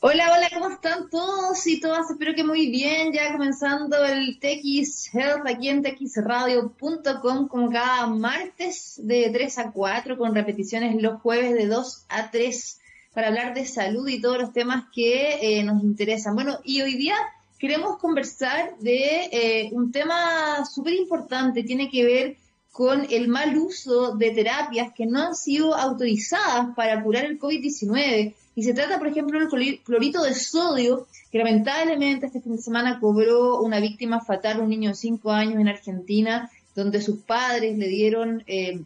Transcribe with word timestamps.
Hola, 0.00 0.32
hola, 0.32 0.48
¿cómo 0.54 0.70
están 0.70 1.10
todos 1.10 1.66
y 1.66 1.80
todas? 1.80 2.08
Espero 2.08 2.32
que 2.32 2.44
muy 2.44 2.70
bien, 2.70 3.12
ya 3.12 3.32
comenzando 3.32 4.04
el 4.04 4.38
TX 4.38 5.12
Health 5.12 5.44
aquí 5.44 5.68
en 5.68 5.82
txradio.com 5.82 7.48
como 7.48 7.68
cada 7.68 8.06
martes 8.06 9.00
de 9.02 9.28
3 9.32 9.58
a 9.58 9.72
4 9.72 10.16
con 10.16 10.36
repeticiones 10.36 11.02
los 11.02 11.20
jueves 11.20 11.52
de 11.52 11.66
2 11.66 12.04
a 12.10 12.30
3 12.30 12.80
para 13.12 13.26
hablar 13.26 13.54
de 13.54 13.66
salud 13.66 14.06
y 14.06 14.20
todos 14.20 14.38
los 14.38 14.52
temas 14.52 14.84
que 14.94 15.58
eh, 15.58 15.64
nos 15.64 15.82
interesan. 15.82 16.36
Bueno, 16.36 16.60
y 16.62 16.80
hoy 16.80 16.94
día 16.94 17.16
queremos 17.58 17.98
conversar 17.98 18.78
de 18.78 19.28
eh, 19.32 19.70
un 19.72 19.90
tema 19.90 20.64
súper 20.64 20.94
importante, 20.94 21.64
tiene 21.64 21.90
que 21.90 22.04
ver 22.04 22.36
con 22.70 23.04
el 23.10 23.26
mal 23.26 23.58
uso 23.58 24.14
de 24.14 24.30
terapias 24.30 24.92
que 24.94 25.06
no 25.06 25.22
han 25.22 25.34
sido 25.34 25.74
autorizadas 25.74 26.68
para 26.76 27.02
curar 27.02 27.24
el 27.24 27.40
COVID-19 27.40 28.36
y 28.58 28.64
se 28.64 28.74
trata, 28.74 28.98
por 28.98 29.06
ejemplo, 29.06 29.38
del 29.38 29.80
clorito 29.84 30.20
de 30.20 30.34
sodio, 30.34 31.06
que 31.30 31.38
lamentablemente 31.38 32.26
este 32.26 32.40
fin 32.40 32.56
de 32.56 32.60
semana 32.60 32.98
cobró 32.98 33.62
una 33.62 33.78
víctima 33.78 34.20
fatal, 34.20 34.58
un 34.58 34.68
niño 34.68 34.90
de 34.90 34.96
5 34.96 35.30
años 35.30 35.60
en 35.60 35.68
Argentina, 35.68 36.50
donde 36.74 37.00
sus 37.00 37.20
padres 37.20 37.78
le 37.78 37.86
dieron 37.86 38.42
eh, 38.48 38.80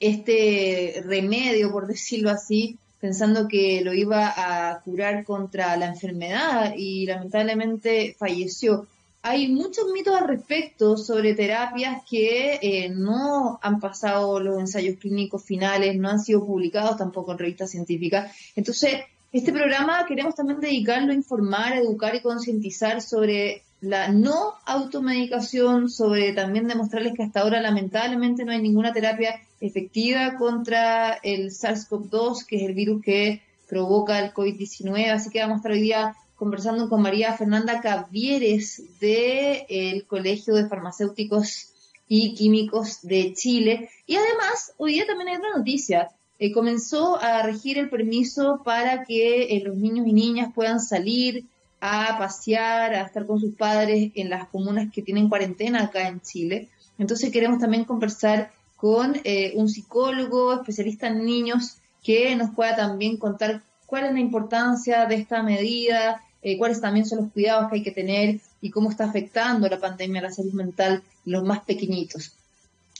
este 0.00 1.02
remedio, 1.04 1.70
por 1.70 1.86
decirlo 1.86 2.30
así, 2.30 2.78
pensando 2.98 3.46
que 3.46 3.82
lo 3.82 3.92
iba 3.92 4.32
a 4.34 4.80
curar 4.80 5.22
contra 5.26 5.76
la 5.76 5.88
enfermedad 5.88 6.72
y 6.74 7.04
lamentablemente 7.04 8.16
falleció 8.18 8.86
hay 9.28 9.48
muchos 9.48 9.86
mitos 9.92 10.14
al 10.14 10.26
respecto 10.26 10.96
sobre 10.96 11.34
terapias 11.34 12.02
que 12.08 12.58
eh, 12.62 12.88
no 12.88 13.58
han 13.62 13.78
pasado 13.78 14.40
los 14.40 14.58
ensayos 14.58 14.98
clínicos 14.98 15.44
finales, 15.44 15.96
no 15.96 16.08
han 16.08 16.20
sido 16.20 16.44
publicados 16.46 16.96
tampoco 16.96 17.32
en 17.32 17.38
revistas 17.38 17.70
científicas. 17.70 18.34
Entonces, 18.56 19.00
este 19.30 19.52
programa 19.52 20.06
queremos 20.06 20.34
también 20.34 20.60
dedicarlo 20.60 21.12
a 21.12 21.14
informar, 21.14 21.74
educar 21.74 22.14
y 22.14 22.22
concientizar 22.22 23.02
sobre 23.02 23.62
la 23.80 24.08
no 24.08 24.54
automedicación, 24.64 25.90
sobre 25.90 26.32
también 26.32 26.66
demostrarles 26.66 27.12
que 27.14 27.22
hasta 27.22 27.40
ahora 27.40 27.60
lamentablemente 27.60 28.44
no 28.44 28.52
hay 28.52 28.62
ninguna 28.62 28.92
terapia 28.92 29.40
efectiva 29.60 30.36
contra 30.38 31.14
el 31.22 31.50
SARS-CoV-2, 31.50 32.46
que 32.46 32.56
es 32.56 32.62
el 32.62 32.74
virus 32.74 33.02
que 33.02 33.42
provoca 33.68 34.18
el 34.18 34.32
COVID-19. 34.32 35.10
Así 35.10 35.30
que 35.30 35.40
vamos 35.40 35.56
a 35.56 35.58
estar 35.58 35.72
hoy 35.72 35.80
día 35.80 36.16
conversando 36.38 36.88
con 36.88 37.02
María 37.02 37.36
Fernanda 37.36 37.80
Cavieres 37.80 38.80
del 39.00 40.06
Colegio 40.06 40.54
de 40.54 40.68
Farmacéuticos 40.68 41.72
y 42.06 42.34
Químicos 42.34 43.00
de 43.02 43.34
Chile. 43.34 43.90
Y 44.06 44.14
además, 44.14 44.72
hoy 44.76 44.92
día 44.92 45.06
también 45.06 45.30
hay 45.30 45.36
otra 45.36 45.56
noticia. 45.56 46.10
Eh, 46.38 46.52
comenzó 46.52 47.20
a 47.20 47.42
regir 47.42 47.76
el 47.76 47.90
permiso 47.90 48.62
para 48.64 49.04
que 49.04 49.56
eh, 49.56 49.62
los 49.64 49.76
niños 49.76 50.06
y 50.06 50.12
niñas 50.12 50.52
puedan 50.54 50.78
salir 50.78 51.44
a 51.80 52.16
pasear, 52.18 52.94
a 52.94 53.02
estar 53.02 53.26
con 53.26 53.40
sus 53.40 53.56
padres 53.56 54.12
en 54.14 54.30
las 54.30 54.48
comunas 54.48 54.92
que 54.92 55.02
tienen 55.02 55.28
cuarentena 55.28 55.82
acá 55.82 56.06
en 56.06 56.20
Chile. 56.20 56.68
Entonces 56.98 57.32
queremos 57.32 57.58
también 57.58 57.84
conversar 57.84 58.52
con 58.76 59.16
eh, 59.24 59.54
un 59.56 59.68
psicólogo 59.68 60.54
especialista 60.54 61.08
en 61.08 61.24
niños 61.24 61.78
que 62.04 62.36
nos 62.36 62.54
pueda 62.54 62.76
también 62.76 63.16
contar 63.16 63.62
cuál 63.86 64.04
es 64.04 64.12
la 64.12 64.20
importancia 64.20 65.06
de 65.06 65.16
esta 65.16 65.42
medida, 65.42 66.22
eh, 66.42 66.56
cuáles 66.56 66.80
también 66.80 67.06
son 67.06 67.18
los 67.22 67.32
cuidados 67.32 67.68
que 67.68 67.76
hay 67.76 67.82
que 67.82 67.90
tener 67.90 68.40
y 68.60 68.70
cómo 68.70 68.90
está 68.90 69.04
afectando 69.04 69.68
la 69.68 69.78
pandemia 69.78 70.20
a 70.20 70.24
la 70.24 70.30
salud 70.30 70.52
mental 70.52 71.02
los 71.24 71.44
más 71.44 71.60
pequeñitos. 71.60 72.32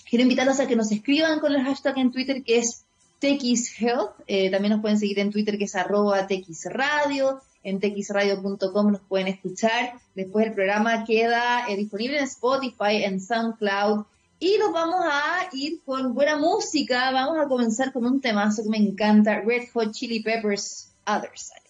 Quiero 0.09 0.23
invitarlos 0.23 0.59
a 0.61 0.67
que 0.67 0.77
nos 0.77 0.91
escriban 0.91 1.39
con 1.39 1.55
el 1.55 1.63
hashtag 1.63 1.99
en 1.99 2.11
Twitter 2.11 2.43
que 2.43 2.59
es 2.59 2.85
TXHealth. 3.21 4.13
Eh, 4.27 4.51
también 4.51 4.73
nos 4.73 4.81
pueden 4.81 4.99
seguir 4.99 5.19
en 5.19 5.31
Twitter 5.31 5.59
que 5.59 5.65
es 5.65 5.75
arroba 5.75 6.27
TXRadio. 6.27 7.41
En 7.63 7.81
txradio.com 7.81 8.93
nos 8.93 9.01
pueden 9.03 9.29
escuchar. 9.29 9.95
Después 10.15 10.47
el 10.47 10.55
programa 10.55 11.05
queda 11.05 11.69
eh, 11.69 11.77
disponible 11.77 12.19
en 12.19 12.25
Spotify, 12.25 13.05
en 13.05 13.21
SoundCloud. 13.21 14.05
Y 14.41 14.57
nos 14.59 14.73
vamos 14.73 15.01
a 15.05 15.49
ir 15.53 15.81
con 15.85 16.15
buena 16.15 16.39
música. 16.39 17.11
Vamos 17.11 17.39
a 17.39 17.49
comenzar 17.49 17.93
con 17.93 18.07
un 18.07 18.21
temazo 18.21 18.63
que 18.63 18.71
me 18.71 18.79
encanta, 18.79 19.41
Red 19.41 19.69
Hot 19.75 19.93
Chili 19.93 20.23
Peppers, 20.23 20.91
Other 21.07 21.33
Side. 21.35 21.68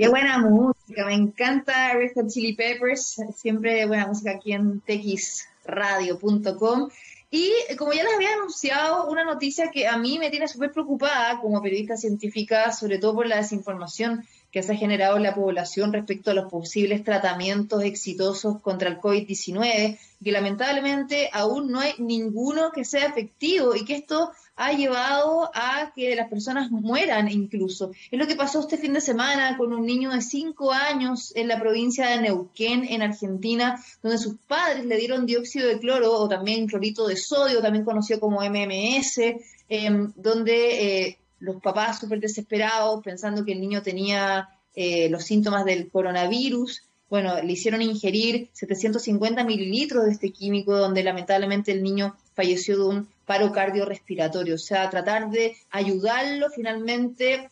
Qué 0.00 0.06
buena 0.06 0.38
música, 0.38 1.06
me 1.06 1.14
encanta 1.14 1.92
Red 1.94 2.12
Hot 2.14 2.28
Chili 2.28 2.52
Peppers, 2.52 3.20
siempre 3.34 3.84
buena 3.84 4.06
música 4.06 4.30
aquí 4.30 4.52
en 4.52 4.80
texradio.com. 4.82 6.88
Y 7.32 7.52
como 7.76 7.92
ya 7.92 8.04
les 8.04 8.14
había 8.14 8.34
anunciado, 8.34 9.10
una 9.10 9.24
noticia 9.24 9.72
que 9.72 9.88
a 9.88 9.98
mí 9.98 10.20
me 10.20 10.30
tiene 10.30 10.46
súper 10.46 10.70
preocupada 10.70 11.40
como 11.40 11.60
periodista 11.60 11.96
científica, 11.96 12.70
sobre 12.70 12.98
todo 12.98 13.16
por 13.16 13.26
la 13.26 13.38
desinformación 13.38 14.24
que 14.58 14.64
se 14.64 14.72
ha 14.72 14.76
generado 14.76 15.16
en 15.16 15.22
la 15.22 15.36
población 15.36 15.92
respecto 15.92 16.32
a 16.32 16.34
los 16.34 16.50
posibles 16.50 17.04
tratamientos 17.04 17.84
exitosos 17.84 18.60
contra 18.60 18.88
el 18.88 18.98
COVID-19, 18.98 19.96
que 20.24 20.32
lamentablemente 20.32 21.30
aún 21.32 21.70
no 21.70 21.78
hay 21.78 21.92
ninguno 21.98 22.72
que 22.72 22.84
sea 22.84 23.06
efectivo 23.06 23.76
y 23.76 23.84
que 23.84 23.94
esto 23.94 24.32
ha 24.56 24.72
llevado 24.72 25.48
a 25.54 25.92
que 25.94 26.16
las 26.16 26.28
personas 26.28 26.72
mueran 26.72 27.30
incluso. 27.30 27.92
Es 28.10 28.18
lo 28.18 28.26
que 28.26 28.34
pasó 28.34 28.58
este 28.58 28.78
fin 28.78 28.94
de 28.94 29.00
semana 29.00 29.56
con 29.56 29.72
un 29.72 29.86
niño 29.86 30.10
de 30.10 30.22
5 30.22 30.72
años 30.72 31.32
en 31.36 31.46
la 31.46 31.60
provincia 31.60 32.08
de 32.08 32.22
Neuquén, 32.22 32.84
en 32.84 33.02
Argentina, 33.02 33.80
donde 34.02 34.18
sus 34.18 34.34
padres 34.48 34.84
le 34.84 34.96
dieron 34.96 35.24
dióxido 35.24 35.68
de 35.68 35.78
cloro 35.78 36.12
o 36.14 36.28
también 36.28 36.66
clorito 36.66 37.06
de 37.06 37.16
sodio, 37.16 37.62
también 37.62 37.84
conocido 37.84 38.18
como 38.18 38.42
MMS, 38.42 39.36
em, 39.68 40.12
donde 40.16 41.06
eh, 41.06 41.18
los 41.40 41.60
papás 41.62 42.00
súper 42.00 42.20
desesperados, 42.20 43.02
pensando 43.02 43.44
que 43.44 43.52
el 43.52 43.60
niño 43.60 43.82
tenía 43.82 44.48
eh, 44.74 45.08
los 45.08 45.24
síntomas 45.24 45.64
del 45.64 45.90
coronavirus, 45.90 46.82
bueno, 47.10 47.40
le 47.42 47.52
hicieron 47.52 47.80
ingerir 47.80 48.50
750 48.52 49.42
mililitros 49.44 50.04
de 50.04 50.12
este 50.12 50.30
químico, 50.30 50.76
donde 50.76 51.02
lamentablemente 51.02 51.72
el 51.72 51.82
niño 51.82 52.16
falleció 52.34 52.76
de 52.76 52.84
un 52.84 53.08
paro 53.24 53.50
cardiorrespiratorio. 53.50 54.56
O 54.56 54.58
sea, 54.58 54.90
tratar 54.90 55.30
de 55.30 55.56
ayudarlo 55.70 56.50
finalmente 56.50 57.50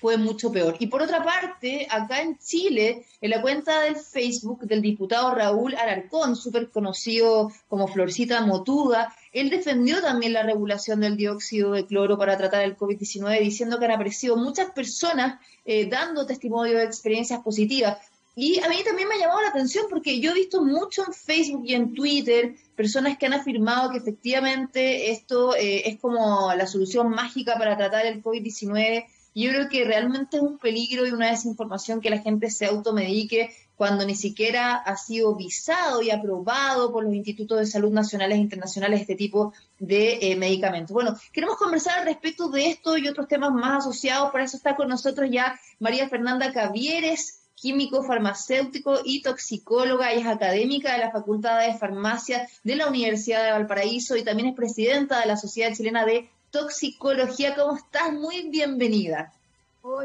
fue 0.00 0.16
mucho 0.16 0.52
peor. 0.52 0.76
Y 0.78 0.86
por 0.86 1.02
otra 1.02 1.24
parte, 1.24 1.86
acá 1.90 2.22
en 2.22 2.38
Chile, 2.38 3.04
en 3.20 3.30
la 3.30 3.42
cuenta 3.42 3.80
del 3.80 3.96
Facebook 3.96 4.60
del 4.62 4.80
diputado 4.80 5.34
Raúl 5.34 5.74
Alarcón, 5.74 6.36
súper 6.36 6.70
conocido 6.70 7.50
como 7.68 7.88
Florcita 7.88 8.44
Motuda, 8.44 9.14
él 9.32 9.50
defendió 9.50 10.00
también 10.00 10.32
la 10.32 10.42
regulación 10.42 11.00
del 11.00 11.16
dióxido 11.16 11.72
de 11.72 11.86
cloro 11.86 12.16
para 12.16 12.36
tratar 12.36 12.62
el 12.62 12.76
COVID-19, 12.76 13.40
diciendo 13.40 13.78
que 13.78 13.86
han 13.86 13.92
aparecido 13.92 14.36
muchas 14.36 14.70
personas 14.70 15.40
eh, 15.64 15.88
dando 15.88 16.26
testimonio 16.26 16.78
de 16.78 16.84
experiencias 16.84 17.40
positivas. 17.40 17.98
Y 18.40 18.60
a 18.60 18.68
mí 18.68 18.76
también 18.84 19.08
me 19.08 19.16
ha 19.16 19.18
llamado 19.18 19.42
la 19.42 19.48
atención 19.48 19.86
porque 19.90 20.20
yo 20.20 20.30
he 20.30 20.34
visto 20.34 20.62
mucho 20.62 21.02
en 21.04 21.12
Facebook 21.12 21.64
y 21.66 21.74
en 21.74 21.92
Twitter 21.92 22.54
personas 22.76 23.18
que 23.18 23.26
han 23.26 23.34
afirmado 23.34 23.90
que 23.90 23.98
efectivamente 23.98 25.10
esto 25.10 25.56
eh, 25.56 25.88
es 25.88 25.98
como 25.98 26.54
la 26.54 26.68
solución 26.68 27.10
mágica 27.10 27.58
para 27.58 27.76
tratar 27.76 28.06
el 28.06 28.22
COVID-19. 28.22 29.06
Yo 29.38 29.50
creo 29.50 29.68
que 29.68 29.84
realmente 29.84 30.38
es 30.38 30.42
un 30.42 30.58
peligro 30.58 31.06
y 31.06 31.12
una 31.12 31.30
desinformación 31.30 32.00
que 32.00 32.10
la 32.10 32.18
gente 32.18 32.50
se 32.50 32.66
automedique 32.66 33.50
cuando 33.76 34.04
ni 34.04 34.16
siquiera 34.16 34.74
ha 34.74 34.96
sido 34.96 35.36
visado 35.36 36.02
y 36.02 36.10
aprobado 36.10 36.90
por 36.90 37.04
los 37.04 37.14
institutos 37.14 37.60
de 37.60 37.66
salud 37.66 37.92
nacionales 37.92 38.36
e 38.36 38.40
internacionales 38.40 39.02
este 39.02 39.14
tipo 39.14 39.54
de 39.78 40.18
eh, 40.20 40.36
medicamentos. 40.36 40.92
Bueno, 40.92 41.16
queremos 41.32 41.56
conversar 41.56 42.00
al 42.00 42.06
respecto 42.06 42.48
de 42.48 42.68
esto 42.70 42.98
y 42.98 43.06
otros 43.06 43.28
temas 43.28 43.52
más 43.52 43.86
asociados. 43.86 44.32
Por 44.32 44.40
eso 44.40 44.56
está 44.56 44.74
con 44.74 44.88
nosotros 44.88 45.28
ya 45.30 45.56
María 45.78 46.08
Fernanda 46.08 46.52
Cavieres, 46.52 47.42
químico, 47.54 48.02
farmacéutico 48.02 48.98
y 49.04 49.22
toxicóloga. 49.22 50.10
Ella 50.10 50.22
es 50.22 50.26
académica 50.26 50.94
de 50.94 50.98
la 50.98 51.12
Facultad 51.12 51.60
de 51.60 51.78
Farmacia 51.78 52.48
de 52.64 52.74
la 52.74 52.88
Universidad 52.88 53.44
de 53.44 53.52
Valparaíso 53.52 54.16
y 54.16 54.24
también 54.24 54.48
es 54.48 54.56
presidenta 54.56 55.20
de 55.20 55.26
la 55.26 55.36
Sociedad 55.36 55.72
Chilena 55.72 56.04
de 56.04 56.28
Toxicología. 56.50 57.54
¿Cómo 57.54 57.76
estás? 57.76 58.12
Muy 58.12 58.48
bienvenida. 58.48 59.32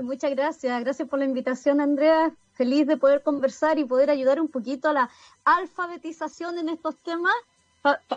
muchas 0.02 0.32
gracias. 0.32 0.80
Gracias 0.82 1.08
por 1.08 1.20
la 1.20 1.26
invitación, 1.26 1.82
Andrea. 1.82 2.32
Feliz 2.54 2.86
de 2.88 2.98
poder 2.98 3.24
conversar 3.24 3.80
y 3.80 3.86
poder 3.86 4.10
ayudar 4.10 4.40
un 4.40 4.48
poquito 4.48 4.90
a 4.90 4.94
la 4.94 5.10
alfabetización 5.44 6.58
en 6.58 6.70
estos 6.70 6.96
temas 6.98 7.34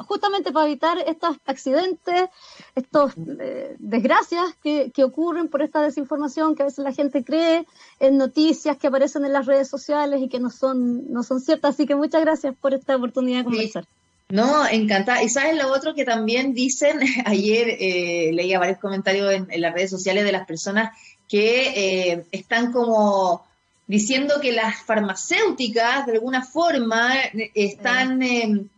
justamente 0.06 0.52
para 0.52 0.66
evitar 0.66 0.98
estos 1.06 1.36
accidentes, 1.44 2.28
estas 2.74 3.14
eh, 3.16 3.74
desgracias 3.78 4.54
que, 4.62 4.92
ocurren 5.04 5.48
por 5.48 5.62
esta 5.62 5.82
desinformación 5.82 6.54
que 6.54 6.62
a 6.62 6.66
veces 6.66 6.84
la 6.84 6.92
gente 6.92 7.24
cree 7.24 7.66
en 8.00 8.16
noticias 8.16 8.76
que 8.76 8.86
aparecen 8.86 9.24
en 9.24 9.32
las 9.32 9.46
redes 9.46 9.68
sociales 9.68 10.22
y 10.22 10.28
que 10.28 10.38
no 10.38 10.50
son, 10.50 11.12
no 11.12 11.22
son 11.22 11.40
ciertas. 11.40 11.74
Así 11.74 11.86
que 11.86 11.94
muchas 11.94 12.20
gracias 12.22 12.54
por 12.56 12.74
esta 12.74 12.96
oportunidad 12.96 13.38
de 13.38 13.44
conversar. 13.44 13.86
No, 14.28 14.66
encantada. 14.66 15.22
Y 15.22 15.28
sabes 15.28 15.56
lo 15.56 15.72
otro 15.72 15.94
que 15.94 16.04
también 16.04 16.52
dicen, 16.52 16.98
ayer 17.24 17.68
eh, 17.78 18.30
leía 18.32 18.58
varios 18.58 18.78
comentarios 18.78 19.32
en, 19.32 19.60
las 19.60 19.72
redes 19.72 19.90
sociales 19.90 20.24
de 20.24 20.32
las 20.32 20.46
personas 20.46 20.96
que 21.28 22.10
eh, 22.10 22.26
están 22.32 22.72
como 22.72 23.44
diciendo 23.86 24.40
que 24.40 24.52
las 24.52 24.82
farmacéuticas 24.82 26.06
de 26.06 26.12
alguna 26.14 26.42
forma 26.42 27.14
están 27.54 28.68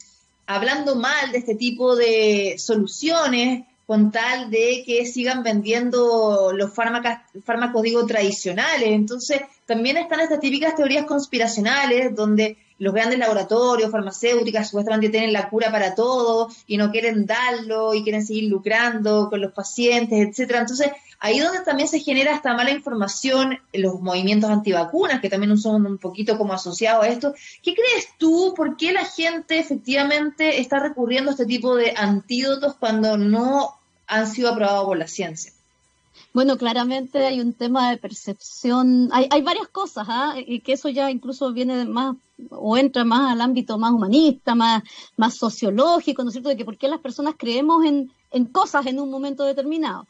hablando 0.47 0.97
mal 0.97 1.33
de 1.33 1.39
este 1.39 1.55
tipo 1.55 1.97
de 1.97 2.57
soluciones 2.59 3.65
con 3.87 4.13
tal 4.13 4.51
de 4.51 4.83
que 4.85 5.07
sigan 5.07 5.43
vendiendo 5.43 6.53
los 6.53 6.75
fármacos, 6.75 7.13
fármacos 7.43 7.83
digo, 7.83 8.05
tradicionales. 8.05 8.91
Entonces, 8.91 9.41
también 9.65 9.97
están 9.97 10.21
estas 10.21 10.41
típicas 10.41 10.77
teorías 10.77 11.07
conspiracionales 11.07 12.15
donde 12.15 12.59
los 12.79 12.95
grandes 12.95 13.19
laboratorios, 13.19 13.91
farmacéuticas, 13.91 14.69
supuestamente 14.69 15.09
tienen 15.09 15.33
la 15.33 15.49
cura 15.49 15.71
para 15.71 15.95
todo 15.95 16.49
y 16.67 16.77
no 16.77 16.91
quieren 16.91 17.27
darlo 17.27 17.95
y 17.95 18.03
quieren 18.03 18.25
seguir 18.25 18.45
lucrando 18.51 19.29
con 19.29 19.41
los 19.41 19.53
pacientes, 19.53 20.29
etcétera. 20.29 20.61
Entonces, 20.61 20.91
ahí 21.19 21.39
donde 21.41 21.61
también 21.61 21.89
se 21.89 22.01
genera 22.01 22.35
esta 22.35 22.55
mala 22.55 22.71
información, 22.71 23.59
los 23.73 24.01
movimientos 24.01 24.51
antivacunas, 24.51 25.21
que 25.21 25.29
también 25.29 25.57
son 25.59 25.87
un 25.87 25.99
poquito 25.99 26.39
como 26.39 26.53
asociados 26.53 27.05
a 27.05 27.09
esto. 27.09 27.35
¿Qué 27.63 27.75
crees 27.75 28.11
tú? 28.19 28.55
¿Por 28.57 28.77
qué 28.77 28.93
la 28.93 29.05
gente 29.05 29.59
efectivamente 29.59 30.61
está 30.61 30.79
recurriendo 30.79 31.31
a 31.31 31.33
este 31.33 31.47
tipo 31.47 31.75
de 31.75 31.95
antídotos 31.97 32.75
cuando 32.77 33.19
no 33.19 33.77
han 34.07 34.27
sido 34.29 34.51
aprobados 34.51 34.87
por 34.87 34.99
la 34.99 35.09
ciencia? 35.09 35.53
Bueno, 36.35 36.57
claramente 36.57 37.27
hay 37.27 37.41
un 37.41 37.55
tema 37.55 37.91
de 37.91 37.97
percepción, 37.97 39.09
hay, 39.13 39.27
hay 39.31 39.43
varias 39.43 39.69
cosas, 39.69 40.07
¿ah? 40.09 40.35
y 40.37 40.61
que 40.61 40.75
eso 40.75 40.89
ya 40.89 41.11
incluso 41.11 41.53
viene 41.53 41.85
más 41.85 42.17
o 42.51 42.77
entra 42.77 43.05
más 43.05 43.33
al 43.33 43.41
ámbito 43.41 43.79
más 43.79 43.93
humanista, 43.93 44.55
más, 44.55 44.83
más 45.17 45.35
sociológico, 45.35 46.23
¿no 46.23 46.29
es 46.29 46.35
cierto?, 46.35 46.51
de 46.51 46.57
que 46.57 46.65
por 46.65 46.77
qué 46.77 46.89
las 46.89 47.01
personas 47.01 47.35
creemos 47.37 47.85
en, 47.85 48.13
en 48.31 48.45
cosas 48.47 48.87
en 48.87 49.01
un 49.01 49.11
momento 49.11 49.45
determinado. 49.45 50.07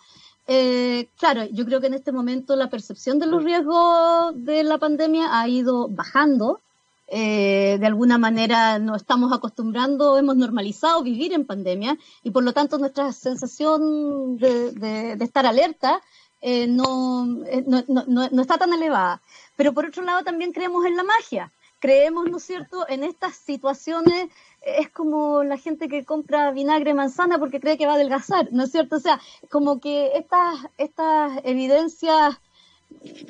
Eh, 0.50 1.08
claro, 1.18 1.44
yo 1.44 1.66
creo 1.66 1.80
que 1.80 1.88
en 1.88 1.94
este 1.94 2.10
momento 2.10 2.56
la 2.56 2.70
percepción 2.70 3.18
de 3.18 3.26
los 3.26 3.44
riesgos 3.44 4.32
de 4.34 4.64
la 4.64 4.78
pandemia 4.78 5.38
ha 5.38 5.46
ido 5.46 5.88
bajando. 5.88 6.60
Eh, 7.10 7.78
de 7.80 7.86
alguna 7.86 8.18
manera 8.18 8.78
nos 8.78 8.98
estamos 8.98 9.32
acostumbrando, 9.32 10.18
hemos 10.18 10.36
normalizado 10.36 11.02
vivir 11.02 11.32
en 11.32 11.46
pandemia 11.46 11.96
y 12.22 12.30
por 12.30 12.44
lo 12.44 12.52
tanto 12.52 12.76
nuestra 12.76 13.12
sensación 13.12 14.36
de, 14.36 15.16
estar 15.20 15.46
alerta 15.46 16.02
eh, 16.42 16.66
no, 16.66 17.24
no, 17.24 17.84
no, 17.88 18.28
no, 18.30 18.42
está 18.42 18.58
tan 18.58 18.72
elevada. 18.74 19.22
Pero 19.56 19.72
por 19.72 19.86
otro 19.86 20.02
lado 20.02 20.22
también 20.22 20.52
creemos 20.52 20.84
en 20.84 20.96
la 20.96 21.02
magia 21.02 21.50
creemos, 21.78 22.28
¿no 22.28 22.38
es 22.38 22.44
cierto?, 22.44 22.86
en 22.88 23.04
estas 23.04 23.36
situaciones 23.36 24.28
es 24.62 24.90
como 24.90 25.44
la 25.44 25.56
gente 25.56 25.88
que 25.88 26.04
compra 26.04 26.50
vinagre 26.50 26.94
manzana 26.94 27.38
porque 27.38 27.60
cree 27.60 27.78
que 27.78 27.86
va 27.86 27.92
a 27.92 27.94
adelgazar, 27.94 28.48
¿no 28.52 28.64
es 28.64 28.72
cierto? 28.72 28.96
O 28.96 29.00
sea, 29.00 29.20
como 29.50 29.80
que 29.80 30.12
estas, 30.16 30.66
estas 30.76 31.40
evidencias, 31.44 32.36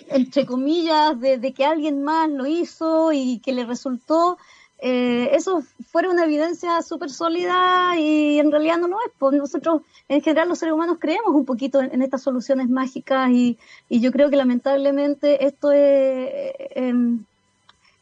entre 0.08 0.46
comillas, 0.46 1.18
de, 1.20 1.52
que 1.52 1.64
alguien 1.64 2.02
más 2.02 2.28
lo 2.30 2.46
hizo 2.46 3.12
y 3.12 3.40
que 3.40 3.52
le 3.52 3.64
resultó, 3.64 4.38
eh, 4.80 5.30
eso 5.32 5.62
fuera 5.90 6.10
una 6.10 6.24
evidencia 6.24 6.82
súper 6.82 7.10
sólida 7.10 7.98
y 7.98 8.38
en 8.38 8.50
realidad 8.52 8.78
no 8.78 8.88
lo 8.88 8.96
es. 9.00 9.12
Pues 9.18 9.36
nosotros, 9.36 9.82
en 10.08 10.20
general, 10.22 10.48
los 10.48 10.58
seres 10.58 10.74
humanos 10.74 10.98
creemos 11.00 11.34
un 11.34 11.44
poquito 11.44 11.80
en, 11.80 12.00
estas 12.02 12.22
soluciones 12.22 12.68
mágicas 12.68 13.30
y, 13.30 13.58
y, 13.88 14.00
yo 14.00 14.12
creo 14.12 14.30
que 14.30 14.36
lamentablemente 14.36 15.44
esto 15.46 15.72
es... 15.72 15.78
Eh, 15.80 16.92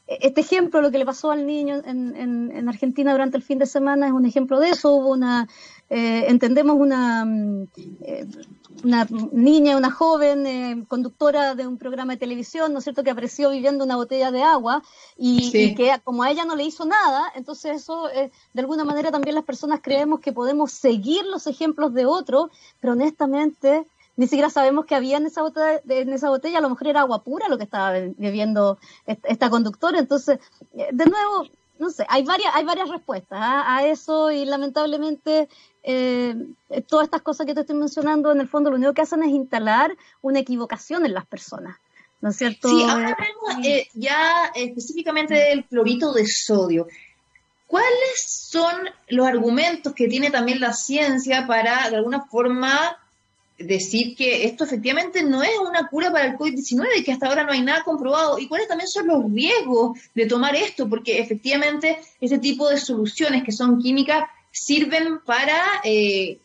este 0.06 0.41
ejemplo, 0.41 0.81
lo 0.81 0.91
que 0.91 0.99
le 0.99 1.05
pasó 1.05 1.32
al 1.32 1.47
niño 1.47 1.82
en, 1.85 2.14
en, 2.17 2.69
Argentina 2.69 3.11
durante 3.12 3.37
el 3.37 3.43
fin 3.43 3.58
de 3.58 3.67
semana, 3.67 4.06
es 4.06 4.12
un 4.12 4.25
ejemplo 4.25 4.61
de 4.61 4.70
eso. 4.70 4.93
Hubo 4.93 5.11
una, 5.11 5.49
eh, 5.91 6.26
entendemos, 6.29 6.76
una, 6.76 7.25
mm, 7.25 7.69
eh, 8.03 8.26
una 8.85 9.06
niña, 9.32 9.76
una 9.76 9.91
joven 9.91 10.47
eh, 10.47 10.85
conductora 10.87 11.56
de 11.56 11.67
un 11.67 11.76
programa 11.76 12.12
de 12.12 12.19
televisión, 12.19 12.73
¿no 12.73 12.79
es 12.79 12.85
cierto?, 12.85 13.03
que 13.03 13.11
apareció 13.11 13.50
viviendo 13.50 13.85
una 13.85 13.97
botella 13.97 14.31
de 14.31 14.43
agua 14.43 14.82
y, 15.17 15.50
y 15.53 15.75
que 15.75 15.93
como 16.05 16.23
a 16.23 16.31
ella 16.31 16.44
no 16.44 16.55
le 16.55 16.64
hizo 16.64 16.85
nada, 16.85 17.32
entonces 17.35 17.82
eso, 17.82 18.09
de 18.09 18.61
alguna 18.61 18.85
manera 18.85 19.11
también 19.11 19.35
las 19.35 19.44
personas 19.44 19.81
creemos 19.82 20.20
que 20.20 20.32
podemos 20.32 20.73
seguir 20.73 21.25
los 21.25 21.47
ejemplos 21.47 21.94
de 21.94 22.06
otros, 22.06 22.50
pero 22.81 22.93
honestamente 22.93 23.87
ni 24.17 24.27
siquiera 24.27 24.51
sabemos 24.51 24.87
que 24.87 24.95
había 24.95 25.19
en 25.19 25.27
esa 25.27 25.43
botella, 25.43 25.81
en 25.89 26.13
esa 26.13 26.31
botella, 26.31 26.59
a 26.59 26.63
lo 26.63 26.71
mejor 26.71 26.89
era 26.89 27.01
agua 27.01 27.23
pura 27.23 27.49
lo 27.49 27.59
que 27.59 27.65
estaba 27.65 27.93
bebiendo 27.93 28.79
esta 29.07 29.51
conductora. 29.51 29.99
Entonces, 29.99 30.39
eh, 30.75 30.89
de 30.91 31.07
nuevo, 31.07 31.47
no 31.79 31.91
sé, 31.91 32.07
hay 32.09 32.25
varias, 32.25 32.55
hay 32.55 32.65
varias 32.65 32.89
respuestas 32.89 33.39
¿ah? 33.41 33.77
a 33.77 33.87
eso 33.87 34.31
y 34.31 34.47
lamentablemente 34.47 35.49
eh, 35.83 36.35
todas 36.89 37.05
estas 37.05 37.23
cosas 37.23 37.47
que 37.47 37.55
te 37.55 37.61
estoy 37.61 37.77
mencionando, 37.77 38.33
en 38.33 38.41
el 38.41 38.49
fondo 38.49 38.71
lo 38.71 38.77
único 38.77 38.95
que 38.95 39.03
hacen 39.03 39.23
es 39.23 39.31
instalar 39.31 39.97
una 40.23 40.41
equivocación 40.41 41.05
en 41.05 41.15
las 41.15 41.27
personas. 41.27 41.77
¿No 42.23 42.31
es 42.31 42.37
cierto? 42.37 42.69
Sí, 42.69 42.83
ahora 42.83 43.15
hablemos 43.17 43.67
eh, 43.67 43.89
ya 43.93 44.51
específicamente 44.55 45.35
del 45.35 45.65
clorito 45.67 46.15
de 46.15 46.27
sodio. 46.27 46.89
¿Cuáles 47.67 48.49
son 48.51 48.73
los 49.09 49.27
argumentos 49.27 49.93
que 49.93 50.09
tiene 50.09 50.31
también 50.31 50.61
la 50.61 50.73
ciencia 50.73 51.47
para, 51.47 51.91
de 51.91 51.97
alguna 51.97 52.25
forma, 52.25 52.97
decir 53.58 54.14
que 54.17 54.44
esto 54.44 54.64
efectivamente 54.64 55.23
no 55.23 55.43
es 55.43 55.58
una 55.58 55.88
cura 55.88 56.12
para 56.12 56.26
el 56.26 56.37
COVID-19 56.37 56.88
y 56.99 57.05
que 57.05 57.12
hasta 57.12 57.29
ahora 57.29 57.44
no 57.44 57.53
hay 57.53 57.62
nada 57.62 57.82
comprobado. 57.85 58.38
¿Y 58.38 58.49
cuáles 58.49 58.69
también 58.69 58.88
son 58.88 59.06
los 59.06 59.32
riesgos 59.32 59.99
de 60.14 60.26
tomar 60.26 60.55
esto? 60.55 60.88
Porque 60.88 61.19
efectivamente 61.19 61.99
ese 62.20 62.38
tipo 62.38 62.69
de 62.69 62.79
soluciones 62.79 63.44
que 63.44 63.53
son 63.53 63.81
químicas 63.81 64.29
sirven 64.50 65.20
para 65.25 65.58
eh, 65.85 66.38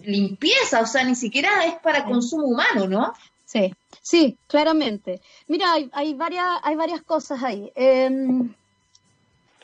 limpieza, 0.00 0.80
o 0.80 0.86
sea, 0.86 1.04
ni 1.04 1.14
siquiera 1.14 1.64
es 1.64 1.74
para 1.76 2.04
consumo 2.04 2.46
humano, 2.46 2.86
¿no? 2.86 3.12
Sí, 3.44 3.74
sí, 4.02 4.36
claramente. 4.46 5.20
Mira, 5.46 5.72
hay, 5.92 6.14
varias, 6.14 6.46
hay 6.62 6.76
varias 6.76 7.02
cosas 7.02 7.42
ahí. 7.42 7.72
Em, 7.74 8.52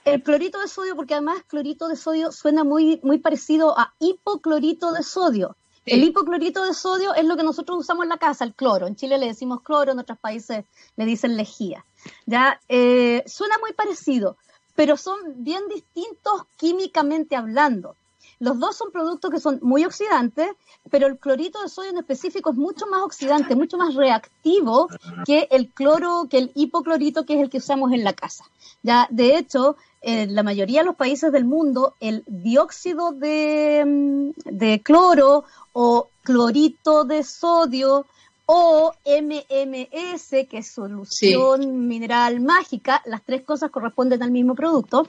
el 0.04 0.22
clorito 0.22 0.60
de 0.60 0.69
sodio, 0.69 0.96
porque 0.96 1.14
además 1.14 1.42
clorito 1.46 1.88
de 1.88 1.96
sodio 1.96 2.32
suena 2.32 2.64
muy, 2.64 3.00
muy 3.02 3.19
parecido 3.19 3.78
a 3.78 3.94
hipoclorito 3.98 4.92
de 4.92 5.02
sodio. 5.02 5.56
El 5.86 6.02
hipoclorito 6.02 6.64
de 6.64 6.72
sodio 6.72 7.14
es 7.14 7.25
lo 7.25 7.36
que 7.36 7.42
nosotros 7.42 7.78
usamos 7.78 8.04
en 8.04 8.08
la 8.08 8.16
casa, 8.16 8.44
el 8.44 8.54
cloro. 8.54 8.86
En 8.86 8.96
Chile 8.96 9.19
le 9.19 9.26
decimos 9.26 9.60
cloro, 9.62 9.92
en 9.92 9.98
otros 9.98 10.19
países 10.19 10.64
le 10.96 11.04
dicen 11.04 11.36
lejía. 11.36 11.84
¿ya? 12.26 12.60
Eh, 12.69 13.22
suena 13.26 13.58
muy 13.58 13.72
parecido, 13.72 14.36
pero 14.75 14.96
son 14.96 15.19
bien 15.36 15.62
distintos 15.69 16.42
químicamente 16.56 17.36
hablando. 17.36 17.96
Los 18.40 18.58
dos 18.58 18.76
son 18.76 18.90
productos 18.90 19.31
que 19.31 19.40
son 19.40 19.58
muy 19.62 19.84
oxidantes, 19.84 20.50
pero 20.90 21.06
el 21.06 21.19
clorito 21.19 21.62
de 21.62 21.69
sodio 21.69 21.90
en 21.90 21.98
específico 21.98 22.50
es 22.50 22.56
mucho 22.56 22.87
más 22.87 23.02
oxidante, 23.02 23.54
mucho 23.54 23.76
más 23.76 23.94
reactivo 23.94 24.88
que 25.25 25.48
el 25.50 25.70
cloro, 25.70 26.26
que 26.28 26.38
el 26.38 26.52
hipoclorito, 26.54 27.25
que 27.25 27.34
es 27.34 27.40
el 27.40 27.50
que 27.50 27.58
usamos 27.58 27.92
en 27.92 28.04
la 28.04 28.12
casa. 28.12 28.44
Ya, 28.82 29.06
de 29.10 29.38
hecho, 29.38 29.76
en 30.04 30.34
la 30.34 30.42
mayoría 30.42 30.80
de 30.80 30.86
los 30.86 30.96
países 30.96 31.32
del 31.32 31.44
mundo, 31.44 31.94
el 31.98 32.24
dióxido 32.26 33.12
de, 33.12 33.84
mm, 33.86 34.30
de 34.44 34.82
cloro 34.82 35.44
o 35.72 36.08
clorito 36.22 37.04
de 37.04 37.24
sodio 37.24 38.06
o 38.46 38.92
MMS, 39.06 40.46
que 40.46 40.58
es 40.58 40.70
solución 40.70 41.88
mineral 41.88 42.40
mágica, 42.40 43.02
las 43.06 43.23
tres 43.23 43.42
cosas 43.42 43.70
corresponden 43.70 44.23
al 44.23 44.30
mismo 44.30 44.54
producto. 44.54 45.08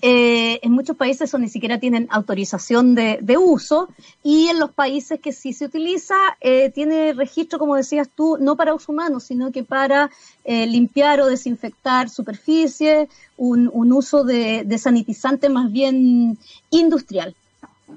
Eh, 0.00 0.60
en 0.62 0.70
muchos 0.72 0.96
países 0.96 1.22
eso 1.22 1.38
ni 1.38 1.48
siquiera 1.48 1.80
tienen 1.80 2.06
autorización 2.10 2.94
de, 2.94 3.36
uso 3.36 3.88
y 4.22 4.46
en 4.46 4.60
los 4.60 4.70
países 4.70 5.18
que 5.20 5.32
sí 5.32 5.52
se 5.52 5.64
utiliza 5.64 6.14
eh, 6.40 6.70
tiene 6.70 7.12
registro, 7.14 7.58
como 7.58 7.74
decías 7.74 8.08
tú, 8.14 8.36
no 8.38 8.56
para 8.56 8.74
uso 8.74 8.92
humano, 8.92 9.18
sino 9.18 9.50
que 9.50 9.64
para 9.64 10.10
eh, 10.44 10.68
limpiar 10.68 11.20
o 11.20 11.26
desinfectar 11.26 12.10
superficies, 12.10 13.08
un, 13.36 13.70
uso 13.92 14.22
de, 14.22 14.62
de 14.64 14.78
sanitizante 14.78 15.48
más 15.48 15.72
bien 15.72 16.38
industrial. 16.70 17.34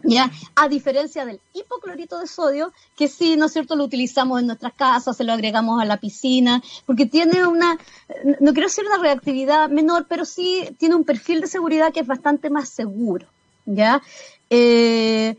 ¿Ya? 0.03 0.31
A 0.55 0.67
diferencia 0.67 1.25
del 1.25 1.39
hipoclorito 1.53 2.19
de 2.19 2.27
sodio, 2.27 2.71
que 2.97 3.07
sí, 3.07 3.35
¿no 3.35 3.45
es 3.45 3.53
cierto?, 3.53 3.75
lo 3.75 3.83
utilizamos 3.83 4.39
en 4.39 4.47
nuestras 4.47 4.73
casas, 4.73 5.17
se 5.17 5.23
lo 5.23 5.33
agregamos 5.33 5.81
a 5.81 5.85
la 5.85 5.97
piscina, 5.97 6.61
porque 6.85 7.05
tiene 7.05 7.45
una, 7.45 7.77
no 8.39 8.53
quiero 8.53 8.67
decir 8.67 8.85
una 8.85 9.01
reactividad 9.01 9.69
menor, 9.69 10.05
pero 10.09 10.25
sí 10.25 10.75
tiene 10.79 10.95
un 10.95 11.03
perfil 11.03 11.41
de 11.41 11.47
seguridad 11.47 11.93
que 11.93 11.99
es 11.99 12.07
bastante 12.07 12.49
más 12.49 12.69
seguro, 12.69 13.27
¿ya? 13.65 14.01
Eh, 14.49 15.37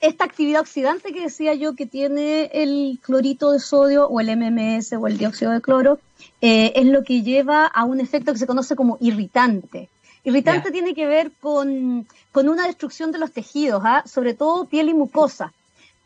esta 0.00 0.24
actividad 0.24 0.60
oxidante 0.60 1.12
que 1.12 1.22
decía 1.22 1.54
yo 1.54 1.74
que 1.74 1.86
tiene 1.86 2.50
el 2.52 2.98
clorito 3.02 3.50
de 3.50 3.58
sodio 3.58 4.06
o 4.06 4.20
el 4.20 4.36
MMS 4.36 4.92
o 4.92 5.06
el 5.06 5.18
dióxido 5.18 5.50
de 5.50 5.60
cloro, 5.60 5.98
eh, 6.40 6.72
es 6.76 6.86
lo 6.86 7.02
que 7.02 7.22
lleva 7.22 7.66
a 7.66 7.84
un 7.84 8.00
efecto 8.00 8.32
que 8.32 8.38
se 8.38 8.46
conoce 8.46 8.76
como 8.76 8.98
irritante. 9.00 9.88
Irritante 10.24 10.70
tiene 10.70 10.94
que 10.94 11.06
ver 11.06 11.30
con, 11.40 12.06
una 12.34 12.66
destrucción 12.66 13.12
de 13.12 13.18
los 13.18 13.32
tejidos, 13.32 13.82
¿ah? 13.84 14.02
sobre 14.06 14.34
todo 14.34 14.66
piel 14.66 14.88
y 14.88 14.94
mucosa. 14.94 15.52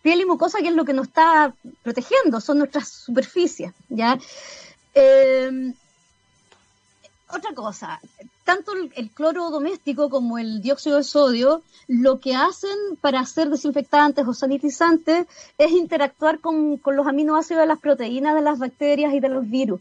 Piel 0.02 0.20
y 0.20 0.24
mucosa 0.24 0.58
que 0.60 0.68
es 0.68 0.74
lo 0.74 0.84
que 0.84 0.92
nos 0.92 1.08
está 1.08 1.54
protegiendo, 1.82 2.40
son 2.40 2.58
nuestras 2.58 2.88
superficies, 2.88 3.72
¿ya? 3.88 4.18
Em, 4.94 5.74
otra 7.30 7.54
cosa, 7.54 8.00
tanto 8.44 8.72
el, 8.72 9.10
cloro 9.10 9.50
doméstico 9.50 10.10
como 10.10 10.38
el 10.38 10.60
dióxido 10.60 10.96
de 10.96 11.04
sodio, 11.04 11.62
lo 11.88 12.20
que 12.20 12.34
hacen 12.34 12.76
para 13.00 13.20
hacer 13.20 13.48
desinfectantes 13.48 14.26
o 14.26 14.34
sanitizantes 14.34 15.26
es 15.56 15.70
interactuar 15.72 16.40
con, 16.40 16.76
con 16.76 16.96
los 16.96 17.06
aminoácidos 17.06 17.62
de 17.62 17.66
las 17.66 17.78
proteínas 17.78 18.34
de 18.34 18.42
las 18.42 18.58
bacterias 18.58 19.14
y 19.14 19.20
de 19.20 19.28
los 19.28 19.48
virus. 19.48 19.80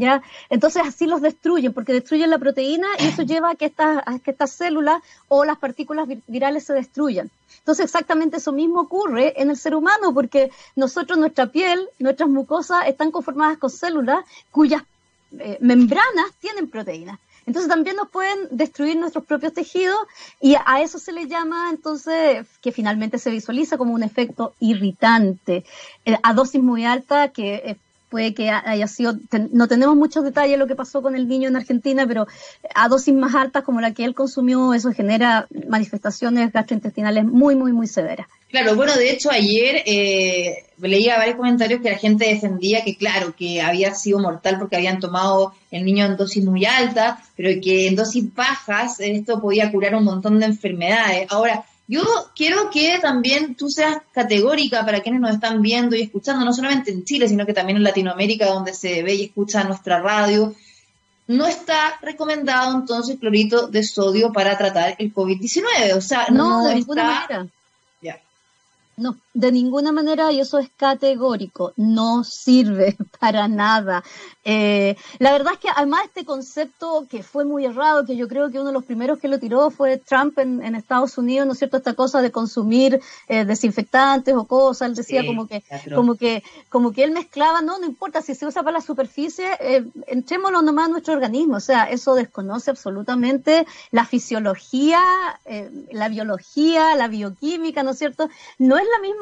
¿Ya? 0.00 0.22
Entonces 0.48 0.82
así 0.84 1.06
los 1.06 1.20
destruyen, 1.20 1.72
porque 1.72 1.92
destruyen 1.92 2.30
la 2.30 2.38
proteína 2.38 2.88
y 2.98 3.06
eso 3.06 3.22
lleva 3.22 3.50
a 3.50 3.54
que 3.54 3.66
estas, 3.66 4.02
que 4.22 4.30
estas 4.32 4.50
células 4.52 5.00
o 5.28 5.44
las 5.44 5.58
partículas 5.58 6.08
virales 6.26 6.64
se 6.64 6.72
destruyan. 6.72 7.30
Entonces 7.58 7.84
exactamente 7.84 8.38
eso 8.38 8.52
mismo 8.52 8.80
ocurre 8.80 9.40
en 9.40 9.50
el 9.50 9.56
ser 9.56 9.74
humano, 9.74 10.12
porque 10.12 10.50
nosotros, 10.74 11.18
nuestra 11.18 11.46
piel, 11.46 11.88
nuestras 11.98 12.28
mucosas 12.28 12.88
están 12.88 13.10
conformadas 13.10 13.58
con 13.58 13.70
células 13.70 14.24
cuyas 14.50 14.82
eh, 15.38 15.58
membranas 15.60 16.32
tienen 16.40 16.68
proteínas. 16.68 17.20
Entonces 17.46 17.68
también 17.68 17.96
nos 17.96 18.08
pueden 18.08 18.48
destruir 18.50 18.96
nuestros 18.96 19.24
propios 19.24 19.52
tejidos 19.52 19.98
y 20.40 20.54
a 20.54 20.82
eso 20.82 20.98
se 20.98 21.12
le 21.12 21.26
llama 21.26 21.70
entonces 21.70 22.46
que 22.60 22.72
finalmente 22.72 23.18
se 23.18 23.30
visualiza 23.30 23.78
como 23.78 23.94
un 23.94 24.02
efecto 24.02 24.54
irritante 24.60 25.64
eh, 26.04 26.16
a 26.22 26.34
dosis 26.34 26.62
muy 26.62 26.84
alta 26.84 27.28
que 27.28 27.54
eh, 27.54 27.76
puede 28.10 28.34
que 28.34 28.50
haya 28.50 28.86
sido, 28.88 29.14
no 29.52 29.68
tenemos 29.68 29.96
muchos 29.96 30.24
detalles 30.24 30.52
de 30.52 30.56
lo 30.58 30.66
que 30.66 30.74
pasó 30.74 31.00
con 31.00 31.14
el 31.14 31.28
niño 31.28 31.48
en 31.48 31.56
Argentina, 31.56 32.06
pero 32.06 32.26
a 32.74 32.88
dosis 32.88 33.14
más 33.14 33.34
altas 33.34 33.62
como 33.62 33.80
la 33.80 33.94
que 33.94 34.04
él 34.04 34.14
consumió, 34.14 34.74
eso 34.74 34.92
genera 34.92 35.46
manifestaciones 35.68 36.52
gastrointestinales 36.52 37.24
muy, 37.24 37.54
muy, 37.54 37.72
muy 37.72 37.86
severas. 37.86 38.26
Claro, 38.50 38.74
bueno, 38.74 38.96
de 38.96 39.10
hecho 39.10 39.30
ayer 39.30 39.84
eh, 39.86 40.64
leía 40.78 41.18
varios 41.18 41.36
comentarios 41.36 41.80
que 41.80 41.90
la 41.92 41.98
gente 41.98 42.26
defendía 42.26 42.82
que, 42.82 42.96
claro, 42.96 43.32
que 43.36 43.62
había 43.62 43.94
sido 43.94 44.18
mortal 44.18 44.58
porque 44.58 44.74
habían 44.74 44.98
tomado 44.98 45.54
el 45.70 45.84
niño 45.84 46.04
en 46.04 46.16
dosis 46.16 46.44
muy 46.44 46.64
alta, 46.64 47.22
pero 47.36 47.60
que 47.62 47.86
en 47.86 47.94
dosis 47.94 48.34
bajas 48.34 48.98
esto 48.98 49.40
podía 49.40 49.70
curar 49.70 49.94
un 49.94 50.04
montón 50.04 50.40
de 50.40 50.46
enfermedades. 50.46 51.28
Ahora, 51.30 51.64
yo 51.90 52.04
quiero 52.36 52.70
que 52.70 53.00
también 53.00 53.56
tú 53.56 53.68
seas 53.68 53.98
categórica 54.12 54.86
para 54.86 55.00
quienes 55.00 55.20
nos 55.20 55.32
están 55.32 55.60
viendo 55.60 55.96
y 55.96 56.02
escuchando, 56.02 56.44
no 56.44 56.52
solamente 56.52 56.92
en 56.92 57.02
Chile, 57.04 57.26
sino 57.26 57.44
que 57.44 57.52
también 57.52 57.78
en 57.78 57.82
Latinoamérica, 57.82 58.46
donde 58.46 58.74
se 58.74 59.02
ve 59.02 59.16
y 59.16 59.24
escucha 59.24 59.64
nuestra 59.64 60.00
radio. 60.00 60.54
No 61.26 61.48
está 61.48 61.98
recomendado 62.00 62.78
entonces 62.78 63.18
clorito 63.18 63.66
de 63.66 63.82
sodio 63.82 64.32
para 64.32 64.56
tratar 64.56 64.94
el 65.00 65.12
COVID-19. 65.12 65.96
O 65.96 66.00
sea, 66.00 66.28
no, 66.30 66.62
de 66.62 66.76
ninguna 66.76 67.04
manera. 67.04 67.46
No, 68.96 69.16
de 69.32 69.52
ninguna 69.52 69.92
manera, 69.92 70.32
y 70.32 70.40
eso 70.40 70.58
es 70.58 70.70
categórico, 70.76 71.72
no 71.76 72.24
sirve 72.24 72.96
para 73.20 73.46
nada. 73.48 74.02
Eh, 74.44 74.96
la 75.18 75.32
verdad 75.32 75.52
es 75.52 75.58
que 75.60 75.68
además 75.74 76.02
este 76.06 76.24
concepto 76.24 77.06
que 77.08 77.22
fue 77.22 77.44
muy 77.44 77.64
errado, 77.64 78.04
que 78.04 78.16
yo 78.16 78.26
creo 78.26 78.50
que 78.50 78.58
uno 78.58 78.68
de 78.68 78.72
los 78.72 78.84
primeros 78.84 79.18
que 79.18 79.28
lo 79.28 79.38
tiró 79.38 79.70
fue 79.70 79.98
Trump 79.98 80.38
en, 80.38 80.74
Estados 80.74 81.18
Unidos, 81.18 81.46
¿no 81.46 81.52
es 81.52 81.58
cierto? 81.58 81.76
Esta 81.76 81.94
cosa 81.94 82.22
de 82.22 82.30
consumir 82.30 83.00
eh, 83.28 83.44
desinfectantes 83.44 84.34
o 84.34 84.46
cosas, 84.46 84.88
él 84.88 84.94
decía 84.94 85.24
como 85.26 85.46
que, 85.46 85.62
como 85.94 86.14
que, 86.14 86.42
como 86.68 86.92
que 86.92 87.04
él 87.04 87.10
mezclaba, 87.10 87.60
no, 87.60 87.78
no 87.78 87.86
importa 87.86 88.22
si 88.22 88.34
se 88.34 88.46
usa 88.46 88.62
para 88.62 88.78
la 88.78 88.80
superficie, 88.80 89.46
eh, 89.60 89.84
entrémoslo 90.06 90.62
nomás 90.62 90.86
a 90.86 90.90
nuestro 90.90 91.14
organismo, 91.14 91.56
o 91.56 91.60
sea, 91.60 91.84
eso 91.84 92.14
desconoce 92.14 92.70
absolutamente 92.70 93.66
la 93.90 94.06
fisiología, 94.06 95.00
eh, 95.44 95.70
la 95.92 96.08
biología, 96.08 96.94
la 96.96 97.08
bioquímica, 97.08 97.82
¿no 97.82 97.90
es 97.90 97.98
cierto? 97.98 98.28
No 98.58 98.78
es 98.78 98.84
la 98.84 99.06
misma 99.06 99.19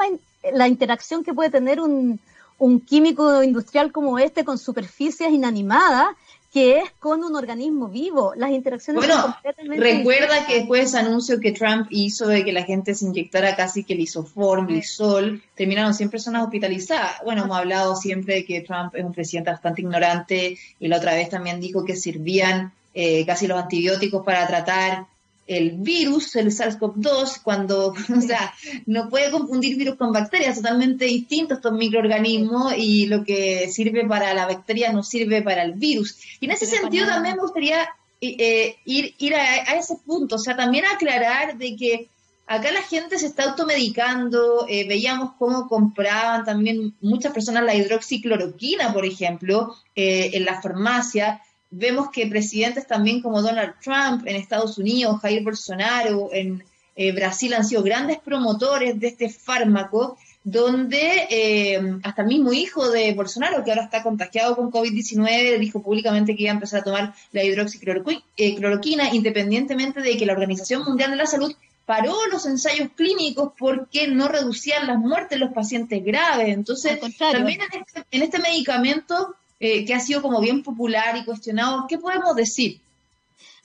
la 0.53 0.69
interacción 0.69 1.25
que 1.25 1.35
puede 1.35 1.51
tener 1.51 1.81
un, 1.81 2.21
un 2.59 2.81
químico 2.81 3.43
industrial 3.43 3.93
como 3.93 4.19
este 4.19 4.45
con 4.45 4.59
superficies 4.59 5.31
inanimadas 5.31 6.09
que 6.53 6.79
es 6.79 6.91
con 6.99 7.23
un 7.23 7.37
organismo 7.37 7.89
vivo. 7.89 8.33
Las 8.35 8.51
interacciones 8.51 9.01
bueno, 9.01 9.21
son 9.21 9.33
completamente 9.33 9.85
recuerda 9.85 10.47
que 10.47 10.55
después 10.55 10.81
de 10.81 10.87
ese 10.87 10.99
anuncio 10.99 11.41
que 11.41 11.53
Trump 11.53 11.87
hizo 11.91 12.27
de 12.27 12.43
que 12.43 12.53
la 12.53 12.65
gente 12.65 12.95
se 12.95 13.05
inyectara 13.05 13.55
casi 13.55 13.85
que 13.85 13.93
el 13.93 14.01
isoform, 14.01 14.81
sol, 14.83 15.43
terminaron 15.55 15.93
100 15.93 16.11
personas 16.11 16.45
hospitalizadas. 16.45 17.17
Bueno, 17.23 17.45
hemos 17.45 17.59
hablado 17.59 17.97
siempre 17.97 18.37
de 18.37 18.45
que 18.47 18.63
Trump 18.63 18.95
es 18.95 19.05
un 19.05 19.13
presidente 19.13 19.51
bastante 19.51 19.83
ignorante 19.83 20.59
y 20.81 20.89
la 20.89 20.97
otra 20.97 21.15
vez 21.15 21.29
también 21.29 21.61
dijo 21.61 21.85
que 21.85 21.97
servían 21.97 22.73
eh, 22.95 23.27
casi 23.27 23.47
los 23.47 23.59
antibióticos 23.59 24.25
para 24.25 24.47
tratar 24.47 25.07
el 25.49 25.79
virus, 25.79 26.37
el 26.37 26.53
SARS-CoV-2, 26.53 27.43
cuando, 27.43 27.89
o 28.17 28.21
sea, 28.21 28.55
no 28.87 29.09
puede 29.09 29.31
confundir 29.31 29.77
virus 29.77 29.97
con 29.97 30.13
bacterias, 30.13 30.57
totalmente 30.57 31.07
distintos 31.07 31.59
estos 31.59 31.73
microorganismos 31.73 32.75
y 32.77 33.07
lo 33.07 33.25
que 33.25 33.69
sirve 33.69 34.07
para 34.07 34.35
la 34.35 34.47
bacteria 34.47 34.93
no 34.93 35.03
sirve 35.03 35.43
para 35.43 35.63
el 35.63 35.73
virus. 35.73 36.19
Y 36.39 36.45
en 36.45 36.53
ese 36.53 36.67
sentido 36.67 37.07
también 37.07 37.37
me 37.37 37.43
gustaría 37.43 37.83
eh, 38.21 38.37
eh, 38.39 38.77
ir, 38.85 39.15
ir 39.19 39.35
a, 39.35 39.75
ese 39.77 39.97
punto, 40.05 40.37
o 40.37 40.39
sea, 40.39 40.55
también 40.55 40.85
aclarar 40.85 41.57
de 41.57 41.77
que 41.77 42.09
acá 42.47 42.71
la 42.71 42.83
gente 42.83 43.19
se 43.19 43.27
está 43.27 43.45
automedicando, 43.45 44.67
eh, 44.69 44.87
veíamos 44.87 45.33
cómo 45.39 45.67
compraban 45.67 46.45
también 46.45 46.95
muchas 47.01 47.33
personas 47.33 47.65
la 47.65 47.75
hidroxicloroquina, 47.75 48.93
por 48.93 49.07
ejemplo, 49.07 49.75
en 49.95 50.45
la 50.45 50.61
farmacia, 50.61 51.43
Vemos 51.71 52.11
que 52.11 52.27
presidentes 52.27 52.87
también 52.87 53.21
como 53.21 53.43
Donald 53.43 53.75
Trump 53.83 54.27
en 54.27 54.37
Estados 54.37 54.79
Unidos, 54.79 55.21
Jair 55.21 55.45
Bolsonaro 55.45 56.31
en 56.33 56.65
eh, 56.97 57.13
Brasil 57.13 57.55
han 57.55 57.65
sido 57.65 57.83
grandes 57.83 58.19
promotores 58.19 58.99
de 58.99 59.07
este 59.07 59.29
fármaco, 59.29 60.19
donde 60.43 61.29
eh, 61.31 61.99
hasta 62.03 62.23
el 62.23 62.29
mismo 62.29 62.53
hijo 62.53 62.91
de 62.91 63.13
Bolsonaro, 63.15 63.63
que 63.63 63.71
ahora 63.71 63.85
está 63.85 64.03
contagiado 64.03 64.57
con 64.57 64.73
COVID-19, 64.73 65.59
dijo 65.59 65.81
públicamente 65.81 66.35
que 66.35 66.43
iba 66.43 66.51
a 66.51 66.55
empezar 66.55 66.81
a 66.81 66.85
tomar 66.85 67.15
la 67.33 67.45
hidroxicloroquina, 67.45 69.15
independientemente 69.15 70.01
de 70.01 70.17
que 70.17 70.27
la 70.27 70.33
Organización 70.33 70.83
Mundial 70.83 71.11
de 71.11 71.17
la 71.19 71.27
Salud 71.27 71.55
paró 71.87 72.15
los 72.33 72.47
ensayos 72.47 72.89
clínicos 72.97 73.53
porque 73.57 74.09
no 74.09 74.27
reducían 74.27 74.87
las 74.87 74.99
muertes 74.99 75.39
de 75.39 75.45
los 75.45 75.55
pacientes 75.55 76.05
graves. 76.05 76.49
Entonces, 76.49 76.99
también 77.17 77.61
en 77.61 77.81
este, 77.81 78.05
en 78.11 78.23
este 78.23 78.39
medicamento 78.41 79.37
eh, 79.61 79.85
que 79.85 79.95
ha 79.95 80.01
sido 80.01 80.23
como 80.23 80.41
bien 80.41 80.63
popular 80.63 81.17
y 81.17 81.25
cuestionado. 81.25 81.87
¿Qué 81.89 81.99
podemos 81.99 82.35
decir? 82.37 82.81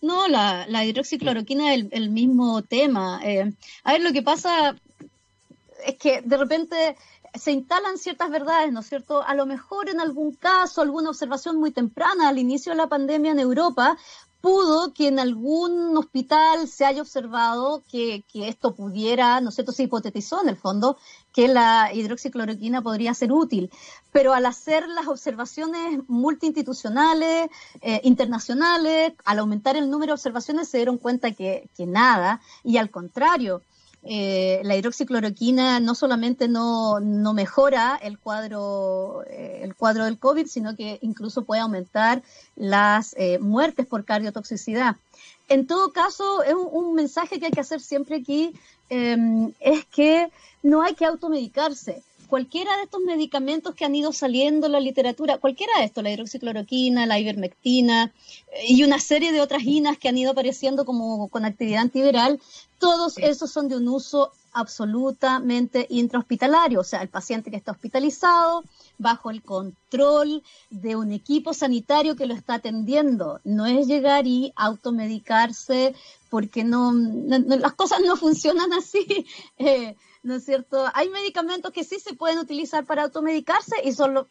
No, 0.01 0.27
la, 0.27 0.85
hidroxicloroquina 0.85 1.73
es 1.73 1.85
el, 1.91 2.09
mismo 2.09 2.62
tema. 2.62 3.21
Eh, 3.23 3.53
a 3.83 3.93
ver, 3.93 4.01
lo 4.01 4.12
que 4.12 4.21
pasa 4.21 4.75
es 5.85 5.95
que 5.95 6.21
de 6.21 6.38
repente 6.38 6.97
se 7.33 7.51
instalan 7.51 7.97
ciertas 7.97 8.29
verdades, 8.29 8.71
¿no 8.71 8.81
es 8.81 8.88
cierto? 8.88 9.23
A 9.23 9.33
lo 9.33 9.45
mejor 9.45 9.89
en 9.89 10.00
algún 10.00 10.33
caso, 10.33 10.81
alguna 10.81 11.09
observación 11.09 11.57
muy 11.57 11.71
temprana 11.71 12.29
al 12.29 12.38
inicio 12.38 12.71
de 12.71 12.77
la 12.77 12.88
pandemia 12.88 13.31
en 13.31 13.39
Europa, 13.39 13.97
pudo 14.43 14.93
que 14.93 15.07
en 15.07 15.19
algún 15.19 15.95
hospital 15.97 16.67
se 16.67 16.83
haya 16.83 17.01
observado 17.01 17.81
que, 17.89 18.25
esto 18.33 18.75
pudiera, 18.75 19.39
¿no 19.39 19.51
sé, 19.51 19.55
cierto?, 19.55 19.71
se 19.71 19.83
hipotetizó 19.83 20.41
en 20.41 20.50
el 20.50 20.57
fondo 20.57 20.97
que 21.33 21.47
la 21.47 21.91
hidroxicloroquina 21.93 22.81
podría 22.81 23.13
ser 23.13 23.31
útil, 23.31 23.71
pero 24.13 24.34
al 24.34 24.46
hacer 24.46 24.88
las 24.88 25.08
observaciones 25.08 26.08
multiinstitucionales, 26.08 27.50
eh, 27.82 28.00
internacionales, 28.03 29.13
al 29.25 29.39
aumentar 29.39 29.75
el 29.75 29.89
número 29.89 30.12
de 30.12 30.13
observaciones 30.13 30.70
se 30.70 30.77
dieron 30.77 31.00
cuenta 31.00 31.32
que, 31.32 31.67
nada, 31.79 32.39
y 32.63 32.77
al 32.77 32.91
contrario, 32.91 33.63
eh, 34.03 34.62
la 34.63 34.75
hidroxicloroquina 34.75 35.79
no 35.79 35.96
solamente 35.96 36.48
no, 36.48 37.00
no 37.00 37.34
mejora 37.34 37.98
el 38.01 38.20
cuadro, 38.20 39.24
eh, 39.27 39.62
el 39.63 39.75
cuadro 39.75 40.05
del 40.05 40.20
COVID, 40.20 40.46
sino 40.46 40.75
que 40.75 41.00
incluso 41.01 41.43
puede 41.43 41.62
aumentar 41.62 42.22
las 42.55 43.15
eh, 43.17 43.39
muertes 43.39 43.88
por 43.88 44.05
cardiotoxicidad. 44.05 44.96
En 45.50 45.65
todo 45.65 45.91
caso, 45.91 46.43
es 46.43 46.53
un, 46.53 46.93
mensaje 46.93 47.39
que 47.39 47.48
hay 47.48 47.51
que 47.51 47.62
hacer 47.62 47.82
siempre 47.82 48.17
aquí, 48.17 48.53
es 48.89 49.86
que 49.86 50.32
no 50.62 50.84
hay 50.84 50.93
que 50.93 51.05
automedicarse 51.05 52.03
cualquiera 52.33 52.75
de 52.77 52.85
estos 52.85 53.01
medicamentos 53.01 53.75
que 53.75 53.85
han 53.85 53.93
ido 53.93 54.11
saliendo 54.11 54.65
en 54.65 54.71
la 54.71 54.79
literatura, 54.79 55.37
cualquiera 55.37 55.71
de 55.77 55.85
estos, 55.85 56.03
la 56.03 56.09
hidroxicloroquina, 56.09 57.05
la 57.05 57.19
ivermectina 57.19 58.11
y 58.67 58.83
una 58.83 58.99
serie 58.99 59.31
de 59.31 59.39
otras 59.39 59.61
inas 59.65 59.99
que 59.99 60.09
han 60.09 60.17
ido 60.17 60.31
apareciendo 60.31 60.83
como 60.83 61.27
con 61.27 61.45
actividad 61.45 61.81
antiviral, 61.81 62.41
todos 62.79 63.19
esos 63.19 63.51
son 63.51 63.67
de 63.67 63.77
un 63.77 63.87
uso 63.87 64.31
absolutamente 64.51 65.85
intrahospitalario, 65.91 66.79
o 66.79 66.83
sea, 66.83 67.03
el 67.03 67.09
paciente 67.09 67.51
que 67.51 67.57
está 67.57 67.71
hospitalizado 67.71 68.63
bajo 68.97 69.29
el 69.29 69.43
control 69.43 70.41
de 70.71 70.95
un 70.95 71.11
equipo 71.11 71.53
sanitario 71.53 72.15
que 72.15 72.25
lo 72.25 72.33
está 72.33 72.55
atendiendo. 72.55 73.41
No 73.43 73.67
es 73.67 73.85
llegar 73.85 74.25
y 74.25 74.53
automedicarse 74.55 75.93
porque 76.31 76.63
no, 76.63 76.93
las 76.93 77.73
cosas 77.73 77.99
no 78.03 78.15
funcionan 78.25 78.73
así. 78.73 79.27
Eh, 79.59 79.95
¿no 80.24 80.36
es 80.36 80.46
cierto? 80.46 80.86
Hay 80.94 81.10
medicamentos 81.10 81.72
que 81.72 81.84
sí 81.84 82.00
se 82.00 82.15
pueden 82.15 82.39
utilizar 82.39 82.86
para 82.86 83.03
automedicarse 83.03 83.75
y 83.84 83.92
son 83.92 84.25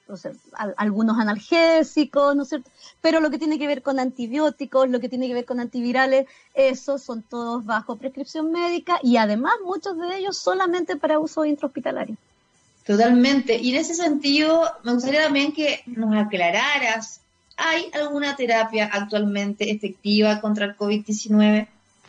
algunos 0.77 1.19
analgésicos, 1.19 2.35
¿no 2.35 2.43
es 2.45 2.49
cierto? 2.49 2.71
Pero 3.03 3.21
lo 3.21 3.31
que 3.31 3.39
tiene 3.39 3.59
que 3.59 3.67
ver 3.67 3.83
con 3.83 4.01
antibióticos, 4.01 4.89
lo 4.89 5.01
que 5.01 5.11
tiene 5.11 5.29
que 5.29 5.35
ver 5.35 5.45
con 5.45 5.61
antivirales, 5.61 6.27
esos 6.55 7.03
son 7.03 7.23
todos 7.23 7.65
bajo 7.67 7.97
prescripción 7.97 8.51
médica 8.51 8.99
y 9.03 9.19
además 9.19 9.53
muchos 9.65 9.99
de 9.99 10.17
ellos 10.17 10.39
solamente 10.39 10.97
para 10.97 11.19
uso 11.19 11.45
intrahospitalario. 11.45 12.17
Totalmente. 12.87 13.59
Y 13.59 13.75
en 13.75 13.81
ese 13.81 13.95
sentido, 13.95 14.65
me 14.83 14.95
gustaría 14.95 15.25
también 15.25 15.53
que 15.53 15.83
nos 15.87 16.17
aclararas, 16.17 17.21
¿hay 17.57 17.91
alguna 17.93 18.35
terapia 18.35 18.89
actualmente 18.91 19.71
efectiva 19.71 20.41
contra 20.41 20.65
el 20.65 20.77
COVID-19? 20.77 21.69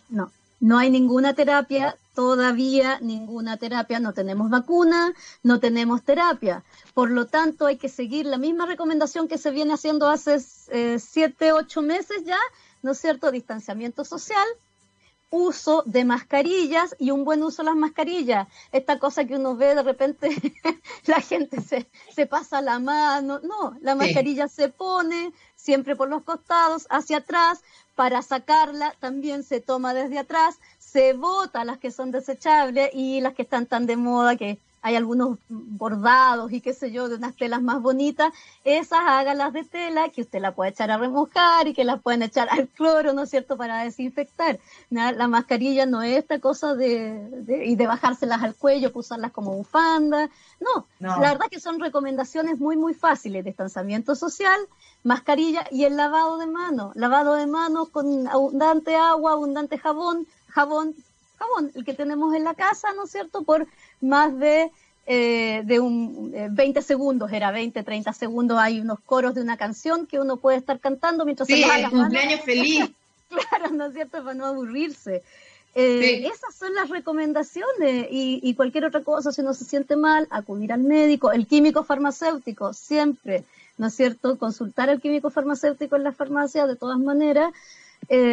No, 0.09 0.31
no 0.61 0.77
hay 0.77 0.89
ninguna 0.89 1.33
terapia 1.33 1.97
todavía 2.13 2.99
ninguna 3.01 3.57
terapia, 3.57 3.99
no 3.99 4.13
tenemos 4.13 4.49
vacuna, 4.49 5.13
no 5.41 5.59
tenemos 5.59 6.03
terapia. 6.03 6.63
Por 6.93 7.11
lo 7.11 7.27
tanto, 7.27 7.65
hay 7.65 7.77
que 7.77 7.89
seguir 7.89 8.25
la 8.25 8.37
misma 8.37 8.65
recomendación 8.65 9.27
que 9.27 9.37
se 9.37 9.51
viene 9.51 9.73
haciendo 9.73 10.07
hace 10.07 10.37
eh, 10.69 10.99
siete, 10.99 11.51
ocho 11.51 11.81
meses 11.81 12.23
ya, 12.25 12.39
¿no 12.81 12.91
es 12.91 12.99
cierto? 12.99 13.31
Distanciamiento 13.31 14.05
social, 14.05 14.45
uso 15.33 15.81
de 15.87 16.05
mascarillas 16.05 16.95
y 16.99 17.09
un 17.09 17.25
buen 17.25 17.41
uso 17.41 17.63
de 17.63 17.69
las 17.69 17.75
mascarillas. 17.75 18.47
Esta 18.71 18.99
cosa 18.99 19.25
que 19.25 19.35
uno 19.35 19.55
ve 19.55 19.73
de 19.73 19.81
repente, 19.81 20.29
la 21.07 21.21
gente 21.21 21.59
se, 21.61 21.89
se 22.13 22.27
pasa 22.27 22.61
la 22.61 22.77
mano. 22.77 23.39
No, 23.39 23.75
la 23.81 23.95
mascarilla 23.95 24.47
se 24.47 24.69
pone 24.69 25.33
siempre 25.55 25.95
por 25.95 26.07
los 26.07 26.21
costados, 26.21 26.85
hacia 26.91 27.17
atrás. 27.17 27.63
Para 27.95 28.21
sacarla 28.21 28.95
también 28.99 29.43
se 29.43 29.59
toma 29.59 29.93
desde 29.93 30.19
atrás, 30.19 30.59
se 30.93 31.13
bota 31.13 31.65
las 31.65 31.79
que 31.79 31.89
son 31.89 32.11
desechables 32.11 32.91
y 32.93 33.19
las 33.19 33.33
que 33.33 33.41
están 33.41 33.65
tan 33.65 33.87
de 33.87 33.97
moda 33.97 34.35
que 34.35 34.59
hay 34.83 34.97
algunos 34.97 35.39
bordados 35.47 36.51
y 36.51 36.59
qué 36.59 36.73
sé 36.73 36.91
yo, 36.91 37.07
de 37.07 37.15
unas 37.15 37.35
telas 37.37 37.61
más 37.61 37.81
bonitas, 37.81 38.33
esas 38.65 38.99
hágalas 39.07 39.53
de 39.53 39.63
tela 39.63 40.09
que 40.09 40.21
usted 40.21 40.41
la 40.41 40.53
puede 40.53 40.71
echar 40.71 40.91
a 40.91 40.97
remojar 40.97 41.67
y 41.67 41.73
que 41.73 41.85
las 41.85 42.01
pueden 42.01 42.21
echar 42.21 42.49
al 42.51 42.67
cloro, 42.67 43.13
¿no 43.13 43.23
es 43.23 43.29
cierto?, 43.29 43.55
para 43.55 43.85
desinfectar. 43.85 44.59
La 44.89 45.27
mascarilla 45.29 45.85
no 45.85 46.03
es 46.03 46.17
esta 46.17 46.39
cosa 46.39 46.75
de, 46.75 47.63
y 47.65 47.75
de 47.75 47.87
bajárselas 47.87 48.43
al 48.43 48.55
cuello, 48.55 48.91
usarlas 48.93 49.31
como 49.31 49.55
bufanda. 49.55 50.29
No, 50.59 50.85
no, 50.99 51.21
la 51.21 51.31
verdad 51.31 51.47
que 51.49 51.61
son 51.61 51.79
recomendaciones 51.79 52.59
muy, 52.59 52.75
muy 52.75 52.93
fáciles. 52.93 53.45
Distanciamiento 53.45 54.15
social, 54.15 54.59
mascarilla 55.03 55.65
y 55.71 55.85
el 55.85 55.95
lavado 55.95 56.37
de 56.37 56.47
manos. 56.47 56.93
Lavado 56.95 57.35
de 57.35 57.47
manos 57.47 57.87
con 57.87 58.27
abundante 58.27 58.97
agua, 58.97 59.31
abundante 59.31 59.77
jabón, 59.77 60.27
jabón, 60.53 60.95
jabón, 61.37 61.71
el 61.75 61.83
que 61.83 61.93
tenemos 61.93 62.33
en 62.35 62.43
la 62.43 62.53
casa, 62.53 62.89
¿no 62.95 63.05
es 63.05 63.11
cierto?, 63.11 63.43
por 63.43 63.67
más 64.01 64.37
de, 64.37 64.71
eh, 65.07 65.61
de 65.65 65.79
un 65.79 66.31
20 66.51 66.79
eh, 66.79 66.83
segundos, 66.83 67.31
era 67.31 67.51
20, 67.51 67.83
30 67.83 68.13
segundos, 68.13 68.57
hay 68.59 68.79
unos 68.79 68.99
coros 68.99 69.33
de 69.33 69.41
una 69.41 69.57
canción 69.57 70.05
que 70.05 70.19
uno 70.19 70.37
puede 70.37 70.57
estar 70.57 70.79
cantando 70.79 71.25
mientras 71.25 71.47
se 71.47 71.57
lava 71.57 71.89
cumpleaños 71.89 72.41
feliz. 72.41 72.91
claro, 73.29 73.73
¿no 73.73 73.87
es 73.87 73.93
cierto?, 73.93 74.23
para 74.23 74.33
no 74.35 74.45
aburrirse. 74.45 75.23
Eh, 75.75 76.27
esas 76.27 76.53
son 76.53 76.75
las 76.75 76.89
recomendaciones 76.89 78.07
y, 78.11 78.39
y, 78.43 78.53
cualquier 78.53 78.85
otra 78.85 79.01
cosa, 79.01 79.31
si 79.31 79.41
uno 79.41 79.55
se 79.55 79.65
siente 79.65 79.95
mal, 79.95 80.27
acudir 80.29 80.71
al 80.71 80.81
médico, 80.81 81.31
el 81.31 81.47
químico 81.47 81.83
farmacéutico, 81.83 82.73
siempre, 82.73 83.43
¿no 83.79 83.87
es 83.87 83.95
cierto? 83.95 84.37
Consultar 84.37 84.91
al 84.91 85.01
químico 85.01 85.31
farmacéutico 85.31 85.95
en 85.95 86.03
la 86.03 86.11
farmacia 86.11 86.67
de 86.67 86.75
todas 86.75 86.99
maneras, 86.99 87.51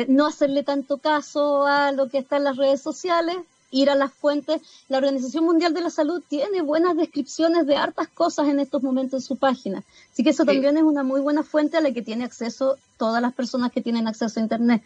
no 0.09 0.27
hacerle 0.27 0.63
tanto 0.63 0.99
caso 0.99 1.67
a 1.67 1.93
lo 1.93 2.09
que 2.09 2.19
está 2.19 2.37
en 2.37 2.45
las 2.45 2.57
redes 2.57 2.83
sociales, 2.83 3.39
ir 3.71 3.91
a 3.91 3.95
las 3.95 4.13
fuentes. 4.13 4.61
La 4.89 4.99
Organización 4.99 5.45
Mundial 5.45 5.75
de 5.75 5.81
la 5.81 5.91
Salud 5.91 6.23
tiene 6.29 6.63
buenas 6.63 6.97
descripciones 6.97 7.67
de 7.67 7.77
hartas 7.77 8.09
cosas 8.09 8.49
en 8.49 8.61
estos 8.61 8.83
momentos 8.83 9.23
en 9.23 9.27
su 9.27 9.37
página. 9.37 9.83
Así 10.13 10.23
que 10.23 10.31
eso 10.31 10.45
también 10.45 10.77
es 10.77 10.83
una 10.83 11.03
muy 11.03 11.21
buena 11.21 11.43
fuente 11.43 11.77
a 11.77 11.81
la 11.81 11.93
que 11.93 12.03
tiene 12.03 12.25
acceso 12.25 12.77
todas 12.97 13.23
las 13.23 13.33
personas 13.33 13.73
que 13.73 13.81
tienen 13.81 14.09
acceso 14.09 14.39
a 14.39 14.43
Internet. 14.43 14.83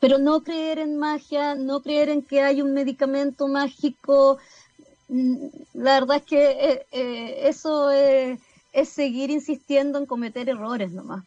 Pero 0.00 0.18
no 0.18 0.42
creer 0.42 0.78
en 0.78 0.96
magia, 0.96 1.54
no 1.54 1.80
creer 1.80 2.08
en 2.08 2.22
que 2.22 2.42
hay 2.42 2.62
un 2.62 2.72
medicamento 2.72 3.48
mágico, 3.48 4.38
mm, 5.08 5.46
la 5.74 6.00
verdad 6.00 6.18
es 6.18 6.22
que 6.22 6.50
eh, 6.50 6.86
eh, 6.92 7.48
eso 7.48 7.90
es, 7.90 8.38
es 8.72 8.88
seguir 8.88 9.30
insistiendo 9.30 9.98
en 9.98 10.06
cometer 10.06 10.48
errores 10.48 10.92
nomás. 10.92 11.24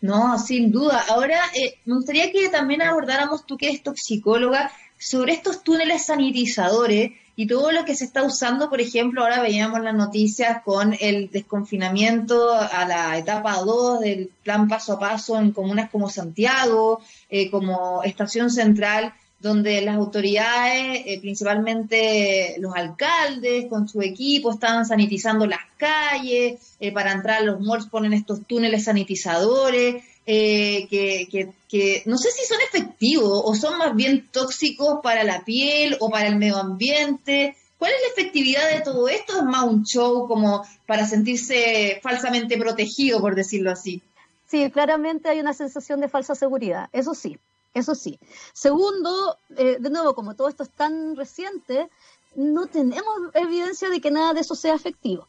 No, 0.00 0.38
sin 0.38 0.70
duda. 0.70 1.04
Ahora, 1.08 1.40
eh, 1.54 1.74
me 1.84 1.96
gustaría 1.96 2.30
que 2.30 2.48
también 2.48 2.82
abordáramos, 2.82 3.44
tú 3.46 3.56
que 3.56 3.68
eres 3.68 3.82
toxicóloga, 3.82 4.70
sobre 4.98 5.32
estos 5.32 5.62
túneles 5.62 6.06
sanitizadores 6.06 7.12
y 7.36 7.46
todo 7.46 7.70
lo 7.70 7.84
que 7.84 7.94
se 7.94 8.04
está 8.04 8.24
usando, 8.24 8.68
por 8.68 8.80
ejemplo, 8.80 9.22
ahora 9.22 9.40
veíamos 9.40 9.80
las 9.80 9.94
noticias 9.94 10.62
con 10.64 10.96
el 11.00 11.30
desconfinamiento 11.30 12.52
a 12.52 12.84
la 12.84 13.16
etapa 13.16 13.54
2 13.62 14.00
del 14.00 14.30
plan 14.42 14.66
paso 14.66 14.94
a 14.94 14.98
paso 14.98 15.38
en 15.38 15.52
comunas 15.52 15.88
como 15.90 16.10
Santiago, 16.10 17.00
eh, 17.30 17.48
como 17.48 18.02
Estación 18.02 18.50
Central, 18.50 19.14
donde 19.40 19.80
las 19.82 19.96
autoridades, 19.96 21.02
eh, 21.06 21.18
principalmente 21.20 22.56
los 22.58 22.74
alcaldes 22.74 23.66
con 23.68 23.88
su 23.88 24.02
equipo, 24.02 24.52
estaban 24.52 24.84
sanitizando 24.84 25.46
las 25.46 25.60
calles, 25.76 26.74
eh, 26.80 26.92
para 26.92 27.12
entrar 27.12 27.38
a 27.38 27.44
los 27.44 27.60
malls 27.60 27.86
ponen 27.86 28.12
estos 28.12 28.44
túneles 28.46 28.84
sanitizadores, 28.84 30.02
eh, 30.26 30.86
que, 30.90 31.54
que, 31.68 32.02
no 32.04 32.18
sé 32.18 32.30
si 32.32 32.44
son 32.44 32.58
efectivos 32.60 33.40
o 33.44 33.54
son 33.54 33.78
más 33.78 33.94
bien 33.94 34.28
tóxicos 34.30 35.00
para 35.02 35.24
la 35.24 35.44
piel 35.44 35.96
o 36.00 36.10
para 36.10 36.28
el 36.28 36.36
medio 36.36 36.56
ambiente. 36.56 37.56
¿Cuál 37.78 37.92
es 37.92 37.98
la 38.02 38.22
efectividad 38.22 38.68
de 38.70 38.80
todo 38.80 39.08
esto? 39.08 39.38
¿Es 39.38 39.44
más 39.44 39.64
un 39.64 39.84
show 39.84 40.26
como 40.26 40.66
para 40.86 41.06
sentirse 41.06 42.00
falsamente 42.02 42.58
protegido, 42.58 43.20
por 43.20 43.36
decirlo 43.36 43.70
así? 43.70 44.02
Sí, 44.48 44.70
claramente 44.70 45.28
hay 45.28 45.40
una 45.40 45.54
sensación 45.54 46.00
de 46.00 46.08
falsa 46.08 46.34
seguridad, 46.34 46.88
eso 46.92 47.14
sí, 47.14 47.38
eso 47.78 47.94
sí. 47.94 48.18
Segundo, 48.52 49.38
eh, 49.56 49.76
de 49.78 49.90
nuevo, 49.90 50.14
como 50.14 50.34
todo 50.34 50.48
esto 50.48 50.62
es 50.62 50.70
tan 50.70 51.16
reciente, 51.16 51.88
no 52.34 52.66
tenemos 52.66 53.14
evidencia 53.34 53.88
de 53.88 54.00
que 54.00 54.10
nada 54.10 54.34
de 54.34 54.40
eso 54.40 54.54
sea 54.54 54.74
efectivo. 54.74 55.26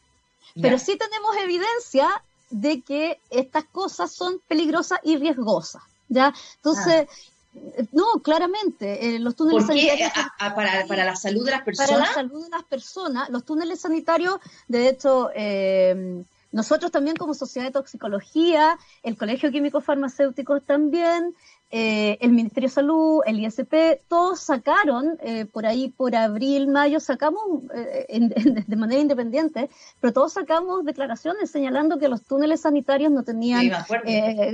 Pero 0.60 0.78
sí 0.78 0.96
tenemos 0.96 1.36
evidencia 1.36 2.22
de 2.50 2.82
que 2.82 3.20
estas 3.30 3.64
cosas 3.64 4.12
son 4.12 4.40
peligrosas 4.48 4.98
y 5.04 5.16
riesgosas. 5.16 5.82
¿ya? 6.08 6.34
Entonces, 6.56 7.06
ah. 7.08 7.82
no, 7.92 8.04
claramente, 8.22 9.14
eh, 9.14 9.18
los 9.20 9.36
túneles 9.36 9.66
sanitarios... 9.66 10.10
para, 10.38 10.86
para, 10.86 11.04
la 11.04 11.16
salud 11.16 11.44
de 11.44 11.52
las 11.52 11.62
personas? 11.62 11.90
Para 11.90 12.06
la 12.06 12.14
salud 12.14 12.44
de 12.44 12.50
las 12.50 12.64
personas, 12.64 13.30
los 13.30 13.44
túneles 13.44 13.80
sanitarios, 13.80 14.38
de 14.68 14.88
hecho... 14.88 15.30
Eh, 15.34 16.24
nosotros 16.52 16.90
también 16.90 17.16
como 17.16 17.34
Sociedad 17.34 17.68
de 17.68 17.72
Toxicología, 17.72 18.76
el 19.04 19.16
Colegio 19.16 19.52
Químico 19.52 19.80
Farmacéutico 19.80 20.60
también, 20.60 21.36
eh, 21.72 22.18
el 22.20 22.32
Ministerio 22.32 22.68
de 22.68 22.74
Salud, 22.74 23.20
el 23.26 23.38
ISP, 23.38 24.00
todos 24.08 24.40
sacaron, 24.40 25.18
eh, 25.22 25.44
por 25.44 25.66
ahí 25.66 25.88
por 25.88 26.16
abril, 26.16 26.66
mayo, 26.66 26.98
sacamos 26.98 27.42
eh, 27.72 28.64
de 28.66 28.76
manera 28.76 29.00
independiente, 29.00 29.70
pero 30.00 30.12
todos 30.12 30.32
sacamos 30.32 30.84
declaraciones 30.84 31.50
señalando 31.50 31.98
que 31.98 32.08
los 32.08 32.22
túneles 32.22 32.62
sanitarios 32.62 33.12
no 33.12 33.22
tenían, 33.22 33.70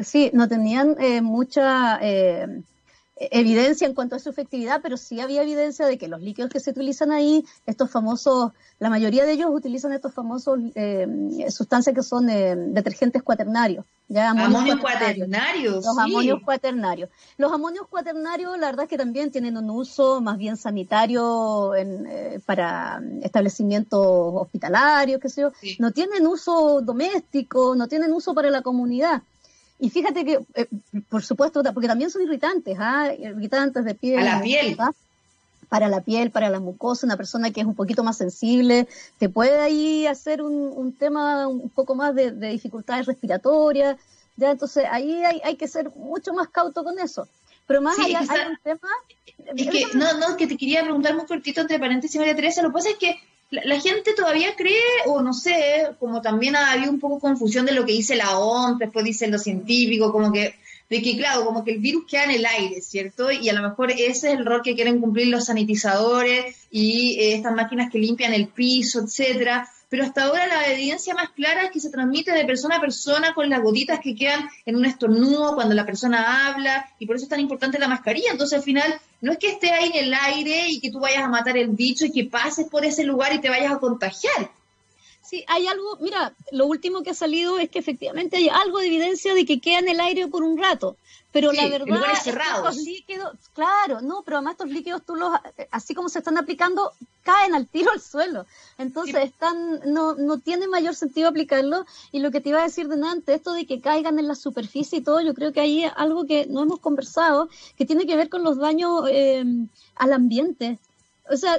sí, 0.05 0.31
no 0.35 0.47
tenían 0.47 0.97
mucha 1.23 1.99
evidencia 3.17 3.87
en 3.87 3.95
cuanto 3.95 4.15
a 4.15 4.19
su 4.19 4.29
efectividad, 4.29 4.81
pero 4.83 4.97
sí 4.97 5.21
había 5.21 5.43
evidencia 5.43 5.87
de 5.87 5.97
que 5.97 6.07
los 6.07 6.21
líquidos 6.21 6.51
que 6.51 6.61
se 6.61 6.71
utilizan 6.71 7.11
ahí, 7.11 7.45
estos 7.65 7.91
famosos, 7.91 8.53
la 8.79 8.91
mayoría 8.91 9.25
de 9.25 9.33
ellos 9.33 9.51
utilizan 9.51 9.93
estos 9.95 10.13
famosos 10.13 10.59
eh, 10.75 11.07
sustancias 11.51 11.95
que 11.95 12.03
son 12.03 12.29
eh, 12.29 12.55
detergentes 12.57 13.23
cuaternarios. 13.23 13.87
¿ya? 14.09 14.31
Amonios, 14.31 14.81
cuaternarios. 14.81 15.85
Los 15.85 15.99
amonios 15.99 16.41
cuaternarios. 16.45 17.09
Los 17.39 17.53
amonios 17.53 17.87
cuaternarios, 17.89 18.59
la 18.59 18.67
verdad 18.67 18.85
es 18.85 18.91
que 18.91 18.99
también 18.99 19.31
tienen 19.31 19.57
un 19.57 19.71
uso 19.71 20.21
más 20.21 20.37
bien 20.37 20.59
sanitario 20.59 21.75
en, 21.75 22.07
eh, 22.07 22.41
para 22.45 23.01
establecimientos 23.23 23.99
hospitalarios, 24.05 25.21
qué 25.21 25.31
sé 25.31 25.41
yo. 25.41 25.53
No 25.79 25.91
tienen 25.91 26.27
uso 26.27 26.83
doméstico, 26.83 27.75
no 27.75 27.89
tienen 27.89 28.13
uso 28.13 28.35
para 28.35 28.51
la 28.51 28.61
comunidad. 28.61 29.23
Y 29.79 29.91
fíjate 29.91 30.25
que, 30.25 30.41
eh, 30.55 30.67
por 31.09 31.23
supuesto, 31.23 31.63
porque 31.75 31.89
también 31.89 32.11
son 32.11 32.23
irritantes, 32.23 32.77
¿ah? 32.81 33.13
irritantes 33.13 33.85
de 33.85 33.95
piel. 33.95 34.21
A 34.21 34.37
la 34.37 34.43
piel. 34.43 34.77
Para 35.69 35.89
la 35.89 36.01
piel, 36.01 36.31
para 36.31 36.49
la 36.49 36.61
mucosa, 36.61 37.07
una 37.07 37.17
persona 37.17 37.51
que 37.51 37.61
es 37.61 37.67
un 37.67 37.75
poquito 37.75 38.05
más 38.05 38.17
sensible, 38.17 38.87
te 39.19 39.29
puede 39.29 39.59
ahí 39.59 40.07
hacer 40.07 40.41
un, 40.41 40.95
tema 40.97 41.49
un 41.49 41.69
poco 41.71 41.97
más 41.97 42.15
de, 42.15 42.31
dificultades 42.31 43.07
respiratorias, 43.07 43.97
ya 44.37 44.53
entonces 44.53 44.85
ahí 44.89 45.25
hay, 45.25 45.41
hay, 45.43 45.57
que 45.57 45.67
ser 45.67 45.91
mucho 45.97 46.33
más 46.33 46.49
cauto 46.49 46.85
con 46.85 46.99
eso. 47.01 47.27
Pero 47.67 47.83
más 47.83 47.99
allá 47.99 48.21
hay 48.21 48.51
un 48.51 48.59
tema... 48.63 48.89
Es 49.57 49.69
que, 49.69 49.87
no, 49.95 50.19
no, 50.19 50.37
que 50.37 50.47
te 50.47 50.57
quería 50.57 50.83
preguntar 50.83 51.17
muy 51.17 51.27
cortito 51.27 51.61
entre 51.61 51.81
paréntesis, 51.81 52.17
María 52.17 52.37
Teresa, 52.37 52.63
lo 52.63 52.69
que 52.69 52.75
pasa 52.75 52.91
es 52.91 52.97
que 52.97 53.17
la, 53.51 53.81
gente 53.81 54.13
todavía 54.15 54.55
cree, 54.57 54.75
o 55.07 55.23
no 55.23 55.33
sé, 55.33 55.89
como 56.01 56.21
también 56.21 56.57
ha 56.57 56.73
habido 56.73 56.91
un 56.91 57.01
poco 57.01 57.21
confusión 57.21 57.67
de 57.67 57.73
lo 57.73 57.85
que 57.85 57.93
dice 57.93 58.17
la 58.17 58.39
OMS, 58.39 58.79
después 58.79 59.05
dicen 59.05 59.31
los 59.31 59.43
científicos, 59.43 60.11
como 60.11 60.33
que, 60.33 60.57
de 60.91 61.03
que 61.03 61.17
claro, 61.17 61.45
como 61.45 61.65
que 61.65 61.73
el 61.73 61.79
virus 61.79 62.05
queda 62.09 62.25
en 62.25 62.33
el 62.33 62.47
aire, 62.47 62.81
¿cierto? 62.81 63.31
Y 63.31 63.49
a 63.49 63.53
lo 63.53 63.63
mejor 63.69 63.93
ese 63.93 64.09
es 64.09 64.25
el 64.25 64.45
rol 64.45 64.63
que 64.63 64.75
quieren 64.75 65.01
cumplir 65.01 65.29
los 65.29 65.47
sanitizadores 65.47 66.57
y 66.71 67.19
eh, 67.21 67.35
estas 67.35 67.55
máquinas 67.55 67.91
que 67.91 67.99
limpian 67.99 68.35
el 68.35 68.49
piso, 68.49 69.01
etcétera 69.01 69.69
pero 69.89 70.05
hasta 70.05 70.25
ahora 70.25 70.47
la 70.47 70.73
evidencia 70.73 71.15
más 71.15 71.31
clara 71.31 71.65
es 71.65 71.71
que 71.71 71.81
se 71.81 71.91
transmite 71.91 72.33
de 72.33 72.45
persona 72.45 72.77
a 72.77 72.81
persona 72.81 73.35
con 73.35 73.49
las 73.49 73.63
gotitas 73.63 74.01
que 74.01 74.15
quedan 74.15 74.49
en 74.65 74.77
un 74.77 74.85
estornudo 74.85 75.55
cuando 75.55 75.75
la 75.75 75.87
persona 75.87 76.49
habla, 76.49 76.89
y 76.99 77.07
por 77.07 77.17
eso 77.17 77.25
es 77.25 77.29
tan 77.29 77.41
importante 77.41 77.79
la 77.79 77.89
mascarilla. 77.89 78.33
Entonces, 78.33 78.59
al 78.59 78.65
final, 78.65 79.01
no 79.21 79.33
es 79.33 79.39
que 79.39 79.51
esté 79.51 79.71
ahí 79.71 79.91
en 79.95 80.05
el 80.07 80.15
aire 80.15 80.69
y 80.69 80.81
que 80.81 80.91
tú 80.91 81.01
vayas 81.01 81.23
a 81.23 81.29
matar 81.29 81.57
el 81.57 81.69
bicho 81.69 82.05
y 82.07 82.13
que 82.13 82.25
pases 82.25 82.67
por 82.69 82.85
ese 82.85 83.05
lugar 83.05 83.33
y 83.33 83.41
te 83.41 83.49
vayas 83.49 83.73
a 83.73 83.79
contagiar, 83.79 84.51
Sí, 85.29 85.45
hay 85.49 85.67
algo, 85.67 85.97
mira, 86.01 86.35
lo 86.53 86.67
último 86.67 87.03
que 87.03 87.11
ha 87.11 87.15
salido 87.15 87.59
es 87.59 87.69
que 87.69 87.81
efectivamente 87.81 88.37
hay 88.37 88.49
algo 88.49 88.79
de 88.79 88.87
evidencia 88.87 89.35
de 89.35 89.45
que 89.45 89.61
queda 89.61 89.81
en 89.81 89.89
el 89.89 89.99
aire 89.99 90.29
por 90.29 90.45
un 90.45 90.57
rato, 90.57 90.97
pero 91.33 91.53
la 91.53 91.67
verdad, 91.69 91.99
estos 92.15 92.77
líquidos, 92.77 93.35
claro, 93.53 94.01
no, 94.01 94.23
pero 94.23 94.37
además 94.37 94.53
estos 94.53 94.71
líquidos 94.71 95.03
tú 95.05 95.17
los, 95.17 95.33
así 95.73 95.95
como 95.95 96.09
se 96.09 96.21
están 96.21 96.39
aplicando, 96.39 96.93
caen 97.25 97.57
al 97.57 97.67
tiro 97.67 97.91
al 97.91 98.01
suelo, 98.01 98.47
entonces 98.79 99.17
están, 99.17 99.81
no, 99.87 100.15
no 100.15 100.39
tiene 100.39 100.69
mayor 100.69 100.95
sentido 100.95 101.29
aplicarlo, 101.29 101.87
y 102.13 102.21
lo 102.21 102.31
que 102.31 102.41
te 102.41 102.51
iba 102.51 102.61
a 102.61 102.65
decir 102.65 102.87
de 102.87 103.05
antes, 103.05 103.35
esto 103.35 103.53
de 103.53 103.67
que 103.67 103.81
caigan 103.81 104.21
en 104.21 104.29
la 104.29 104.37
superficie 104.37 104.99
y 104.99 105.03
todo, 105.03 105.21
yo 105.21 105.35
creo 105.35 105.53
que 105.53 105.61
hay 105.61 105.85
algo 105.97 106.25
que 106.25 106.47
no 106.47 106.63
hemos 106.63 106.79
conversado, 106.79 107.49
que 107.77 107.85
tiene 107.85 108.07
que 108.07 108.17
ver 108.17 108.29
con 108.29 108.45
los 108.45 108.59
daños 108.59 109.09
eh, 109.11 109.45
al 109.97 110.13
ambiente, 110.13 110.79
o 111.29 111.37
sea, 111.37 111.59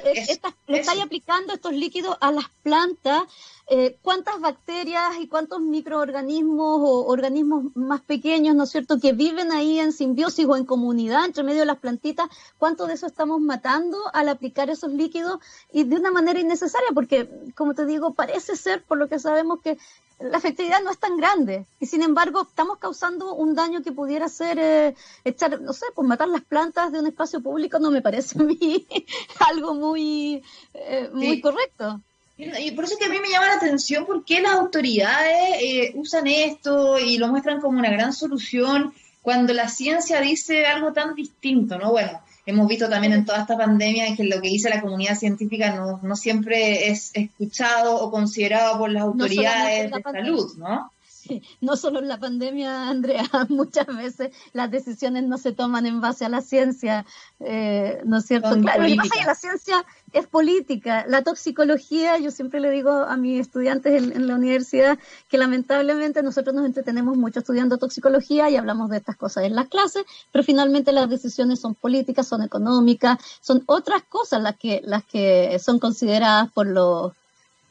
le 0.66 0.78
estáis 0.78 1.02
aplicando 1.02 1.52
estos 1.52 1.72
líquidos 1.72 2.16
a 2.20 2.32
las 2.32 2.48
plantas. 2.62 3.22
Eh, 3.70 3.98
¿Cuántas 4.00 4.40
bacterias 4.40 5.18
y 5.20 5.28
cuántos 5.28 5.60
microorganismos 5.60 6.80
o 6.80 7.04
organismos 7.06 7.64
más 7.76 8.00
pequeños, 8.00 8.56
¿no 8.56 8.64
es 8.64 8.70
cierto?, 8.70 8.98
que 8.98 9.12
viven 9.12 9.52
ahí 9.52 9.78
en 9.78 9.92
simbiosis 9.92 10.46
o 10.46 10.56
en 10.56 10.64
comunidad 10.64 11.26
entre 11.26 11.42
medio 11.42 11.60
de 11.60 11.66
las 11.66 11.78
plantitas, 11.78 12.28
cuánto 12.56 12.86
de 12.86 12.94
eso 12.94 13.06
estamos 13.06 13.42
matando 13.42 13.98
al 14.14 14.30
aplicar 14.30 14.70
esos 14.70 14.90
líquidos 14.92 15.38
y 15.70 15.84
de 15.84 15.96
una 15.96 16.10
manera 16.10 16.40
innecesaria? 16.40 16.88
Porque, 16.94 17.28
como 17.54 17.74
te 17.74 17.84
digo, 17.84 18.14
parece 18.14 18.56
ser, 18.56 18.82
por 18.84 18.96
lo 18.96 19.06
que 19.06 19.18
sabemos, 19.18 19.60
que 19.60 19.76
la 20.18 20.38
efectividad 20.38 20.82
no 20.82 20.90
es 20.90 20.98
tan 20.98 21.16
grande 21.16 21.66
y 21.78 21.86
sin 21.86 22.02
embargo 22.02 22.42
estamos 22.42 22.78
causando 22.78 23.34
un 23.34 23.54
daño 23.54 23.82
que 23.82 23.92
pudiera 23.92 24.28
ser 24.28 24.58
eh, 24.58 24.96
echar, 25.24 25.60
no 25.60 25.72
sé, 25.72 25.86
pues 25.94 26.08
matar 26.08 26.28
las 26.28 26.42
plantas 26.42 26.90
de 26.90 26.98
un 26.98 27.06
espacio 27.06 27.40
público 27.40 27.78
no 27.78 27.90
me 27.90 28.02
parece 28.02 28.40
a 28.40 28.42
mí 28.42 28.86
algo 29.48 29.74
muy, 29.74 30.42
eh, 30.74 31.10
muy 31.12 31.40
correcto. 31.40 32.00
Y 32.38 32.70
por 32.70 32.84
eso 32.84 32.94
es 32.94 33.00
que 33.00 33.06
a 33.06 33.08
mí 33.08 33.18
me 33.20 33.30
llama 33.30 33.48
la 33.48 33.54
atención 33.54 34.06
por 34.06 34.24
qué 34.24 34.40
las 34.40 34.52
autoridades 34.52 35.56
eh, 35.60 35.92
usan 35.96 36.28
esto 36.28 36.96
y 36.96 37.18
lo 37.18 37.26
muestran 37.26 37.60
como 37.60 37.80
una 37.80 37.90
gran 37.90 38.12
solución 38.12 38.94
cuando 39.22 39.52
la 39.52 39.68
ciencia 39.68 40.20
dice 40.20 40.64
algo 40.64 40.92
tan 40.92 41.16
distinto, 41.16 41.78
¿no? 41.78 41.90
Bueno, 41.90 42.20
hemos 42.46 42.68
visto 42.68 42.88
también 42.88 43.12
en 43.12 43.24
toda 43.24 43.40
esta 43.40 43.58
pandemia 43.58 44.14
que 44.16 44.22
lo 44.22 44.40
que 44.40 44.48
dice 44.48 44.70
la 44.70 44.80
comunidad 44.80 45.16
científica 45.16 45.74
no, 45.74 45.98
no 46.00 46.14
siempre 46.14 46.88
es 46.88 47.10
escuchado 47.12 47.96
o 47.96 48.10
considerado 48.12 48.78
por 48.78 48.90
las 48.90 49.02
autoridades 49.02 49.90
de 49.90 50.02
salud, 50.02 50.56
¿no? 50.58 50.92
no 51.60 51.76
solo 51.76 51.98
en 52.00 52.08
la 52.08 52.18
pandemia, 52.18 52.88
Andrea, 52.88 53.24
muchas 53.48 53.86
veces 53.86 54.30
las 54.52 54.70
decisiones 54.70 55.24
no 55.24 55.38
se 55.38 55.52
toman 55.52 55.86
en 55.86 56.00
base 56.00 56.24
a 56.24 56.28
la 56.28 56.40
ciencia, 56.40 57.04
eh, 57.40 58.00
¿no 58.04 58.18
es 58.18 58.26
cierto? 58.26 58.50
claro, 58.60 58.82
lo 58.82 58.88
que 58.88 58.96
pasa 58.96 59.14
es 59.14 59.20
que 59.20 59.26
la 59.26 59.34
ciencia 59.34 59.86
es 60.12 60.26
política. 60.26 61.04
La 61.08 61.22
toxicología, 61.22 62.18
yo 62.18 62.30
siempre 62.30 62.60
le 62.60 62.70
digo 62.70 62.90
a 62.90 63.16
mis 63.16 63.40
estudiantes 63.40 64.02
en, 64.02 64.26
la 64.26 64.34
universidad 64.34 64.98
que 65.28 65.38
lamentablemente 65.38 66.22
nosotros 66.22 66.54
nos 66.54 66.66
entretenemos 66.66 67.16
mucho 67.16 67.40
estudiando 67.40 67.78
toxicología 67.78 68.50
y 68.50 68.56
hablamos 68.56 68.90
de 68.90 68.98
estas 68.98 69.16
cosas 69.16 69.44
en 69.44 69.54
las 69.54 69.68
clases, 69.68 70.04
pero 70.32 70.44
finalmente 70.44 70.92
las 70.92 71.08
decisiones 71.08 71.60
son 71.60 71.74
políticas, 71.74 72.26
son 72.26 72.42
económicas, 72.42 73.18
son 73.40 73.62
otras 73.66 74.02
cosas 74.04 74.42
las 74.42 74.56
que, 74.56 74.80
las 74.84 75.04
que 75.04 75.58
son 75.58 75.78
consideradas 75.78 76.50
por 76.52 76.66
los 76.66 77.12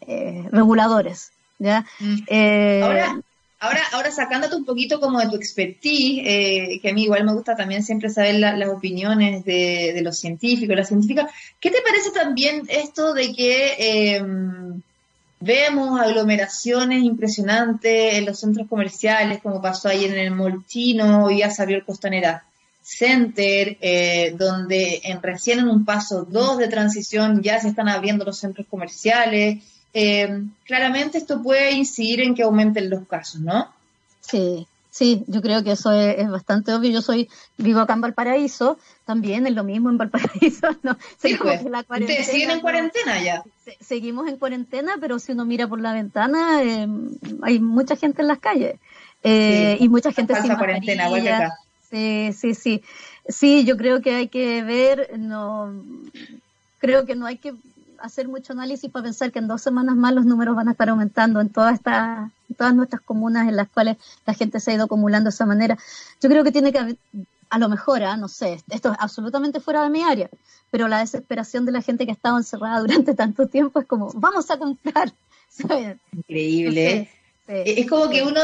eh, 0.02 0.48
reguladores. 0.52 1.32
¿ya? 1.60 1.86
Mm. 2.00 2.16
Eh, 2.28 2.82
Ahora, 2.84 3.22
Ahora, 3.60 3.82
ahora 3.92 4.12
sacándote 4.12 4.56
un 4.56 4.66
poquito 4.66 5.00
como 5.00 5.20
de 5.20 5.30
tu 5.30 5.36
expertise, 5.36 6.22
eh, 6.24 6.80
que 6.80 6.90
a 6.90 6.94
mí 6.94 7.04
igual 7.04 7.24
me 7.26 7.34
gusta 7.34 7.56
también 7.56 7.84
siempre 7.84 8.12
saber 8.12 8.36
las 8.36 8.70
opiniones 8.70 9.44
de, 9.46 10.00
los 10.04 10.20
científicos, 10.20 10.76
las 10.76 10.88
científicas, 10.88 11.32
¿qué 11.60 11.72
te 11.72 11.82
parece 11.82 12.12
también 12.12 12.68
esto 12.70 13.14
de 13.16 13.34
que 13.34 14.16
em, 14.16 14.82
vemos 15.40 16.00
aglomeraciones 16.00 17.04
impresionantes 17.04 18.16
en 18.16 18.26
los 18.26 18.40
centros 18.40 18.68
comerciales, 18.68 19.42
como 19.42 19.60
pasó 19.60 19.90
ayer 19.90 20.12
en 20.12 20.20
el 20.20 20.36
Moltino, 20.36 21.32
y 21.32 21.40
ya 21.40 21.50
salió 21.50 21.78
el 21.78 21.86
Costanera 21.86 22.44
Center, 22.84 23.76
eh, 23.82 24.36
donde 24.38 25.02
en 25.04 25.20
recién 25.22 25.60
en 25.60 25.68
un 25.68 25.84
paso 25.84 26.26
dos 26.26 26.60
de 26.60 26.68
transición 26.68 27.42
ya 27.42 27.60
se 27.60 27.70
están 27.70 27.90
abriendo 27.90 28.24
los 28.24 28.38
centros 28.38 28.68
comerciales? 28.70 29.64
Eh, 29.94 30.44
claramente 30.66 31.18
esto 31.18 31.42
puede 31.42 31.72
incidir 31.72 32.22
en 32.22 32.36
que 32.36 32.44
aumenten 32.44 32.90
los 32.90 33.08
casos, 33.08 33.42
¿no? 33.42 33.72
Sí, 34.22 34.68
sí, 34.92 35.24
yo 35.28 35.42
creo 35.42 35.64
que 35.64 35.72
eso 35.72 35.92
es, 35.92 36.30
bastante 36.30 36.74
obvio. 36.74 36.92
Yo 36.92 37.02
soy 37.02 37.30
vivo 37.58 37.80
acá 37.80 37.94
en 37.94 38.02
Valparaíso, 38.02 38.78
también 39.06 39.48
es 39.48 39.54
lo 39.54 39.64
mismo 39.64 39.90
en 39.90 39.98
Valparaíso, 39.98 40.68
¿no? 40.84 40.98
Pues. 41.22 41.64
Ustedes 41.90 42.28
siguen 42.28 42.52
en 42.52 42.60
cuarentena 42.60 43.22
ya. 43.22 43.44
seguimos 43.80 44.28
en 44.28 44.38
cuarentena, 44.38 44.98
pero 45.00 45.20
si 45.20 45.32
uno 45.32 45.46
mira 45.46 45.68
por 45.68 45.80
la 45.80 45.94
ventana, 45.94 46.64
eh, 46.64 46.88
hay 47.42 47.60
mucha 47.60 47.96
gente 47.96 48.22
en 48.22 48.28
las 48.28 48.40
calles. 48.40 48.80
Eh, 49.24 49.78
y 49.80 49.90
mucha 49.90 50.12
gente 50.12 50.40
sin 50.42 50.56
cuarentena, 50.56 51.08
acá. 51.08 51.58
Sí, 51.90 52.34
sí, 52.34 52.54
sí. 52.54 52.84
Sí, 53.28 53.66
yo 53.66 53.78
creo 53.78 54.02
que 54.02 54.16
hay 54.16 54.28
que 54.28 54.64
ver, 54.64 55.18
no, 55.18 55.74
creo 56.80 57.06
que 57.06 57.16
no 57.16 57.26
hay 57.26 57.38
que 57.38 57.54
hacer 58.00 58.28
mucho 58.28 58.54
análisis 58.54 58.90
para 58.90 59.04
pensar 59.04 59.32
que 59.32 59.40
en 59.40 59.48
dos 59.48 59.62
semanas 59.62 59.96
más 59.96 60.14
los 60.14 60.26
números 60.26 60.56
van 60.56 60.68
a 60.68 60.72
estar 60.72 60.90
aumentando 60.90 61.42
en 61.42 61.50
todas 61.50 61.76
estas 61.76 62.32
todas 62.56 62.74
nuestras 62.74 63.02
comunas 63.02 63.48
en 63.48 63.56
las 63.56 63.68
cuales 63.70 63.98
la 64.26 64.34
gente 64.34 64.60
se 64.60 64.72
ha 64.72 64.74
ido 64.76 64.86
acumulando 64.86 65.30
de 65.30 65.34
esa 65.34 65.46
manera. 65.46 65.78
Yo 66.22 66.30
creo 66.30 66.44
que 66.44 66.52
tiene 66.52 66.72
que 66.72 66.80
haber, 66.80 66.98
a 67.50 67.60
lo 67.60 67.70
mejor, 67.70 68.04
¿ah? 68.04 68.18
no 68.18 68.28
sé, 68.28 68.62
esto 68.70 68.92
es 68.92 68.98
absolutamente 69.00 69.60
fuera 69.60 69.84
de 69.84 69.90
mi 69.90 70.04
área, 70.04 70.30
pero 70.72 70.88
la 70.88 71.00
desesperación 71.00 71.66
de 71.66 71.72
la 71.72 71.82
gente 71.82 72.06
que 72.06 72.12
ha 72.12 72.16
estado 72.16 72.38
encerrada 72.38 72.80
durante 72.82 73.14
tanto 73.14 73.48
tiempo 73.48 73.80
es 73.80 73.88
como, 73.88 74.12
vamos 74.14 74.50
a 74.52 74.58
comprar. 74.58 75.12
Increíble. 76.12 77.10
Es 77.48 77.90
como 77.90 78.10
que 78.10 78.24
uno, 78.24 78.42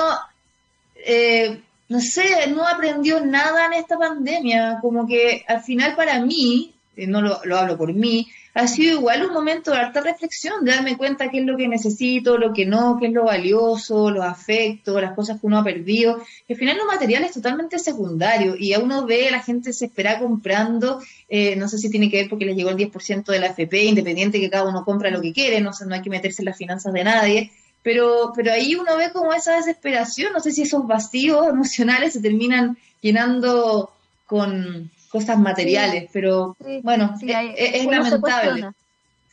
eh, 0.95 1.61
no 1.89 1.99
sé, 1.99 2.47
no 2.47 2.65
aprendió 2.65 3.25
nada 3.25 3.65
en 3.65 3.73
esta 3.73 3.97
pandemia, 3.97 4.79
como 4.81 5.05
que 5.05 5.43
al 5.47 5.61
final 5.61 5.95
para 5.95 6.21
mí, 6.21 6.73
no 6.95 7.21
lo, 7.21 7.39
lo 7.43 7.57
hablo 7.57 7.77
por 7.77 7.93
mí, 7.93 8.27
ha 8.55 8.67
sido 8.67 8.99
igual 8.99 9.25
un 9.25 9.33
momento 9.33 9.71
de 9.71 9.77
harta 9.77 10.01
reflexión, 10.01 10.63
de 10.63 10.71
darme 10.71 10.95
cuenta 10.95 11.29
qué 11.29 11.39
es 11.39 11.45
lo 11.45 11.57
que 11.57 11.67
necesito, 11.67 12.37
lo 12.37 12.53
que 12.53 12.67
no, 12.67 12.97
qué 12.99 13.07
es 13.07 13.13
lo 13.13 13.25
valioso, 13.25 14.11
los 14.11 14.23
afectos, 14.23 15.01
las 15.01 15.15
cosas 15.15 15.39
que 15.39 15.47
uno 15.47 15.57
ha 15.57 15.63
perdido. 15.63 16.21
al 16.47 16.55
final 16.55 16.77
lo 16.77 16.85
material 16.85 17.23
es 17.23 17.31
totalmente 17.31 17.79
secundario 17.79 18.55
y 18.55 18.73
a 18.73 18.79
uno 18.79 19.07
ve 19.07 19.27
a 19.27 19.31
la 19.31 19.41
gente 19.41 19.73
se 19.73 19.85
espera 19.85 20.19
comprando, 20.19 21.01
eh, 21.29 21.55
no 21.55 21.67
sé 21.67 21.79
si 21.79 21.89
tiene 21.89 22.11
que 22.11 22.17
ver 22.17 22.29
porque 22.29 22.45
le 22.45 22.53
llegó 22.53 22.69
el 22.69 22.77
10% 22.77 23.25
de 23.25 23.39
la 23.39 23.47
FP, 23.47 23.85
independiente 23.85 24.39
que 24.39 24.51
cada 24.51 24.69
uno 24.69 24.85
compra 24.85 25.09
lo 25.09 25.21
que 25.21 25.33
quiere, 25.33 25.59
no, 25.59 25.71
no 25.87 25.95
hay 25.95 26.01
que 26.03 26.11
meterse 26.11 26.43
en 26.43 26.47
las 26.47 26.57
finanzas 26.57 26.93
de 26.93 27.03
nadie. 27.03 27.51
Pero, 27.81 28.31
pero 28.35 28.53
ahí 28.53 28.75
uno 28.75 28.95
ve 28.95 29.11
como 29.11 29.33
esa 29.33 29.57
desesperación, 29.57 30.31
no 30.31 30.39
sé 30.39 30.51
si 30.51 30.61
esos 30.61 30.87
vacíos 30.87 31.47
emocionales 31.49 32.13
se 32.13 32.21
terminan 32.21 32.77
llenando 33.01 33.91
con, 34.25 34.89
cosas 35.13 35.37
materiales, 35.37 36.09
pero 36.11 36.57
bueno, 36.81 37.13
es, 37.21 37.85
lamentable. 37.85 38.71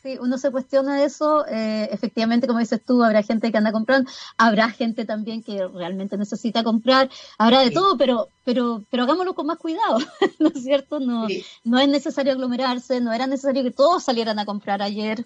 Sí, 0.03 0.15
uno 0.19 0.37
se 0.37 0.51
cuestiona 0.51 1.03
eso, 1.03 1.45
eh, 1.47 1.89
efectivamente, 1.91 2.45
como 2.45 2.59
dices 2.59 2.81
tú, 2.85 3.03
habrá 3.03 3.23
gente 3.23 3.51
que 3.51 3.57
anda 3.57 3.71
comprando, 3.71 4.09
habrá 4.37 4.69
gente 4.69 5.05
también 5.05 5.41
que 5.41 5.67
realmente 5.67 6.17
necesita 6.17 6.63
comprar, 6.63 7.09
habrá 7.39 7.61
de 7.61 7.71
todo, 7.71 7.97
pero, 7.97 8.27
pero, 8.43 8.83
pero 8.91 9.03
hagámoslo 9.03 9.33
con 9.33 9.47
más 9.47 9.57
cuidado, 9.57 9.97
¿no 10.39 10.49
es 10.49 10.63
cierto? 10.63 10.99
No, 10.99 11.27
no 11.63 11.79
es 11.79 11.87
necesario 11.87 12.31
aglomerarse, 12.31 13.01
no 13.01 13.11
era 13.11 13.25
necesario 13.25 13.63
que 13.63 13.71
todos 13.71 14.03
salieran 14.03 14.37
a 14.37 14.45
comprar 14.45 14.83
ayer, 14.83 15.25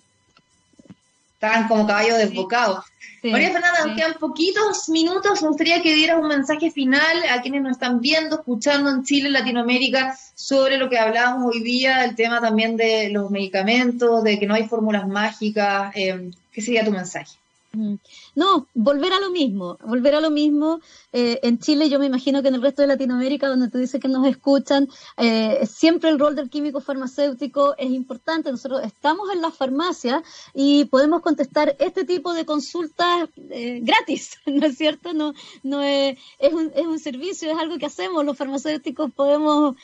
estaban 1.45 1.67
como 1.67 1.88
caballos 1.88 2.17
desbocados. 2.17 2.86
María 3.23 3.51
Fernanda, 3.51 3.86
nos 3.86 3.95
quedan 3.95 4.13
poquitos 4.19 4.89
minutos. 4.89 5.41
Me 5.41 5.47
gustaría 5.47 5.81
que 5.81 5.95
dieras 5.95 6.19
un 6.21 6.27
mensaje 6.27 6.69
final 6.69 7.23
a 7.29 7.41
quienes 7.41 7.63
nos 7.63 7.71
están 7.71 7.99
viendo, 7.99 8.38
escuchando 8.38 8.89
en 8.89 9.03
Chile, 9.03 9.27
en 9.27 9.34
Latinoamérica, 9.34 10.17
sobre 10.36 10.77
lo 10.77 10.89
que 10.89 10.99
hablábamos 10.99 11.53
hoy 11.53 11.63
día, 11.63 12.05
el 12.05 12.15
tema 12.15 12.39
también 12.39 12.77
de 12.77 13.10
los 13.10 13.31
medicamentos, 13.31 14.23
de 14.23 14.38
que 14.38 14.45
no 14.45 14.53
hay 14.53 14.67
fórmulas 14.67 15.08
mágicas. 15.08 15.91
Eh, 15.95 16.29
¿Qué 16.51 16.62
sería 16.62 16.86
tu 16.86 16.91
mensaje? 16.91 17.31
No, 18.35 18.67
volver 18.73 19.13
a 19.13 19.19
lo 19.21 19.31
mismo, 19.31 19.77
volver 19.81 20.13
a 20.15 20.19
lo 20.19 20.29
mismo. 20.29 20.81
Eh, 21.13 21.39
en 21.41 21.57
Chile, 21.59 21.89
yo 21.89 21.99
me 21.99 22.05
imagino 22.05 22.41
que 22.41 22.49
en 22.49 22.55
el 22.55 22.61
resto 22.61 22.81
de 22.81 22.89
Latinoamérica, 22.89 23.47
donde 23.47 23.69
tú 23.69 23.77
dices 23.77 24.01
que 24.01 24.09
nos 24.09 24.27
escuchan, 24.27 24.89
eh, 25.15 25.65
siempre 25.65 26.09
el 26.09 26.19
rol 26.19 26.35
del 26.35 26.49
químico 26.49 26.81
farmacéutico 26.81 27.75
es 27.77 27.89
importante. 27.89 28.51
Nosotros 28.51 28.81
estamos 28.83 29.31
en 29.31 29.41
la 29.41 29.51
farmacia 29.51 30.21
y 30.53 30.83
podemos 30.85 31.21
contestar 31.21 31.77
este 31.79 32.03
tipo 32.03 32.33
de 32.33 32.45
consultas 32.45 33.29
eh, 33.49 33.79
gratis, 33.81 34.37
¿no 34.45 34.65
es 34.65 34.77
cierto? 34.77 35.13
No, 35.13 35.33
no 35.63 35.81
es, 35.81 36.17
es, 36.37 36.53
un, 36.53 36.71
es 36.75 36.85
un 36.85 36.99
servicio, 36.99 37.49
es 37.49 37.57
algo 37.57 37.77
que 37.77 37.85
hacemos. 37.85 38.25
Los 38.25 38.37
farmacéuticos 38.37 39.13
podemos 39.13 39.75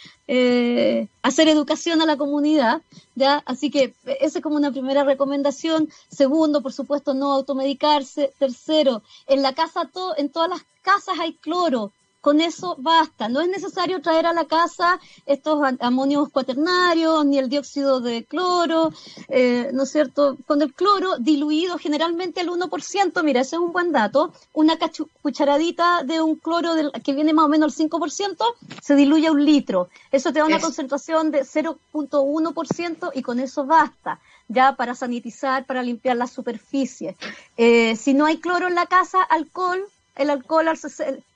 hacer 1.21 1.49
educación 1.49 2.01
a 2.01 2.05
la 2.05 2.15
comunidad, 2.15 2.81
¿ya? 3.15 3.43
Así 3.45 3.69
que 3.69 3.93
esa 4.21 4.39
es 4.39 4.43
como 4.43 4.55
una 4.55 4.71
primera 4.71 5.03
recomendación. 5.03 5.89
Segundo, 6.09 6.61
por 6.61 6.71
supuesto, 6.71 7.13
no 7.13 7.33
automedicarse. 7.33 8.31
Tercero, 8.41 9.03
en 9.27 9.43
la 9.43 9.53
casa, 9.53 9.91
en 10.17 10.31
todas 10.31 10.49
las 10.49 10.65
casas 10.81 11.19
hay 11.19 11.35
cloro. 11.35 11.93
Con 12.21 12.39
eso 12.39 12.75
basta. 12.79 13.27
No 13.27 13.41
es 13.41 13.49
necesario 13.49 14.01
traer 14.01 14.27
a 14.27 14.33
la 14.33 14.45
casa 14.45 14.99
estos 15.25 15.59
amonios 15.79 16.29
cuaternarios 16.29 17.25
ni 17.25 17.39
el 17.39 17.49
dióxido 17.49 17.99
de 17.99 18.23
cloro, 18.23 18.93
eh, 19.27 19.69
¿no 19.73 19.83
es 19.83 19.91
cierto? 19.91 20.37
Con 20.45 20.61
el 20.61 20.73
cloro 20.73 21.17
diluido 21.17 21.77
generalmente 21.77 22.41
al 22.41 22.49
1%, 22.49 23.23
mira, 23.23 23.41
ese 23.41 23.55
es 23.55 23.61
un 23.61 23.71
buen 23.71 23.91
dato, 23.91 24.31
una 24.53 24.77
cucharadita 25.21 26.03
de 26.03 26.21
un 26.21 26.35
cloro 26.35 26.73
que 27.03 27.13
viene 27.13 27.33
más 27.33 27.45
o 27.45 27.49
menos 27.49 27.79
al 27.79 27.89
5%, 27.89 28.37
se 28.81 28.95
diluye 28.95 29.27
a 29.27 29.31
un 29.31 29.43
litro. 29.43 29.89
Eso 30.11 30.31
te 30.31 30.39
da 30.39 30.45
una 30.45 30.59
concentración 30.59 31.31
de 31.31 31.41
0.1% 31.41 33.11
y 33.13 33.21
con 33.21 33.39
eso 33.39 33.65
basta 33.65 34.19
ya 34.47 34.75
para 34.75 34.95
sanitizar, 34.95 35.65
para 35.65 35.81
limpiar 35.81 36.17
las 36.17 36.31
superficies. 36.31 37.15
Eh, 37.57 37.95
si 37.95 38.13
no 38.13 38.25
hay 38.25 38.37
cloro 38.37 38.67
en 38.67 38.75
la 38.75 38.85
casa, 38.85 39.21
alcohol, 39.23 39.85
el 40.15 40.29
alcohol, 40.29 40.67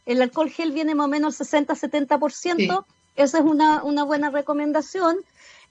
el 0.05 0.21
alcohol 0.21 0.49
gel 0.49 0.71
viene 0.71 0.95
más 0.95 1.05
o 1.05 1.09
menos 1.09 1.41
al 1.41 1.65
60-70%. 1.65 2.85
Esa 3.15 3.37
es 3.37 3.43
una, 3.43 3.83
una 3.83 4.03
buena 4.03 4.29
recomendación. 4.29 5.17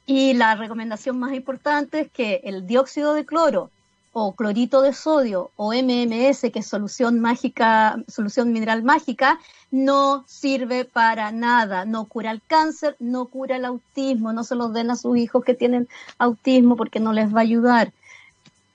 Y 0.06 0.34
la 0.34 0.54
recomendación 0.54 1.18
más 1.18 1.32
importante 1.32 2.00
es 2.00 2.10
que 2.10 2.40
el 2.44 2.66
dióxido 2.66 3.14
de 3.14 3.24
cloro 3.24 3.70
o 4.12 4.32
clorito 4.32 4.80
de 4.80 4.92
sodio 4.92 5.50
o 5.56 5.72
MMS, 5.72 6.40
que 6.52 6.60
es 6.60 6.66
solución 6.66 7.20
mágica, 7.20 7.98
solución 8.06 8.52
mineral 8.52 8.84
mágica, 8.84 9.40
no 9.72 10.24
sirve 10.28 10.84
para 10.84 11.32
nada, 11.32 11.84
no 11.84 12.04
cura 12.04 12.30
el 12.30 12.40
cáncer, 12.40 12.96
no 13.00 13.26
cura 13.26 13.56
el 13.56 13.64
autismo, 13.64 14.32
no 14.32 14.44
se 14.44 14.54
los 14.54 14.72
den 14.72 14.90
a 14.90 14.96
sus 14.96 15.16
hijos 15.16 15.44
que 15.44 15.54
tienen 15.54 15.88
autismo 16.18 16.76
porque 16.76 17.00
no 17.00 17.12
les 17.12 17.34
va 17.34 17.40
a 17.40 17.42
ayudar, 17.42 17.92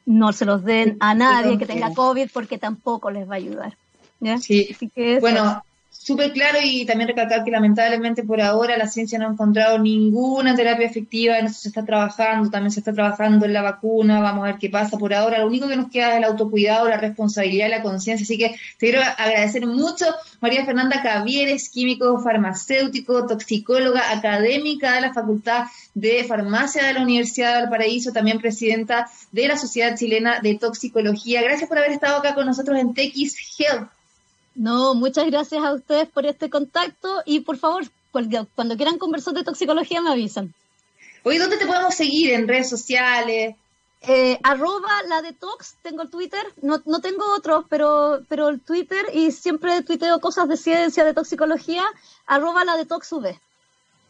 no 0.06 0.34
se 0.34 0.44
los 0.44 0.65
den 0.65 0.98
a 1.00 1.13
nadie 1.13 1.58
que 1.58 1.65
tenga 1.65 1.94
COVID 1.94 2.30
porque 2.34 2.58
tampoco 2.58 3.10
les 3.10 3.28
va 3.30 3.36
a 3.36 3.38
ayudar. 3.38 3.78
Sí. 4.41 4.75
bueno, 5.21 5.63
súper 6.10 6.32
claro 6.32 6.58
y 6.63 6.86
también 6.86 7.10
recalcar 7.10 7.43
que 7.43 7.51
lamentablemente 7.51 8.23
por 8.23 8.41
ahora 8.41 8.77
la 8.77 8.88
ciencia 8.88 9.19
no 9.19 9.27
ha 9.27 9.32
encontrado 9.32 9.77
ninguna 9.77 10.55
terapia 10.55 10.88
efectiva, 10.88 11.38
en 11.38 11.47
eso 11.47 11.60
se 11.60 11.67
está 11.67 11.86
trabajando, 11.86 12.49
también 12.49 12.71
se 12.71 12.79
está 12.79 12.93
trabajando 12.93 13.45
en 13.45 13.53
la 13.53 13.62
vacuna, 13.62 14.19
vamos 14.19 14.43
a 14.43 14.51
ver 14.51 14.58
qué 14.60 14.69
pasa 14.69 14.97
por 14.97 15.13
ahora. 15.13 15.39
Lo 15.39 15.47
único 15.47 15.67
que 15.67 15.75
nos 15.75 15.91
queda 15.91 16.12
es 16.12 16.17
el 16.17 16.23
autocuidado, 16.23 16.89
la 16.89 16.97
responsabilidad 16.97 17.69
la 17.69 17.84
conciencia. 17.84 18.23
Así 18.23 18.38
que 18.38 18.55
te 18.77 18.89
quiero 18.89 19.01
agradecer 19.01 19.67
mucho, 19.67 20.05
María 20.39 20.65
Fernanda 20.65 21.03
Cavieres, 21.03 21.69
químico 21.69 22.19
farmacéutico, 22.23 23.27
toxicóloga 23.27 24.12
académica 24.12 24.95
de 24.95 25.01
la 25.01 25.13
Facultad 25.13 25.65
de 25.93 26.23
Farmacia 26.23 26.86
de 26.86 26.93
la 26.93 27.01
Universidad 27.01 27.53
de 27.53 27.62
Valparaíso, 27.62 28.13
también 28.13 28.39
presidenta 28.39 29.08
de 29.32 29.47
la 29.47 29.58
Sociedad 29.58 29.95
Chilena 29.95 30.39
de 30.39 30.58
Toxicología. 30.58 31.41
Gracias 31.41 31.67
por 31.67 31.77
haber 31.77 31.91
estado 31.91 32.17
acá 32.17 32.34
con 32.34 32.45
nosotros 32.45 32.79
en 32.79 32.93
TX 32.93 33.60
Health. 33.60 33.99
No, 34.60 34.93
muchas 34.93 35.26
gracias 35.28 35.63
a 35.63 35.72
ustedes 35.72 36.10
por 36.10 36.26
este 36.26 36.50
contacto 36.50 37.22
y 37.26 37.39
por 37.39 37.58
favor, 37.58 37.86
cuando 38.12 38.76
quieran 38.76 38.98
conversar 38.98 39.34
de 39.34 39.45
toxicología 39.45 40.02
me 40.02 40.12
avisan. 40.12 40.54
Oye, 41.24 41.39
¿dónde 41.39 41.56
te 41.56 41.65
podemos 41.65 41.95
seguir? 41.95 42.34
¿En 42.34 42.45
redes 42.45 42.69
sociales? 42.69 43.56
Eh, 44.02 44.38
arroba 44.43 45.02
la 45.08 45.22
de 45.22 45.32
Tox, 45.32 45.76
tengo 45.82 46.02
el 46.02 46.10
Twitter, 46.10 46.41
no, 46.62 46.82
no 46.86 47.00
tengo 47.00 47.24
otros, 47.34 47.63
pero, 47.69 48.19
pero 48.28 48.50
el 48.50 48.60
Twitter 48.60 49.06
y 49.13 49.32
siempre 49.32 49.82
tuiteo 49.82 50.19
cosas 50.19 50.50
de 50.50 50.58
ciencia, 50.58 51.06
de 51.06 51.13
toxicología, 51.13 51.86
arroba 52.26 52.65
la 52.65 52.76
de 52.76 52.86
Tox 52.86 53.15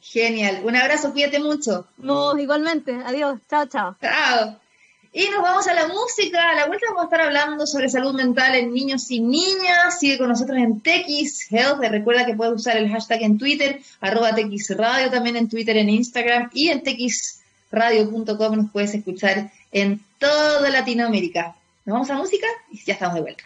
Genial, 0.01 0.61
un 0.63 0.75
abrazo, 0.75 1.11
cuídate 1.11 1.37
mucho. 1.37 1.85
No, 1.97 2.35
igualmente, 2.39 2.99
adiós, 3.05 3.39
chao, 3.47 3.67
chao. 3.67 3.97
Chao. 4.01 4.59
Y 5.11 5.27
nos 5.29 5.41
vamos 5.41 5.67
a 5.67 5.73
la 5.73 5.87
música. 5.87 6.49
A 6.49 6.55
la 6.55 6.67
vuelta 6.67 6.85
vamos 6.89 7.03
a 7.03 7.05
estar 7.05 7.21
hablando 7.21 7.65
sobre 7.65 7.89
salud 7.89 8.13
mental 8.13 8.53
en 8.55 8.71
niños 8.71 9.09
y 9.09 9.19
niñas. 9.19 9.99
Sigue 9.99 10.19
con 10.19 10.29
nosotros 10.29 10.57
en 10.59 10.81
TX 10.81 11.51
Health. 11.51 11.79
Recuerda 11.79 12.25
que 12.25 12.35
puedes 12.35 12.53
usar 12.53 12.77
el 12.77 12.89
hashtag 12.89 13.23
en 13.23 13.39
Twitter, 13.39 13.81
arroba 14.01 14.31
Radio, 14.31 15.09
también 15.09 15.35
en 15.35 15.49
Twitter, 15.49 15.77
en 15.77 15.89
Instagram 15.89 16.51
y 16.53 16.69
en 16.69 16.83
txradio.com 16.83 18.55
nos 18.55 18.71
puedes 18.71 18.93
escuchar 18.93 19.51
en 19.71 19.99
toda 20.19 20.69
Latinoamérica. 20.69 21.55
Nos 21.85 21.93
vamos 21.93 22.09
a 22.11 22.15
música 22.15 22.47
y 22.71 22.83
ya 22.83 22.93
estamos 22.93 23.15
de 23.15 23.21
vuelta. 23.21 23.43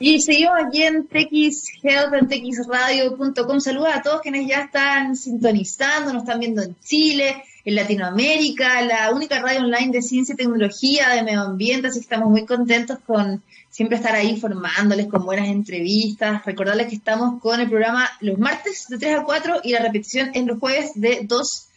Y 0.00 0.20
seguimos 0.20 0.54
aquí 0.66 0.82
en 0.82 1.06
TX 1.06 1.84
Health, 1.84 2.12
en 2.12 2.28
txradio.com. 2.28 3.60
Saludos 3.60 3.90
a 3.94 4.02
todos 4.02 4.20
quienes 4.20 4.48
ya 4.48 4.62
están 4.62 5.16
sintonizando, 5.16 6.12
nos 6.12 6.24
están 6.24 6.40
viendo 6.40 6.62
en 6.62 6.74
Chile, 6.80 7.44
en 7.64 7.74
Latinoamérica, 7.74 8.82
la 8.82 9.10
única 9.10 9.40
radio 9.40 9.60
online 9.60 9.90
de 9.90 10.02
ciencia 10.02 10.34
y 10.34 10.36
tecnología, 10.36 11.10
de 11.10 11.22
medio 11.22 11.42
ambiente, 11.42 11.88
así 11.88 11.98
que 11.98 12.04
estamos 12.04 12.30
muy 12.30 12.44
contentos 12.44 12.98
con 13.06 13.42
siempre 13.70 13.96
estar 13.96 14.14
ahí 14.14 14.28
informándoles 14.28 15.06
con 15.06 15.24
buenas 15.24 15.48
entrevistas. 15.48 16.44
Recordarles 16.44 16.88
que 16.88 16.96
estamos 16.96 17.40
con 17.40 17.60
el 17.60 17.68
programa 17.68 18.08
los 18.20 18.38
martes 18.38 18.86
de 18.88 18.98
3 18.98 19.18
a 19.20 19.24
4 19.24 19.60
y 19.64 19.72
la 19.72 19.80
repetición 19.80 20.30
en 20.34 20.46
los 20.46 20.58
jueves 20.58 20.92
de 20.94 21.20
2 21.24 21.68
a 21.68 21.73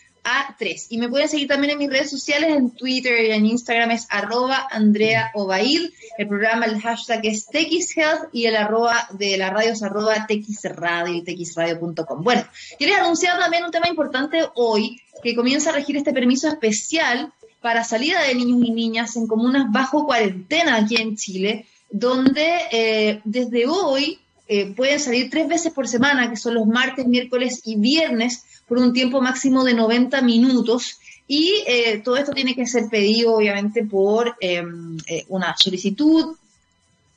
3. 0.58 0.88
Y 0.90 0.98
me 0.98 1.10
pueden 1.10 1.30
seguir 1.30 1.48
también 1.48 1.74
en 1.74 1.80
mis 1.80 1.90
redes 1.90 2.10
sociales, 2.10 2.56
en 2.56 2.72
Twitter 2.72 3.26
y 3.26 3.32
en 3.32 3.46
Instagram 3.46 3.92
es 3.92 4.08
arroba 4.10 4.68
Andrea 4.70 5.32
Obaid. 5.34 5.92
El 6.18 6.28
programa, 6.28 6.66
el 6.66 6.82
hashtag 6.82 7.26
es 7.26 7.48
TXHealth 7.48 8.30
y 8.34 8.46
el 8.46 8.56
arroba 8.56 9.08
de 9.12 9.38
la 9.38 9.50
radio 9.50 9.74
es 9.74 9.84
arroba 9.84 10.28
TXRadio 10.28 11.14
y 11.16 11.24
TXRadio.com. 11.24 12.24
Bueno, 12.24 12.46
quiero 12.78 12.96
anunciar 12.96 13.40
también 13.40 13.64
un 13.64 13.72
tema 13.72 13.88
importante 13.88 14.46
hoy, 14.56 15.02
que 15.24 15.36
comienza 15.36 15.70
a 15.70 15.74
regir 15.74 15.98
este 15.98 16.14
permiso 16.14 16.48
especial 16.48 17.32
para 17.62 17.84
salida 17.84 18.22
de 18.22 18.36
niños 18.36 18.60
y 18.64 18.72
niñas 18.72 19.16
en 19.16 19.28
comunas 19.28 19.72
bajo 19.72 20.06
cuarentena 20.06 20.76
aquí 20.76 20.96
en 20.98 21.16
Chile, 21.16 21.66
donde 21.90 22.60
eh, 22.72 23.22
desde 23.24 23.66
hoy 23.68 24.20
eh, 24.48 24.74
pueden 24.76 25.00
salir 25.00 25.30
tres 25.30 25.48
veces 25.48 25.74
por 25.74 25.88
semana, 25.88 26.30
que 26.30 26.38
son 26.38 26.54
los 26.54 26.66
martes, 26.66 27.06
miércoles 27.06 27.62
y 27.66 27.76
viernes, 27.76 28.46
por 28.68 28.78
un 28.78 28.94
tiempo 28.94 29.22
máximo 29.22 29.64
de 29.64 29.74
90 29.74 30.22
minutos. 30.22 31.00
Y 31.28 31.64
eh, 31.68 32.02
todo 32.04 32.18
esto 32.18 32.32
tiene 32.32 32.56
que 32.56 32.68
ser 32.68 32.90
pedido 32.90 33.36
obviamente 33.36 33.84
por 33.84 34.36
em, 34.40 34.98
eh, 35.08 35.26
una 35.28 35.56
solicitud, 35.58 36.36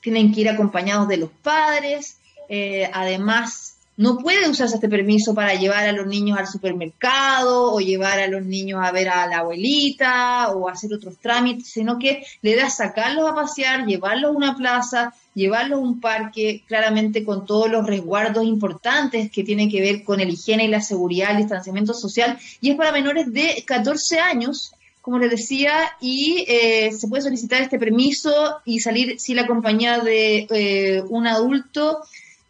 tienen 0.01 0.33
que 0.33 0.41
ir 0.41 0.49
acompañados 0.49 1.07
de 1.09 1.19
los 1.19 1.31
padres, 1.31 2.17
eh, 2.49 2.91
además 2.93 3.70
no 4.01 4.17
puede 4.17 4.49
usarse 4.49 4.77
este 4.77 4.89
permiso 4.89 5.35
para 5.35 5.53
llevar 5.57 5.87
a 5.87 5.93
los 5.93 6.07
niños 6.07 6.39
al 6.39 6.47
supermercado 6.47 7.71
o 7.71 7.81
llevar 7.81 8.19
a 8.19 8.29
los 8.29 8.47
niños 8.47 8.81
a 8.83 8.91
ver 8.93 9.11
a 9.11 9.27
la 9.27 9.41
abuelita 9.41 10.53
o 10.53 10.71
hacer 10.71 10.95
otros 10.95 11.19
trámites, 11.19 11.69
sino 11.69 11.99
que 11.99 12.25
le 12.41 12.57
da 12.57 12.71
sacarlos 12.71 13.29
a 13.29 13.35
pasear, 13.35 13.85
llevarlos 13.85 14.31
a 14.31 14.37
una 14.39 14.57
plaza, 14.57 15.13
llevarlos 15.35 15.81
a 15.81 15.83
un 15.83 16.01
parque, 16.01 16.65
claramente 16.67 17.25
con 17.25 17.45
todos 17.45 17.71
los 17.71 17.87
resguardos 17.87 18.47
importantes 18.47 19.31
que 19.31 19.45
tienen 19.45 19.71
que 19.71 19.83
ver 19.83 20.03
con 20.03 20.19
el 20.21 20.31
higiene 20.31 20.65
y 20.65 20.69
la 20.69 20.81
seguridad, 20.81 21.33
el 21.33 21.37
distanciamiento 21.37 21.93
social, 21.93 22.39
y 22.63 22.71
es 22.71 22.77
para 22.79 22.93
menores 22.93 23.31
de 23.31 23.63
14 23.67 24.19
años 24.19 24.73
como 25.03 25.19
les 25.19 25.31
decía, 25.31 25.73
y 25.99 26.45
eh, 26.47 26.93
se 26.93 27.09
puede 27.09 27.23
solicitar 27.23 27.63
este 27.63 27.79
permiso 27.79 28.61
y 28.67 28.81
salir 28.81 29.19
sin 29.19 29.37
la 29.37 29.47
compañía 29.47 29.99
de 29.99 30.47
eh, 30.51 31.03
un 31.09 31.27
adulto 31.27 32.01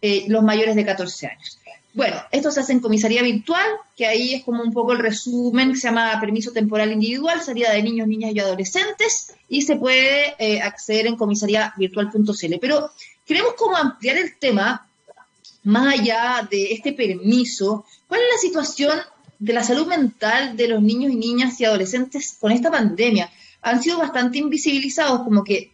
eh, 0.02 0.24
los 0.28 0.42
mayores 0.42 0.74
de 0.76 0.84
14 0.84 1.26
años. 1.26 1.58
Bueno, 1.92 2.16
esto 2.30 2.52
se 2.52 2.60
hace 2.60 2.72
en 2.72 2.80
comisaría 2.80 3.22
virtual, 3.22 3.66
que 3.96 4.06
ahí 4.06 4.34
es 4.34 4.44
como 4.44 4.62
un 4.62 4.72
poco 4.72 4.92
el 4.92 5.00
resumen, 5.00 5.74
se 5.74 5.88
llama 5.88 6.18
permiso 6.20 6.52
temporal 6.52 6.92
individual, 6.92 7.42
salida 7.42 7.72
de 7.72 7.82
niños, 7.82 8.06
niñas 8.06 8.32
y 8.32 8.38
adolescentes, 8.38 9.34
y 9.48 9.62
se 9.62 9.74
puede 9.74 10.34
eh, 10.38 10.62
acceder 10.62 11.08
en 11.08 11.16
comisariavirtual.cl. 11.16 12.54
Pero 12.60 12.90
queremos 13.26 13.54
como 13.54 13.76
ampliar 13.76 14.18
el 14.18 14.36
tema, 14.38 14.88
más 15.64 15.94
allá 15.98 16.46
de 16.48 16.72
este 16.72 16.92
permiso, 16.92 17.84
¿cuál 18.06 18.20
es 18.20 18.26
la 18.34 18.38
situación 18.38 18.98
de 19.40 19.52
la 19.52 19.64
salud 19.64 19.86
mental 19.88 20.56
de 20.56 20.68
los 20.68 20.80
niños 20.80 21.12
y 21.12 21.16
niñas 21.16 21.60
y 21.60 21.64
adolescentes 21.64 22.36
con 22.40 22.52
esta 22.52 22.70
pandemia? 22.70 23.30
Han 23.62 23.82
sido 23.82 23.98
bastante 23.98 24.38
invisibilizados, 24.38 25.22
como 25.22 25.42
que 25.42 25.72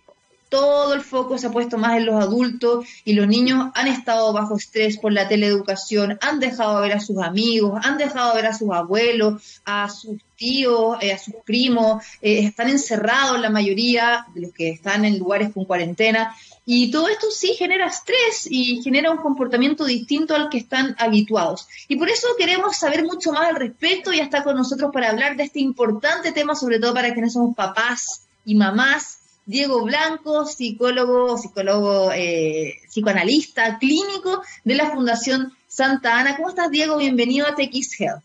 todo 0.56 0.94
el 0.94 1.02
foco 1.02 1.36
se 1.36 1.48
ha 1.48 1.50
puesto 1.50 1.76
más 1.76 1.98
en 1.98 2.06
los 2.06 2.14
adultos 2.14 2.86
y 3.04 3.12
los 3.12 3.28
niños 3.28 3.70
han 3.74 3.88
estado 3.88 4.32
bajo 4.32 4.56
estrés 4.56 4.96
por 4.96 5.12
la 5.12 5.28
teleeducación, 5.28 6.18
han 6.22 6.40
dejado 6.40 6.76
de 6.76 6.88
ver 6.88 6.96
a 6.96 7.00
sus 7.00 7.18
amigos, 7.18 7.78
han 7.84 7.98
dejado 7.98 8.30
de 8.30 8.36
ver 8.36 8.46
a 8.46 8.54
sus 8.56 8.70
abuelos, 8.70 9.60
a 9.66 9.90
sus 9.90 10.16
tíos, 10.34 10.96
eh, 11.02 11.12
a 11.12 11.18
sus 11.18 11.34
primos, 11.44 12.02
eh, 12.22 12.38
están 12.38 12.70
encerrados 12.70 13.38
la 13.38 13.50
mayoría 13.50 14.26
de 14.34 14.40
los 14.40 14.52
que 14.54 14.70
están 14.70 15.04
en 15.04 15.18
lugares 15.18 15.52
con 15.52 15.66
cuarentena. 15.66 16.34
Y 16.64 16.90
todo 16.90 17.08
esto 17.08 17.26
sí 17.30 17.48
genera 17.48 17.88
estrés 17.88 18.48
y 18.48 18.82
genera 18.82 19.10
un 19.10 19.18
comportamiento 19.18 19.84
distinto 19.84 20.34
al 20.34 20.48
que 20.48 20.56
están 20.56 20.96
habituados. 20.98 21.68
Y 21.86 21.96
por 21.96 22.08
eso 22.08 22.28
queremos 22.38 22.78
saber 22.78 23.04
mucho 23.04 23.30
más 23.30 23.50
al 23.50 23.56
respecto 23.56 24.10
y 24.10 24.20
está 24.20 24.42
con 24.42 24.56
nosotros 24.56 24.90
para 24.90 25.10
hablar 25.10 25.36
de 25.36 25.44
este 25.44 25.60
importante 25.60 26.32
tema, 26.32 26.54
sobre 26.54 26.80
todo 26.80 26.94
para 26.94 27.12
quienes 27.12 27.34
somos 27.34 27.54
papás 27.54 28.22
y 28.46 28.54
mamás 28.54 29.15
Diego 29.46 29.84
Blanco, 29.84 30.44
psicólogo, 30.44 31.38
psicólogo, 31.38 32.10
eh, 32.12 32.80
psicoanalista 32.88 33.78
clínico 33.78 34.42
de 34.64 34.74
la 34.74 34.90
Fundación 34.90 35.52
Santa 35.68 36.18
Ana. 36.18 36.36
¿Cómo 36.36 36.48
estás, 36.48 36.68
Diego? 36.68 36.98
Bienvenido 36.98 37.46
a 37.46 37.54
TX 37.54 38.00
Health. 38.00 38.24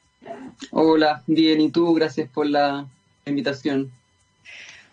Hola, 0.71 1.21
bien, 1.27 1.61
¿y 1.61 1.69
tú? 1.69 1.93
Gracias 1.93 2.27
por 2.27 2.47
la 2.47 2.87
invitación. 3.27 3.91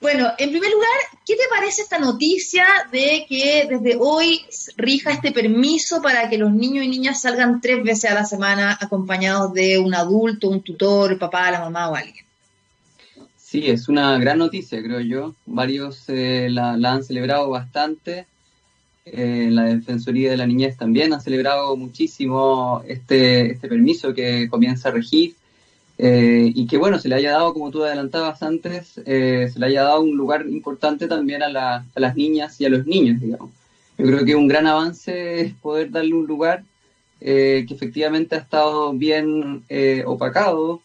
Bueno, 0.03 0.31
en 0.37 0.51
primer 0.51 0.71
lugar, 0.71 0.91
¿qué 1.27 1.35
te 1.35 1.49
parece 1.49 1.83
esta 1.83 1.99
noticia 1.99 2.67
de 2.93 3.25
que 3.27 3.67
desde 3.69 3.97
hoy 3.99 4.43
rija 4.77 5.13
este 5.13 5.33
permiso 5.33 6.03
para 6.03 6.29
que 6.29 6.37
los 6.37 6.53
niños 6.53 6.85
y 6.85 6.89
niñas 6.89 7.23
salgan 7.23 7.61
tres 7.63 7.83
veces 7.83 8.11
a 8.11 8.15
la 8.15 8.25
semana 8.27 8.79
acompañados 8.79 9.55
de 9.55 9.79
un 9.79 9.95
adulto, 9.95 10.51
un 10.51 10.63
tutor, 10.63 11.11
el 11.11 11.19
papá, 11.19 11.51
la 11.51 11.61
mamá 11.61 11.89
o 11.89 11.97
alguien? 11.97 12.28
Sí, 13.51 13.71
es 13.71 13.89
una 13.89 14.19
gran 14.19 14.37
noticia, 14.37 14.83
creo 14.83 15.01
yo. 15.01 15.35
Varios 15.47 16.05
eh, 16.09 16.49
la, 16.51 16.73
han 16.75 17.03
celebrado 17.03 17.49
bastante. 17.49 18.27
Eh, 19.07 19.49
la 19.51 19.63
Defensoría 19.63 20.31
de 20.31 20.37
la 20.37 20.47
Niñez 20.47 20.77
también 20.77 21.15
ha 21.15 21.21
celebrado 21.21 21.75
muchísimo 21.75 22.83
este, 22.87 23.53
este 23.53 23.67
permiso 23.67 24.13
que 24.13 24.51
comienza 24.51 24.91
a 24.91 24.93
regir. 24.93 25.35
Eh, 25.97 26.53
y 26.55 26.67
que 26.67 26.77
bueno, 26.77 26.99
se 26.99 27.09
le 27.09 27.15
haya 27.15 27.33
dado, 27.33 27.55
como 27.55 27.71
tú 27.71 27.83
adelantabas 27.85 28.43
antes, 28.43 29.01
eh, 29.07 29.49
se 29.51 29.59
le 29.59 29.65
haya 29.65 29.85
dado 29.85 30.03
un 30.03 30.15
lugar 30.15 30.45
importante 30.47 31.09
también 31.09 31.43
a, 31.43 31.49
las 31.49 32.17
niñas 32.17 32.61
y 32.61 32.67
a 32.67 32.69
los 32.69 32.87
niños, 32.87 33.19
digamos. 33.19 33.51
Yo 33.97 34.05
creo 34.09 34.27
que 34.27 34.37
un 34.37 34.47
gran 34.47 34.67
avance 34.67 35.41
es 35.41 35.55
poder 35.55 35.91
darle 35.91 36.13
un 36.13 36.27
lugar 36.27 36.65
eh, 37.23 37.65
que 37.67 37.73
efectivamente 37.73 38.35
ha 38.35 38.41
estado 38.41 38.93
bien 38.93 39.65
opacado 40.05 40.83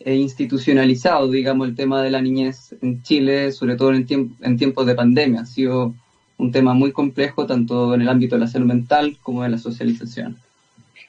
e 0.00 0.14
institucionalizado, 0.14 1.30
digamos, 1.30 1.68
el 1.68 1.76
tema 1.76 2.02
de 2.02 2.10
la 2.10 2.20
niñez 2.20 2.74
en 2.80 3.02
Chile, 3.02 3.52
sobre 3.52 3.76
todo 3.76 3.92
en, 3.92 4.06
en 4.40 4.56
tiempos 4.56 4.86
de 4.86 4.94
pandemia. 4.94 5.42
Ha 5.42 5.46
sido 5.46 5.94
un 6.38 6.50
tema 6.52 6.74
muy 6.74 6.92
complejo, 6.92 7.46
tanto 7.46 7.94
en 7.94 8.02
el 8.02 8.08
ámbito 8.08 8.34
de 8.34 8.40
la 8.40 8.46
salud 8.46 8.66
mental 8.66 9.18
como 9.22 9.42
de 9.42 9.50
la 9.50 9.58
socialización. 9.58 10.38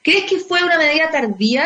¿Crees 0.04 0.30
que 0.30 0.40
fue 0.40 0.64
una 0.64 0.78
medida 0.78 1.10
tardía 1.12 1.66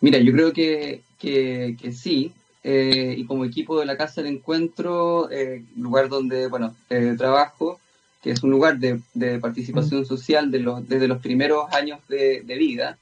Mira, 0.00 0.18
yo 0.18 0.32
creo 0.32 0.52
que, 0.52 1.02
que, 1.18 1.92
sí. 1.92 2.32
Eh, 2.62 3.14
y 3.16 3.24
como 3.26 3.44
equipo 3.44 3.78
de 3.78 3.86
la 3.86 3.96
Casa 3.96 4.22
del 4.22 4.34
Encuentro, 4.34 5.30
eh, 5.30 5.64
lugar 5.76 6.08
donde, 6.08 6.48
bueno, 6.48 6.74
eh, 6.90 7.14
trabajo, 7.16 7.80
que 8.22 8.30
es 8.30 8.42
un 8.42 8.50
lugar 8.50 8.78
de, 8.78 9.00
participación 9.40 10.04
social 10.04 10.50
de 10.50 10.60
los, 10.60 10.88
desde 10.88 11.08
los 11.08 11.20
primeros 11.20 11.72
años 11.72 12.00
de, 12.08 12.42
vida, 12.58 12.98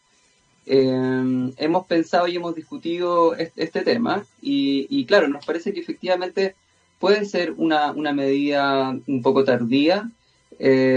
hemos 0.66 1.87
pensado 1.87 2.27
y 2.27 2.37
hemos 2.37 2.55
discutido 2.55 3.35
este, 3.35 3.83
tema 3.83 4.24
y, 4.40 5.05
claro, 5.07 5.29
nos 5.29 5.44
parece 5.44 5.72
que 5.72 5.81
efectivamente 5.81 6.55
puede 6.98 7.24
ser 7.24 7.53
una, 7.57 7.92
una 7.92 8.12
medida 8.12 8.96
un 9.07 9.22
poco 9.22 9.44
tardía, 9.44 10.11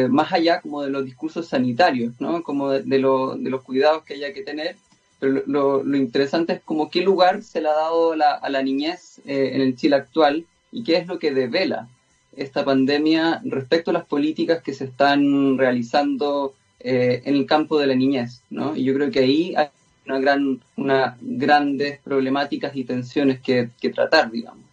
más 0.10 0.32
allá 0.32 0.62
como 0.62 0.84
de 0.84 0.90
los 0.90 1.04
discursos 1.04 1.48
sanitarios, 1.48 2.14
¿no? 2.20 2.44
Como 2.44 2.70
de, 2.72 2.84
de 2.84 3.00
los 3.00 3.64
cuidados 3.64 4.04
que 4.04 4.14
haya 4.14 4.34
que 4.34 4.44
tener 4.44 4.76
pero 5.20 5.44
lo, 5.46 5.84
lo, 5.84 5.98
interesante 5.98 6.54
es 6.54 6.62
como 6.62 6.90
qué 6.90 7.02
lugar 7.02 7.42
se 7.42 7.62
le 7.62 7.70
ha 7.70 7.74
dado 7.74 8.14
a 8.14 8.50
la 8.50 8.62
niñez 8.62 9.20
eh, 9.26 9.52
en 9.54 9.62
el 9.62 9.76
Chile 9.76 9.96
actual 9.96 10.46
y 10.72 10.84
qué 10.84 10.98
es 10.98 11.08
lo 11.08 11.18
que 11.18 11.34
devela 11.34 11.88
esta 12.36 12.64
pandemia 12.64 13.42
respecto 13.44 13.90
a 13.90 13.96
las 13.96 14.06
políticas 14.06 14.62
que 14.62 14.74
se 14.74 14.86
están 14.86 15.58
realizando 15.58 16.54
eh, 16.80 17.22
en 17.26 17.36
el 17.36 17.46
campo 17.46 17.80
de 17.80 17.88
la 17.88 17.96
niñez, 17.96 18.42
¿no? 18.50 18.76
Y 18.76 18.84
yo 18.84 18.94
creo 18.94 19.12
que 19.12 19.20
ahí 19.20 19.56
hay 19.56 19.70
una 20.06 20.20
gran, 20.20 20.62
una 20.76 21.18
grandes 21.20 22.00
problemáticas 22.00 22.76
y 22.76 22.84
tensiones 22.84 23.42
que, 23.42 23.70
que 23.80 23.90
tratar, 23.90 24.32
digamos. 24.32 24.68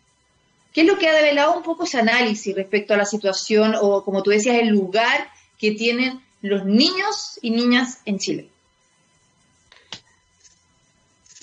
¿Qué 0.72 0.80
es 0.80 0.86
lo 0.86 0.98
que 0.98 1.08
ha 1.08 1.14
develado 1.14 1.56
un 1.56 1.62
poco 1.62 1.84
ese 1.84 1.98
análisis 1.98 2.54
respecto 2.54 2.94
a 2.94 2.96
la 2.96 3.04
situación 3.04 3.74
o, 3.80 4.04
como 4.04 4.22
tú 4.22 4.30
decías, 4.30 4.58
el 4.60 4.68
lugar 4.68 5.28
que 5.56 5.70
tienen 5.70 6.20
los 6.42 6.66
niños 6.66 7.38
y 7.42 7.50
niñas 7.50 8.00
en 8.04 8.18
Chile? 8.18 8.48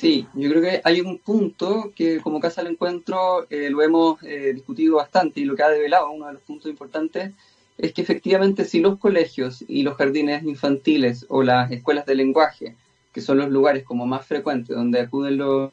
Sí, 0.01 0.27
yo 0.33 0.49
creo 0.49 0.61
que 0.61 0.81
hay 0.83 0.99
un 0.99 1.19
punto 1.19 1.93
que 1.95 2.19
como 2.19 2.39
Casa 2.39 2.61
del 2.61 2.71
Encuentro 2.71 3.45
eh, 3.49 3.69
lo 3.69 3.81
hemos 3.81 4.21
eh, 4.23 4.51
discutido 4.53 4.97
bastante 4.97 5.39
y 5.39 5.45
lo 5.45 5.55
que 5.55 5.63
ha 5.63 5.69
develado, 5.69 6.11
uno 6.11 6.27
de 6.27 6.33
los 6.33 6.41
puntos 6.41 6.69
importantes, 6.69 7.31
es 7.77 7.93
que 7.93 8.01
efectivamente 8.01 8.65
si 8.65 8.79
los 8.79 8.99
colegios 8.99 9.63
y 9.67 9.83
los 9.83 9.95
jardines 9.95 10.43
infantiles 10.43 11.25
o 11.29 11.43
las 11.43 11.71
escuelas 11.71 12.05
de 12.05 12.15
lenguaje, 12.15 12.75
que 13.13 13.21
son 13.21 13.37
los 13.37 13.49
lugares 13.49 13.83
como 13.83 14.05
más 14.05 14.25
frecuentes 14.25 14.75
donde 14.75 14.99
acuden 14.99 15.37
los, 15.37 15.71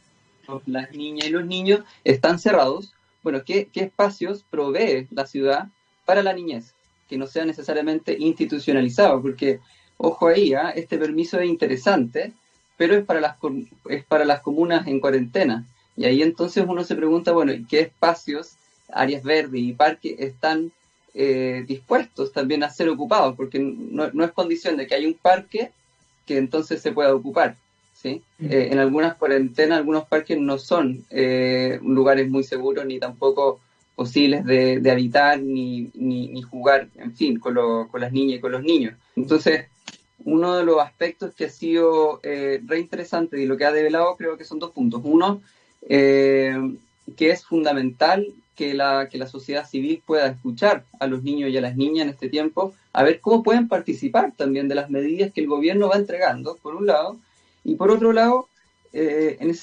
las 0.67 0.93
niñas 0.93 1.29
y 1.29 1.31
los 1.31 1.47
niños, 1.47 1.81
están 2.05 2.39
cerrados, 2.39 2.95
bueno, 3.23 3.43
¿qué, 3.45 3.69
¿qué 3.73 3.83
espacios 3.83 4.45
provee 4.51 5.07
la 5.11 5.27
ciudad 5.27 5.69
para 6.05 6.23
la 6.23 6.33
niñez? 6.33 6.75
Que 7.09 7.19
no 7.19 7.27
sea 7.27 7.45
necesariamente 7.45 8.17
institucionalizado, 8.19 9.21
porque, 9.21 9.61
ojo 9.97 10.29
ahí, 10.29 10.55
¿ah? 10.55 10.71
este 10.71 10.99
permiso 10.99 11.39
es 11.39 11.49
interesante, 11.49 12.33
pero 12.77 12.97
es 12.97 13.05
para 13.05 13.21
las, 13.21 13.37
es 13.89 14.05
para 14.05 14.25
las 14.25 14.41
comunas 14.41 14.87
en 14.87 15.01
cuarentena. 15.01 15.67
Y 15.97 16.05
ahí 16.05 16.23
entonces 16.23 16.65
uno 16.67 16.85
se 16.85 16.95
pregunta, 16.95 17.33
bueno, 17.33 17.53
¿qué 17.69 17.81
espacios, 17.81 18.53
áreas 18.91 19.23
verdes 19.23 19.61
y 19.61 19.73
parques 19.73 20.19
están 20.19 20.73
eh, 21.21 21.65
dispuestos 21.67 22.33
también 22.33 22.63
a 22.63 22.71
ser 22.71 22.89
ocupados? 22.89 23.35
Porque 23.37 23.59
no, 23.59 24.25
es 24.25 24.33
condición 24.33 24.77
de 24.77 24.87
que 24.87 24.95
haya 24.95 25.09
un 25.09 25.15
parque 25.15 25.73
que 26.27 26.39
entonces 26.39 26.81
se 26.81 26.93
pueda 26.93 27.15
ocupar. 27.15 27.57
¿sí? 27.95 28.23
Eh, 28.41 28.69
en 28.71 28.79
algunas 28.79 29.17
cuarentenas, 29.17 29.79
algunos 29.79 30.07
parques 30.07 30.39
no 30.39 30.59
son 30.59 31.05
eh, 31.11 31.81
lugares 31.83 32.29
muy 32.29 32.45
seguros 32.45 32.87
ni 32.87 32.99
tampoco 32.99 33.61
posibles 33.97 34.45
de, 34.45 34.91
habitar 34.91 35.41
ni, 35.41 35.91
ni, 35.95 36.41
jugar, 36.43 36.89
en 36.95 37.17
fin, 37.17 37.41
con, 37.41 37.57
con 37.89 38.01
las 38.01 38.13
niñas 38.13 38.39
y 38.39 38.41
con 38.41 38.53
los 38.53 38.63
niños. 38.63 38.95
Entonces, 39.17 39.67
uno 40.25 40.57
de 40.57 40.65
los 40.65 40.81
aspectos 40.81 41.35
que 41.35 41.47
ha 41.47 41.51
sido 41.51 42.21
eh, 42.23 42.61
re 42.65 42.81
interesante 42.81 43.41
y 43.41 43.47
lo 43.47 43.57
que 43.57 43.65
ha 43.65 43.73
develado 43.73 44.17
creo 44.17 44.37
que 44.37 44.45
son 44.45 44.59
dos 44.59 44.73
puntos. 44.73 45.01
Uno, 45.05 45.43
eh, 45.89 46.57
que 47.17 47.31
es 47.31 47.45
fundamental 47.45 48.27
que 48.59 48.75
la, 48.75 49.09
que 49.09 49.19
la 49.19 49.29
sociedad 49.29 49.69
civil 49.69 50.03
pueda 50.05 50.27
escuchar 50.27 50.85
a 50.99 51.07
los 51.07 51.23
niños 51.23 51.49
y 51.51 51.57
a 51.57 51.61
las 51.61 51.77
niñas 51.77 52.03
en 52.03 52.09
este 52.09 52.29
tiempo, 52.29 52.75
a 52.93 53.05
ver 53.05 53.21
cómo 53.21 53.45
pueden 53.45 53.69
participar 53.69 54.33
también 54.37 54.67
de 54.67 54.75
las 54.75 54.91
medidas 54.91 55.33
que 55.33 55.43
el 55.43 55.47
gobierno 55.47 55.89
va 55.89 55.95
entregando, 55.95 56.57
por 56.61 56.75
un 56.75 56.89
lado, 56.89 57.17
y 57.63 57.77
por 57.77 57.93
otro 57.93 58.13
lado, 58.13 58.49
eh, 58.93 59.37
en 59.39 59.57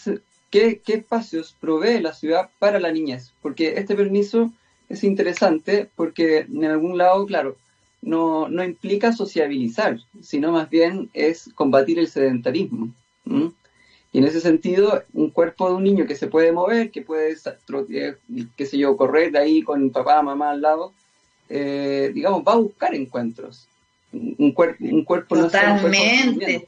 ¿qué, 0.50 0.80
¿qué 0.80 0.94
espacios 0.94 1.54
provee 1.60 2.00
la 2.00 2.14
ciudad 2.14 2.50
para 2.58 2.80
la 2.80 2.94
niñez? 2.94 3.34
Porque 3.42 3.74
este 3.76 3.96
permiso 3.96 4.54
es 4.88 5.04
interesante 5.04 5.90
porque 5.98 6.48
en 6.50 6.64
algún 6.64 6.98
lado, 6.98 7.26
claro, 7.26 7.58
no, 8.02 8.48
no 8.48 8.64
implica 8.64 9.12
sociabilizar, 9.12 10.00
sino 10.22 10.54
más 10.54 10.70
bien 10.70 11.10
es 11.14 11.50
combatir 11.54 12.00
el 12.00 12.08
sedentarismo. 12.08 12.94
Y 14.16 14.20
en 14.20 14.24
ese 14.24 14.40
sentido, 14.40 15.04
un 15.14 15.30
cuerpo 15.30 15.68
de 15.68 15.76
un 15.76 15.84
niño 15.84 16.08
que 16.08 16.16
se 16.16 16.28
puede 16.28 16.54
mover, 16.54 16.90
que 16.90 17.02
puede, 17.02 17.34
eh, 17.34 18.16
qué 18.56 18.66
sé 18.66 18.78
yo, 18.78 18.96
correr 18.96 19.30
de 19.34 19.40
ahí 19.40 19.62
con 19.62 19.90
papá, 19.90 20.22
mamá 20.22 20.52
al 20.52 20.62
lado, 20.62 20.94
eh, 21.50 22.12
digamos, 22.14 22.42
va 22.48 22.54
a 22.54 22.56
buscar 22.56 22.96
encuentros. 22.96 23.68
Un, 24.14 24.54
cuerpo 24.54 24.86
un 24.86 25.04
cuerpo 25.04 25.36
Totalmente. 25.36 26.66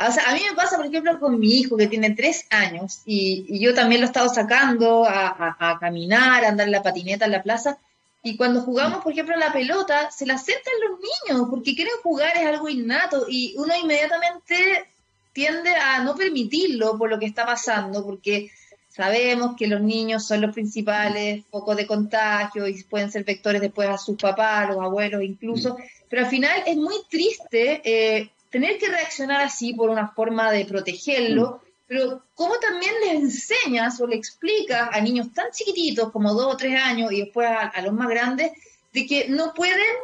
o 0.00 0.10
sea, 0.10 0.24
a 0.26 0.34
mí 0.34 0.40
me 0.50 0.56
pasa, 0.56 0.76
por 0.76 0.86
ejemplo, 0.86 1.20
con 1.20 1.38
mi 1.38 1.60
hijo 1.60 1.76
que 1.76 1.86
tiene 1.86 2.10
tres 2.10 2.44
años 2.50 3.02
y, 3.06 3.60
yo 3.60 3.72
también 3.72 4.00
lo 4.00 4.08
he 4.08 4.10
estado 4.10 4.28
sacando 4.28 5.04
a, 5.04 5.28
a, 5.28 5.56
a, 5.70 5.78
caminar, 5.78 6.44
a 6.44 6.48
andar 6.48 6.66
en 6.66 6.72
la 6.72 6.82
patineta 6.82 7.26
en 7.26 7.30
la 7.30 7.44
plaza 7.44 7.78
y 8.24 8.36
cuando 8.36 8.62
jugamos, 8.62 9.04
por 9.04 9.12
ejemplo, 9.12 9.36
la 9.36 9.52
pelota, 9.52 10.10
se 10.10 10.26
la 10.26 10.34
aceptan 10.34 10.74
los 10.88 10.98
niños 10.98 11.46
porque 11.50 11.76
quieren 11.76 11.94
jugar, 12.02 12.36
es 12.36 12.46
algo 12.46 12.68
innato 12.68 13.26
y 13.28 13.54
uno 13.58 13.72
inmediatamente 13.80 14.88
tiende 15.34 15.70
a 15.76 16.02
no 16.02 16.14
permitirlo 16.14 16.96
por 16.96 17.10
lo 17.10 17.18
que 17.18 17.26
está 17.26 17.44
pasando, 17.44 18.02
porque 18.02 18.50
sabemos 18.88 19.56
que 19.56 19.66
los 19.66 19.82
niños 19.82 20.26
son 20.26 20.40
los 20.40 20.54
principales 20.54 21.44
focos 21.50 21.76
de 21.76 21.86
contagio 21.86 22.66
y 22.66 22.82
pueden 22.84 23.10
ser 23.10 23.24
vectores 23.24 23.60
después 23.60 23.90
a 23.90 23.98
sus 23.98 24.16
papás, 24.16 24.64
a 24.64 24.72
los 24.72 24.82
abuelos 24.82 25.22
incluso, 25.22 25.76
pero 26.08 26.22
al 26.22 26.30
final 26.30 26.62
es 26.64 26.76
muy 26.76 26.94
triste 27.10 27.82
eh, 27.84 28.30
tener 28.48 28.78
que 28.78 28.88
reaccionar 28.88 29.42
así 29.42 29.74
por 29.74 29.90
una 29.90 30.08
forma 30.08 30.50
de 30.50 30.64
protegerlo 30.64 31.60
pero 31.86 32.22
¿cómo 32.34 32.58
también 32.58 32.92
le 33.02 33.12
enseñas 33.12 34.00
o 34.00 34.06
le 34.06 34.16
explicas 34.16 34.88
a 34.92 35.00
niños 35.00 35.32
tan 35.32 35.50
chiquititos 35.52 36.10
como 36.10 36.32
dos 36.32 36.54
o 36.54 36.56
tres 36.56 36.80
años 36.82 37.12
y 37.12 37.20
después 37.20 37.48
a, 37.48 37.80
los 37.82 37.92
más 37.92 38.08
grandes 38.08 38.52
de 38.92 39.06
que 39.06 39.28
no 39.28 39.52
pueden 39.54 39.94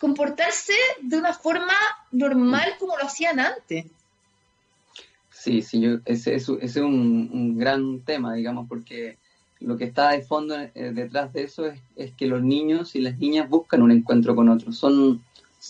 comportarse 0.00 0.74
de 1.00 1.16
una 1.16 1.32
forma 1.32 1.74
normal 2.10 2.74
como 2.78 2.96
lo 2.96 3.04
hacían 3.04 3.40
antes? 3.40 3.86
Sí, 5.38 5.62
sí, 5.62 5.80
yo, 5.80 5.98
ese, 6.04 6.34
es 6.34 6.76
un, 6.76 7.58
gran 7.58 8.00
tema, 8.00 8.34
digamos, 8.34 8.68
porque 8.68 9.18
lo 9.60 9.76
que 9.76 9.84
está 9.84 10.10
de 10.10 10.22
fondo 10.22 10.56
eh, 10.58 10.92
detrás 10.92 11.32
de 11.32 11.44
eso 11.44 11.66
es, 11.66 11.78
es, 11.96 12.12
que 12.12 12.26
los 12.26 12.42
niños 12.42 12.96
y 12.96 13.00
las 13.00 13.18
niñas 13.18 13.48
buscan 13.48 13.82
un 13.82 13.92
encuentro 13.92 14.34
con 14.34 14.48
otros. 14.48 14.76
Son, 14.76 15.22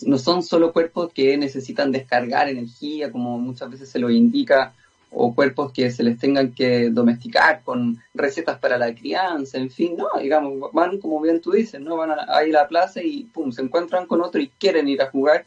no 0.05 0.17
son 0.17 0.43
solo 0.43 0.73
cuerpos 0.73 1.13
que 1.13 1.37
necesitan 1.37 1.91
descargar 1.91 2.49
energía, 2.49 3.11
como 3.11 3.37
muchas 3.37 3.69
veces 3.69 3.89
se 3.89 3.99
lo 3.99 4.09
indica 4.09 4.73
o 5.11 5.33
cuerpos 5.33 5.71
que 5.71 5.89
se 5.91 6.03
les 6.03 6.17
tengan 6.17 6.51
que 6.51 6.89
domesticar 6.89 7.61
con 7.63 8.01
recetas 8.13 8.59
para 8.59 8.77
la 8.77 8.93
crianza, 8.93 9.57
en 9.57 9.71
fin, 9.71 9.95
no, 9.97 10.07
digamos, 10.19 10.71
van 10.71 10.99
como 10.99 11.19
bien 11.21 11.41
tú 11.41 11.51
dices, 11.51 11.81
¿no? 11.81 11.97
Van 11.97 12.11
a, 12.11 12.43
ir 12.43 12.55
a 12.55 12.61
la 12.61 12.67
plaza 12.67 13.01
y 13.01 13.23
pum, 13.23 13.51
se 13.51 13.61
encuentran 13.61 14.05
con 14.05 14.21
otro 14.21 14.39
y 14.41 14.49
quieren 14.59 14.87
ir 14.87 15.01
a 15.01 15.09
jugar. 15.09 15.45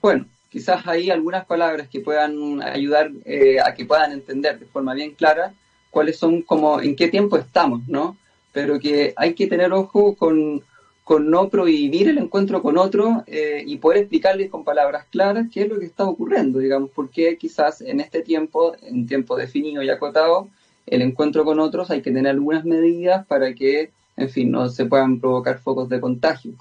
Bueno, 0.00 0.26
quizás 0.54 0.86
hay 0.86 1.10
algunas 1.10 1.44
palabras 1.46 1.88
que 1.88 1.98
puedan 1.98 2.62
ayudar 2.62 3.10
eh, 3.24 3.58
a 3.58 3.74
que 3.74 3.86
puedan 3.86 4.12
entender 4.12 4.56
de 4.56 4.66
forma 4.66 4.94
bien 4.94 5.10
clara 5.10 5.52
cuáles 5.90 6.16
son 6.16 6.42
como, 6.42 6.80
en 6.80 6.94
qué 6.94 7.08
tiempo 7.08 7.36
estamos, 7.36 7.88
¿no? 7.88 8.16
pero 8.52 8.78
que 8.78 9.12
hay 9.16 9.34
que 9.34 9.48
tener 9.48 9.72
ojo 9.72 10.14
con, 10.14 10.62
con 11.02 11.28
no 11.28 11.48
prohibir 11.48 12.08
el 12.08 12.18
encuentro 12.18 12.62
con 12.62 12.78
otro 12.78 13.24
eh, 13.26 13.64
y 13.66 13.78
poder 13.78 14.02
explicarles 14.02 14.48
con 14.48 14.62
palabras 14.62 15.06
claras 15.10 15.48
qué 15.52 15.62
es 15.62 15.68
lo 15.68 15.80
que 15.80 15.86
está 15.86 16.04
ocurriendo, 16.04 16.60
digamos, 16.60 16.90
porque 16.94 17.36
quizás 17.36 17.80
en 17.80 17.98
este 17.98 18.22
tiempo, 18.22 18.76
en 18.80 19.08
tiempo 19.08 19.34
definido 19.34 19.82
y 19.82 19.90
acotado, 19.90 20.50
el 20.86 21.02
encuentro 21.02 21.44
con 21.44 21.58
otros 21.58 21.90
hay 21.90 22.00
que 22.00 22.12
tener 22.12 22.30
algunas 22.30 22.64
medidas 22.64 23.26
para 23.26 23.52
que, 23.54 23.90
en 24.16 24.30
fin, 24.30 24.52
no 24.52 24.68
se 24.68 24.84
puedan 24.84 25.18
provocar 25.18 25.58
focos 25.58 25.88
de 25.88 26.00
contagio. 26.00 26.52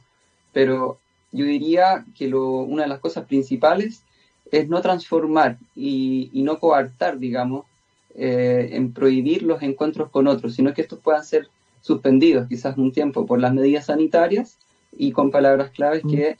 Pero 0.51 0.97
yo 1.33 1.45
diría 1.45 2.05
que 2.15 2.27
lo, 2.27 2.59
una 2.59 2.83
de 2.83 2.89
las 2.89 2.99
cosas 2.99 3.25
principales 3.25 4.03
es 4.51 4.69
no 4.69 4.81
transformar 4.81 5.57
y, 5.75 6.29
no 6.35 6.59
coartar, 6.59 7.17
digamos, 7.17 7.65
eh, 8.15 8.69
en 8.73 8.93
prohibir 8.93 9.41
los 9.41 9.61
encuentros 9.63 10.11
con 10.11 10.27
otros, 10.27 10.53
sino 10.53 10.73
que 10.73 10.83
estos 10.83 10.99
puedan 10.99 11.25
ser 11.25 11.49
suspendidos 11.81 12.47
quizás 12.47 12.77
un 12.77 12.91
tiempo 12.91 13.25
por 13.25 13.39
las 13.39 13.53
medidas 13.53 13.87
sanitarias 13.87 14.57
y 14.95 15.11
con 15.11 15.31
palabras 15.31 15.71
claves 15.71 16.03
que 16.09 16.37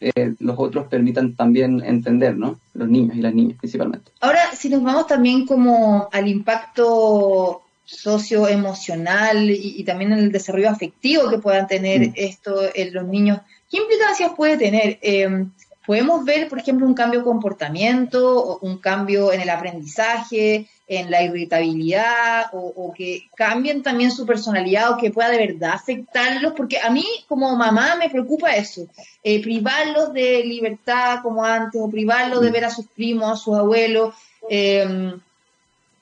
eh, 0.00 0.34
los 0.38 0.56
otros 0.58 0.86
permitan 0.88 1.34
también 1.34 1.82
entender, 1.82 2.36
¿no? 2.36 2.60
Los 2.74 2.88
niños 2.88 3.16
y 3.16 3.22
las 3.22 3.34
niñas 3.34 3.58
principalmente. 3.58 4.12
Ahora, 4.20 4.54
si 4.54 4.68
nos 4.68 4.82
vamos 4.82 5.06
también 5.06 5.46
como 5.46 6.08
al 6.12 6.28
impacto 6.28 7.62
socioemocional 7.86 9.50
y, 9.50 9.74
y 9.78 9.84
también 9.84 10.12
el 10.12 10.30
desarrollo 10.30 10.68
afectivo 10.68 11.30
que 11.30 11.38
puedan 11.38 11.66
tener 11.66 12.10
mm. 12.10 12.12
esto 12.14 12.60
en 12.74 12.92
los 12.92 13.06
niños, 13.06 13.40
¿qué 13.70 13.78
implicancias 13.78 14.32
puede 14.36 14.56
tener? 14.56 14.98
Eh, 15.02 15.46
podemos 15.86 16.24
ver, 16.24 16.48
por 16.48 16.58
ejemplo, 16.58 16.86
un 16.86 16.92
cambio 16.92 17.20
de 17.20 17.24
comportamiento, 17.24 18.58
un 18.60 18.76
cambio 18.76 19.32
en 19.32 19.40
el 19.40 19.48
aprendizaje, 19.48 20.68
en 20.86 21.10
la 21.10 21.22
irritabilidad, 21.22 22.46
o, 22.52 22.92
que 22.94 23.28
cambien 23.34 23.82
también 23.82 24.10
su 24.10 24.26
personalidad 24.26 24.92
o 24.92 24.98
que 24.98 25.10
pueda 25.10 25.30
de 25.30 25.46
verdad 25.46 25.72
afectarlos, 25.72 26.52
porque 26.54 26.78
a 26.78 26.90
mí 26.90 27.06
como 27.26 27.56
mamá 27.56 27.96
me 27.96 28.10
preocupa 28.10 28.54
eso, 28.54 28.86
eh, 29.22 29.42
privarlos 29.42 30.12
de 30.12 30.44
libertad 30.44 31.20
como 31.22 31.42
antes, 31.44 31.80
o 31.80 31.90
privarlos 31.90 32.42
de 32.42 32.50
ver 32.50 32.66
a 32.66 32.70
sus 32.70 32.86
primos, 32.88 33.30
a 33.32 33.36
sus 33.36 33.56
abuelos. 33.56 34.14
Eh, 34.50 35.14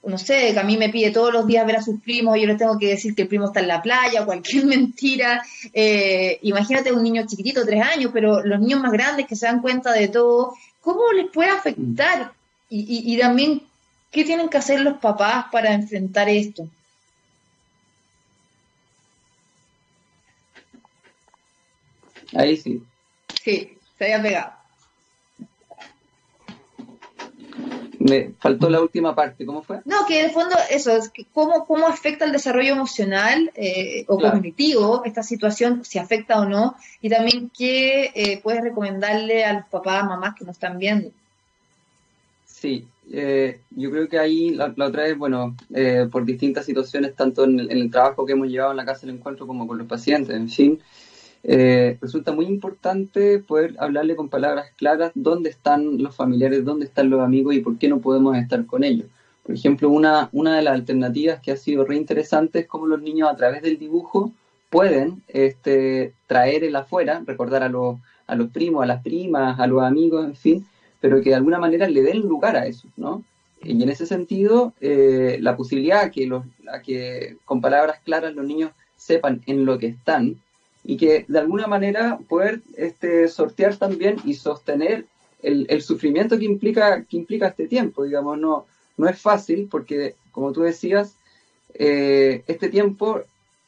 no 0.07 0.19
sé, 0.19 0.53
que 0.53 0.59
a 0.59 0.63
mí 0.63 0.77
me 0.77 0.89
pide 0.89 1.11
todos 1.11 1.33
los 1.33 1.47
días 1.47 1.67
ver 1.67 1.77
a 1.77 1.83
sus 1.83 2.01
primos 2.01 2.37
y 2.37 2.43
yo 2.43 2.47
le 2.47 2.55
tengo 2.55 2.79
que 2.79 2.89
decir 2.89 3.15
que 3.15 3.23
el 3.23 3.29
primo 3.29 3.47
está 3.47 3.61
en 3.61 3.69
la 3.69 3.83
playa, 3.83 4.25
cualquier 4.25 4.65
mentira. 4.67 5.45
Eh, 5.73 6.39
imagínate 6.43 6.93
un 6.93 7.03
niño 7.03 7.25
chiquitito, 7.27 7.65
tres 7.65 7.83
años, 7.83 8.11
pero 8.13 8.45
los 8.45 8.61
niños 8.61 8.81
más 8.81 8.93
grandes 8.93 9.27
que 9.27 9.37
se 9.37 9.47
dan 9.47 9.61
cuenta 9.61 9.93
de 9.93 10.09
todo, 10.09 10.55
¿cómo 10.81 11.13
les 11.13 11.31
puede 11.31 11.51
afectar? 11.51 12.33
Y, 12.69 13.15
y 13.15 13.19
también, 13.19 13.63
¿qué 14.11 14.25
tienen 14.25 14.49
que 14.49 14.59
hacer 14.59 14.81
los 14.81 14.99
papás 14.99 15.47
para 15.51 15.73
enfrentar 15.73 16.29
esto? 16.29 16.69
Ahí 22.35 22.57
sí. 22.57 22.83
Sí, 23.43 23.77
se 23.99 24.05
había 24.05 24.23
pegado. 24.23 24.53
Me 28.09 28.33
faltó 28.39 28.71
la 28.71 28.81
última 28.81 29.15
parte, 29.15 29.45
¿cómo 29.45 29.63
fue? 29.63 29.81
No, 29.85 30.07
que 30.07 30.23
de 30.23 30.31
fondo 30.31 30.57
eso, 30.71 30.97
es 30.97 31.11
cómo, 31.33 31.67
cómo 31.67 31.87
afecta 31.87 32.25
el 32.25 32.33
desarrollo 32.33 32.73
emocional 32.73 33.51
eh, 33.55 34.05
o 34.09 34.19
cognitivo 34.19 35.03
esta 35.05 35.23
situación, 35.23 35.85
si 35.85 35.99
afecta 35.99 36.41
o 36.41 36.45
no, 36.45 36.77
y 37.01 37.09
también 37.09 37.51
qué 37.57 38.13
eh, 38.15 38.41
puedes 38.43 38.63
recomendarle 38.63 39.45
a 39.45 39.55
los 39.55 39.67
papás, 39.67 40.05
mamás 40.05 40.35
que 40.35 40.45
nos 40.45 40.57
están 40.57 40.79
viendo. 40.79 41.11
Sí, 42.45 42.87
eh, 43.13 43.61
yo 43.71 43.91
creo 43.91 44.09
que 44.09 44.19
ahí 44.19 44.51
la, 44.51 44.67
otra 44.67 45.05
vez, 45.05 45.17
bueno, 45.17 45.55
por 46.11 46.25
distintas 46.25 46.67
situaciones, 46.67 47.15
tanto 47.15 47.45
en 47.45 47.61
el, 47.61 47.71
en 47.71 47.79
el, 47.79 47.91
trabajo 47.91 48.25
que 48.27 48.33
hemos 48.33 48.49
llevado 48.49 48.73
en 48.73 48.79
la 48.79 48.85
casa 48.85 49.07
del 49.07 49.17
encuentro 49.17 49.47
como 49.47 49.67
con 49.67 49.79
los 49.79 49.87
pacientes, 49.87 50.35
en 50.35 50.49
fin, 50.49 50.81
eh, 51.49 51.97
resulta 52.01 52.33
muy 52.33 52.47
importante 52.47 53.39
poder 53.39 53.77
hablarle 53.79 54.17
con 54.17 54.29
palabras 54.29 54.67
claras 54.77 55.13
dónde 55.15 55.49
están 55.49 56.03
los 56.03 56.17
familiares, 56.17 56.65
dónde 56.65 56.87
están 56.87 57.09
los 57.09 57.21
amigos 57.21 57.55
y 57.55 57.61
por 57.61 57.79
qué 57.79 57.89
no 57.89 58.01
podemos 58.01 58.37
estar 58.37 58.67
con 58.67 58.83
ellos. 58.83 59.07
Por 59.45 59.55
ejemplo, 59.55 59.89
una, 59.89 60.29
una 60.33 60.57
de 60.57 60.63
las 60.63 60.75
alternativas 60.75 61.41
que 61.41 61.53
ha 61.53 61.57
sido 61.57 61.85
re 61.85 61.95
interesante 61.95 62.59
es 62.59 62.67
cómo 62.67 62.89
los 62.89 63.01
niños 63.01 63.31
a 63.31 63.37
través 63.37 63.63
del 63.63 63.79
dibujo 63.79 64.33
pueden 64.71 65.23
este, 65.29 66.15
traer 66.27 66.65
el 66.65 66.75
afuera, 66.75 67.23
recordar 67.25 67.63
a 67.63 67.69
los, 67.69 67.99
a 68.27 68.35
los 68.35 68.51
primos, 68.51 68.83
a 68.83 68.87
las 68.87 69.03
primas, 69.05 69.61
a 69.61 69.69
los 69.69 69.85
amigos, 69.85 70.25
en 70.25 70.35
fin, 70.35 70.67
pero 71.01 71.23
que 71.23 71.31
de 71.31 71.37
alguna 71.37 71.61
manera 71.61 71.89
le 71.89 72.03
den 72.03 72.23
lugar 72.23 72.57
a 72.57 72.67
eso, 72.67 72.89
¿no? 72.97 73.23
Y 73.63 73.81
en 73.81 73.89
ese 73.89 74.07
sentido, 74.07 74.75
eh, 74.81 75.39
la 75.41 75.57
posibilidad 75.57 76.11
que, 76.11 76.27
los, 76.27 76.45
a 76.73 76.83
que 76.83 77.37
con 77.45 77.61
palabras 77.61 78.01
claras 78.05 78.35
los 78.35 78.45
niños 78.45 78.73
sepan 78.97 79.43
en 79.47 79.65
lo 79.65 79.79
que 79.79 79.87
están, 79.87 80.41
y 80.87 80.97
que 80.97 81.25
de 81.27 81.39
alguna 81.41 81.67
manera 81.67 82.19
poder 82.29 82.63
este, 82.77 83.27
sortear 83.29 83.77
también 83.77 84.17
y 84.25 84.35
sostener 84.35 85.05
el, 85.43 85.67
el, 85.69 85.83
sufrimiento 85.83 86.39
que 86.39 86.45
implica, 86.45 87.03
que 87.03 87.17
implica 87.17 87.49
este 87.49 87.67
tiempo, 87.67 88.05
digamos, 88.05 88.39
no, 88.39 88.67
no 88.97 89.09
es 89.09 89.21
fácil 89.21 89.69
porque, 89.69 90.15
como 90.31 90.53
tú 90.53 90.63
decías, 90.63 91.17
eh, 91.75 92.45
este 92.47 92.69
tiempo 92.69 93.21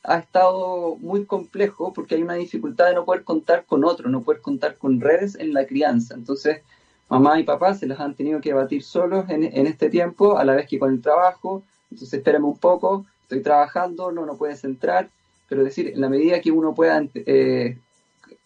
ha 0.05 0.19
estado 0.19 0.97
muy 1.01 1.25
complejo 1.25 1.93
porque 1.93 2.15
hay 2.15 2.23
una 2.23 2.35
dificultad 2.35 2.87
de 2.87 2.95
no 2.95 3.05
poder 3.05 3.25
contar 3.25 3.65
con 3.67 3.85
otro, 3.85 4.09
no 4.09 4.23
poder 4.23 4.41
contar 4.41 4.77
con 4.77 5.01
redes 5.01 5.35
en 5.35 5.53
la 5.53 5.67
crianza. 5.67 6.15
Entonces, 6.15 6.63
mamá 7.09 7.41
y 7.41 7.43
papá 7.43 7.75
se 7.75 7.89
las 7.89 7.99
han 7.99 8.15
tenido 8.15 8.41
que 8.41 8.53
batir 8.53 8.85
solos 8.85 9.29
en, 9.29 9.43
en 9.43 9.67
este 9.67 9.91
tiempo, 9.91 10.39
a 10.39 10.45
la 10.45 10.55
vez 10.55 10.69
que 10.69 10.79
con 10.79 10.93
el 10.93 11.03
trabajo. 11.03 11.65
Entonces, 11.91 12.15
espérame 12.15 12.45
un 12.45 12.59
poco, 12.59 13.07
estoy 13.23 13.43
trabajando, 13.43 14.13
no, 14.13 14.25
no 14.25 14.37
puedes 14.37 14.63
entrar 14.63 15.11
pero 15.49 15.65
decir, 15.65 15.89
en 15.89 16.01
la 16.01 16.09
medida 16.09 16.41
que 16.41 16.53
uno 16.53 16.75
pueda 16.75 17.03
eh, 17.15 17.79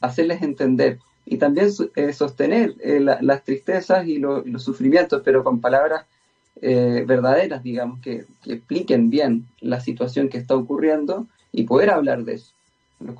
hacerles 0.00 0.42
entender 0.42 0.98
y 1.26 1.36
también 1.36 1.68
eh, 1.96 2.12
sostener 2.12 2.74
eh, 2.80 3.00
las 3.00 3.44
tristezas 3.44 4.07
y, 4.07 4.18
los 4.18 4.62
sufrimientos, 4.62 5.22
pero 5.24 5.44
con 5.44 5.61
palabras 5.61 6.07
verdaderas, 6.61 7.62
digamos, 7.64 7.98
que, 8.00 8.24
expliquen 8.46 9.11
bien 9.11 9.48
la 9.61 9.80
situación 9.80 10.28
que 10.28 10.38
está 10.38 10.55
ocurriendo 10.55 11.26
y 11.50 11.64
poder 11.64 11.90
hablar 11.90 12.24
de 12.24 12.34
eso. 12.34 12.53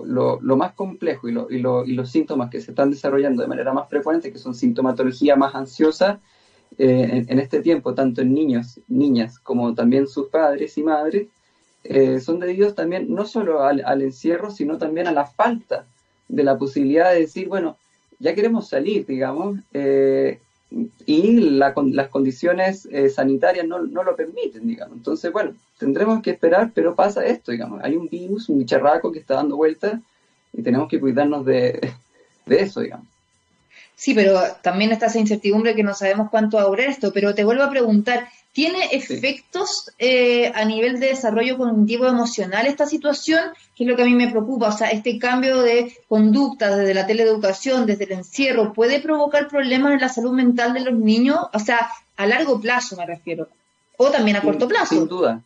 Lo, 0.05 0.39
más 0.57 0.75
complejo 0.75 1.29
y, 1.29 1.59
los 1.59 2.11
síntomas 2.11 2.51
que 2.51 2.61
se 2.61 2.71
están 2.71 2.91
desarrollando 2.91 3.43
de 3.43 3.49
manera 3.49 3.73
más 3.73 3.89
frecuente, 3.89 4.33
que 4.33 4.39
son 4.39 4.55
sintomatología 4.55 5.35
más 5.35 5.57
ansiosa 5.57 6.21
en, 6.79 7.27
en, 7.29 7.39
este 7.41 7.61
tiempo, 7.63 7.95
tanto 7.95 8.21
en 8.21 8.33
niños, 8.33 8.81
niñas, 8.87 9.41
como 9.41 9.75
también 9.75 10.07
sus 10.07 10.29
padres 10.29 10.79
y 10.79 10.85
madres, 10.85 11.27
eh, 11.85 12.21
son 12.21 12.39
debidos 12.39 12.75
también 12.75 13.13
no 13.13 13.27
solo 13.27 13.63
al, 13.63 14.03
encierro, 14.03 14.51
sino 14.51 14.79
también 14.79 15.07
a 15.07 15.13
la 15.13 15.27
falta 15.27 15.87
de 16.29 16.45
la 16.45 16.57
posibilidad 16.57 17.13
de 17.13 17.21
decir, 17.21 17.49
bueno, 17.49 17.77
ya 18.19 18.35
queremos 18.35 18.69
salir, 18.69 19.05
digamos, 19.07 19.59
eh, 19.73 20.39
y 21.05 21.41
las 21.41 22.09
condiciones 22.09 22.89
eh, 22.91 23.11
sanitarias 23.11 23.67
no, 23.67 23.79
lo 23.81 24.17
permiten, 24.17 24.67
digamos. 24.67 24.97
Entonces, 24.97 25.31
bueno, 25.33 25.55
tendremos 25.79 26.23
que 26.23 26.31
esperar, 26.31 26.71
pero 26.75 26.95
pasa 26.95 27.27
esto, 27.27 27.53
digamos. 27.53 27.83
Hay 27.83 27.97
un 27.97 28.09
virus, 28.09 28.49
un 28.49 28.61
bicharraco 28.61 29.13
que 29.13 29.19
está 29.19 29.35
dando 29.35 29.57
vuelta 29.57 30.01
y 30.53 30.63
tenemos 30.63 30.89
que 30.89 31.01
cuidarnos 31.01 31.45
de, 31.45 31.93
de 32.47 32.61
eso, 32.61 32.81
digamos. 32.81 33.07
Sí, 33.95 34.15
pero 34.15 34.41
también 34.63 34.93
está 34.93 35.07
esa 35.07 35.19
incertidumbre 35.19 35.75
que 35.75 35.83
no 35.83 35.95
sabemos 35.95 36.31
cuánto 36.31 36.57
va 36.57 36.63
a 36.63 36.67
durar 36.67 36.89
esto. 36.89 37.13
Pero 37.13 37.35
te 37.35 37.45
vuelvo 37.45 37.65
a 37.65 37.71
preguntar, 37.71 38.29
¿Tiene 38.53 38.85
efectos 38.93 39.91
eh, 39.99 40.53
a 40.55 40.65
nivel 40.67 41.01
de 41.01 41.09
desarrollo 41.09 41.57
cognitivo 41.57 42.07
emocional 42.07 42.67
esta 42.67 42.85
situación? 42.85 43.41
Que 43.75 43.85
es 43.85 43.91
lo 43.91 43.97
que 43.97 44.03
a 44.03 44.07
mí 44.07 44.15
me 44.15 44.31
preocupa. 44.31 44.69
O 44.69 44.73
sea, 44.73 44.91
este 44.91 45.19
cambio 45.19 45.63
de 45.63 45.97
conducta 46.07 46.77
desde 46.77 46.93
la 46.93 47.07
teleeducación, 47.07 47.87
desde 47.87 48.05
el 48.05 48.13
encierro, 48.13 48.75
¿puede 48.75 49.01
provocar 49.01 49.49
problemas 49.49 49.95
en 49.95 50.01
la 50.01 50.11
salud 50.11 50.33
mental 50.33 50.75
de 50.75 50.81
los 50.81 50.95
niños? 50.95 51.39
O 51.55 51.59
sea, 51.59 51.89
a 52.17 52.27
largo 52.27 52.61
plazo 52.61 52.95
me 52.97 53.07
refiero. 53.07 53.49
O 53.97 54.11
también 54.11 54.37
a 54.37 54.43
corto 54.43 54.69
plazo. 54.69 54.97
Sin 54.97 55.09
duda. 55.09 55.41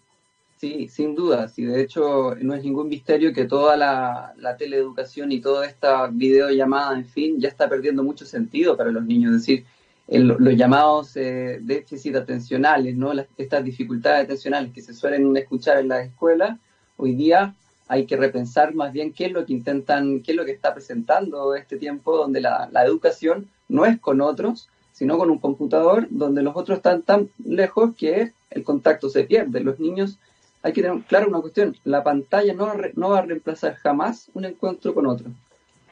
Sí, 0.57 0.89
sin 0.89 1.15
duda. 1.15 1.49
Sí, 1.49 1.65
de 1.65 1.83
hecho, 1.83 2.35
no 2.41 2.55
es 2.55 2.65
ningún 2.65 2.89
misterio 2.89 3.33
que 3.33 3.45
toda 3.45 3.77
la, 3.77 4.33
la 4.39 4.57
teleeducación 4.57 5.31
y 5.31 5.41
toda 5.41 5.67
esta 5.67 6.09
videollamada, 6.09 6.97
en 6.97 7.05
fin, 7.05 7.39
ya 7.39 7.49
está 7.49 7.69
perdiendo 7.69 8.03
mucho 8.03 8.25
sentido 8.25 8.77
para 8.77 8.91
los 8.91 9.05
niños. 9.05 9.33
Es 9.33 9.43
decir, 9.43 9.65
los 10.09 10.57
llamados 10.57 11.17
eh, 11.17 11.59
déficit 11.61 12.15
atencionales, 12.15 12.97
¿no? 12.97 13.13
estas 13.37 13.65
dificultades 13.65 14.25
atencionales 14.25 14.73
que 14.73 14.83
se 14.83 14.95
suelen 14.95 15.37
escuchar 15.37 15.79
en 15.79 15.89
las 15.89 16.07
escuelas, 16.07 16.59
hoy 16.97 17.15
día 17.15 17.55
hay 17.89 18.07
que 18.07 18.17
repensar 18.17 18.75
más 18.75 18.93
bien 18.93 19.13
qué 19.13 19.27
es 19.27 19.33
lo 19.33 19.45
que 19.45 19.53
intentan, 19.53 20.21
qué 20.23 20.33
es 20.33 20.37
lo 20.37 20.45
que 20.45 20.53
está 20.53 20.75
presentando 20.75 21.55
este 21.55 21.77
tiempo 21.77 22.17
donde 22.17 22.41
la, 22.41 22.69
educación 22.85 23.49
no 23.69 23.85
es 23.85 23.99
con 24.01 24.21
otros, 24.21 24.69
sino 24.93 25.19
con 25.19 25.31
un 25.31 25.39
computador 25.39 26.07
donde 26.11 26.43
los 26.43 26.57
otros 26.57 26.79
están 26.79 27.03
tan 27.03 27.29
lejos 27.45 27.95
que 27.97 28.33
el 28.51 28.65
contacto 28.65 29.09
se 29.09 29.25
pierde. 29.25 29.61
Los 29.61 29.79
niños, 29.79 30.19
hay 30.63 30.73
que 30.73 30.83
tener 30.83 31.03
claro 31.03 31.29
una 31.29 31.41
cuestión, 31.41 31.77
la 31.85 32.03
pantalla 32.03 32.55
no, 32.55 32.73
no 32.95 33.11
va 33.11 33.19
a 33.19 33.23
reemplazar 33.23 33.75
jamás 33.75 34.31
un 34.35 34.47
encuentro 34.47 34.95
con 34.95 35.07
otro. 35.07 35.31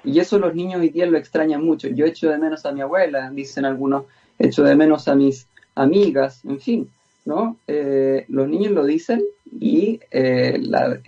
Y 0.05 0.19
eso 0.19 0.39
los 0.39 0.55
niños 0.55 0.81
hoy 0.81 0.91
día 0.91 1.07
lo 1.07 1.17
extrañan 1.17 1.65
mucho. 1.65 1.89
Yo 1.89 2.05
echo 2.05 2.31
de 2.31 2.39
menos 2.39 2.67
a 2.67 2.73
mi 2.73 2.81
abuela, 2.81 3.31
dicen 3.31 3.65
algunos, 3.65 4.05
echo 4.39 4.63
de 4.63 4.77
menos 4.77 5.09
a 5.09 5.15
mis 5.15 5.49
amigas, 5.75 6.45
en 6.45 6.61
fin, 6.61 6.91
¿no? 7.25 7.57
Eh, 7.67 8.27
los 8.29 8.49
niños 8.49 8.73
lo 8.73 8.85
dicen 8.85 9.23
y 9.59 10.01
eh, 10.11 10.59
la, 10.61 11.01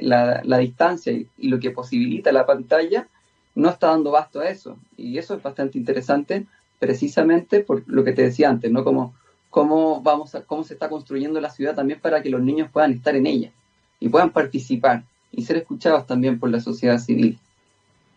la, 0.44 0.58
distancia 0.58 1.12
y, 1.12 1.28
lo 1.48 1.60
que 1.60 1.70
posibilita 1.70 2.32
la 2.32 2.46
pantalla 2.46 3.06
no 3.54 3.68
está 3.68 3.88
dando 3.88 4.10
basto 4.10 4.40
a 4.40 4.48
eso. 4.48 4.78
Y 4.96 5.18
eso 5.18 5.34
es 5.34 5.42
bastante 5.42 5.78
interesante 5.78 6.46
precisamente 6.78 7.60
por 7.60 7.82
lo 7.86 8.04
que 8.04 8.12
te 8.12 8.22
decía 8.22 8.48
antes, 8.48 8.70
¿no? 8.70 8.84
Como 8.84 9.14
cómo, 9.50 10.02
vamos 10.02 10.34
a, 10.34 10.42
cómo 10.42 10.64
se 10.64 10.74
está 10.74 10.88
construyendo 10.88 11.40
la 11.40 11.50
ciudad 11.50 11.74
también 11.74 12.00
para 12.00 12.22
que 12.22 12.28
los 12.28 12.42
niños 12.42 12.70
puedan 12.70 12.92
estar 12.92 13.16
en 13.16 13.26
ella 13.26 13.50
y 14.00 14.08
puedan 14.08 14.30
participar 14.30 15.04
y 15.32 15.44
ser 15.44 15.56
escuchados 15.56 16.06
también 16.06 16.38
por 16.38 16.50
la 16.50 16.60
sociedad 16.60 16.98
civil. 16.98 17.38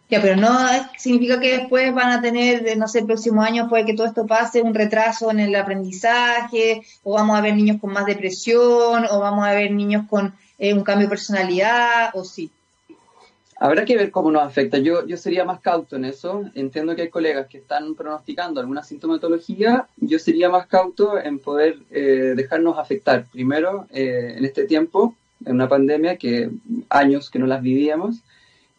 Ya, 0.10 0.20
pero 0.22 0.36
no 0.36 0.50
significa 0.98 1.40
que 1.40 1.60
después 1.60 1.94
van 1.94 2.10
a 2.10 2.22
tener, 2.22 2.76
no 2.78 2.88
sé, 2.88 3.00
el 3.00 3.06
próximo 3.06 3.44
año 3.44 3.70
puede 3.70 3.86
que 3.86 3.94
todo 3.94 4.08
esto 4.08 4.26
pase, 4.26 4.64
un 4.64 4.74
retraso 4.74 5.30
en 5.30 5.40
el 5.40 5.56
aprendizaje, 5.56 6.82
o 7.04 7.14
vamos 7.14 7.38
a 7.38 7.42
ver 7.42 7.56
niños 7.56 7.78
con 7.80 7.94
más 7.94 8.08
depresión, 8.08 9.06
o 9.12 9.20
vamos 9.20 9.46
a 9.46 9.54
ver 9.54 9.70
niños 9.70 10.06
con 10.10 10.34
eh, 10.58 10.74
un 10.74 10.84
cambio 10.84 11.06
de 11.06 11.12
personalidad, 11.12 12.10
o 12.16 12.24
sí. 12.24 12.50
Habrá 13.62 13.86
que 13.86 13.98
ver 13.98 14.10
cómo 14.10 14.32
nos 14.32 14.42
afecta. 14.42 14.80
Yo, 14.80 15.06
yo 15.06 15.18
sería 15.18 15.44
más 15.44 15.60
cauto 15.60 15.98
en 15.98 16.06
eso. 16.06 16.46
Entiendo 16.56 16.96
que 16.96 17.04
hay 17.04 17.10
colegas 17.10 17.48
que 17.48 17.58
están 17.58 17.94
pronosticando 17.94 18.62
alguna 18.62 18.84
sintomatología. 18.84 19.86
Yo 19.98 20.18
sería 20.18 20.50
más 20.50 20.66
cauto 20.68 21.20
en 21.22 21.40
poder 21.40 21.78
eh, 21.92 22.34
dejarnos 22.38 22.80
afectar. 22.80 23.26
Primero, 23.32 23.86
eh, 23.92 24.36
en 24.38 24.46
este 24.46 24.64
tiempo, 24.64 25.14
en 25.46 25.56
una 25.56 25.68
pandemia 25.68 26.16
que 26.16 26.50
años 26.90 27.30
que 27.30 27.38
no 27.38 27.48
las 27.48 27.62
vivíamos, 27.62 28.22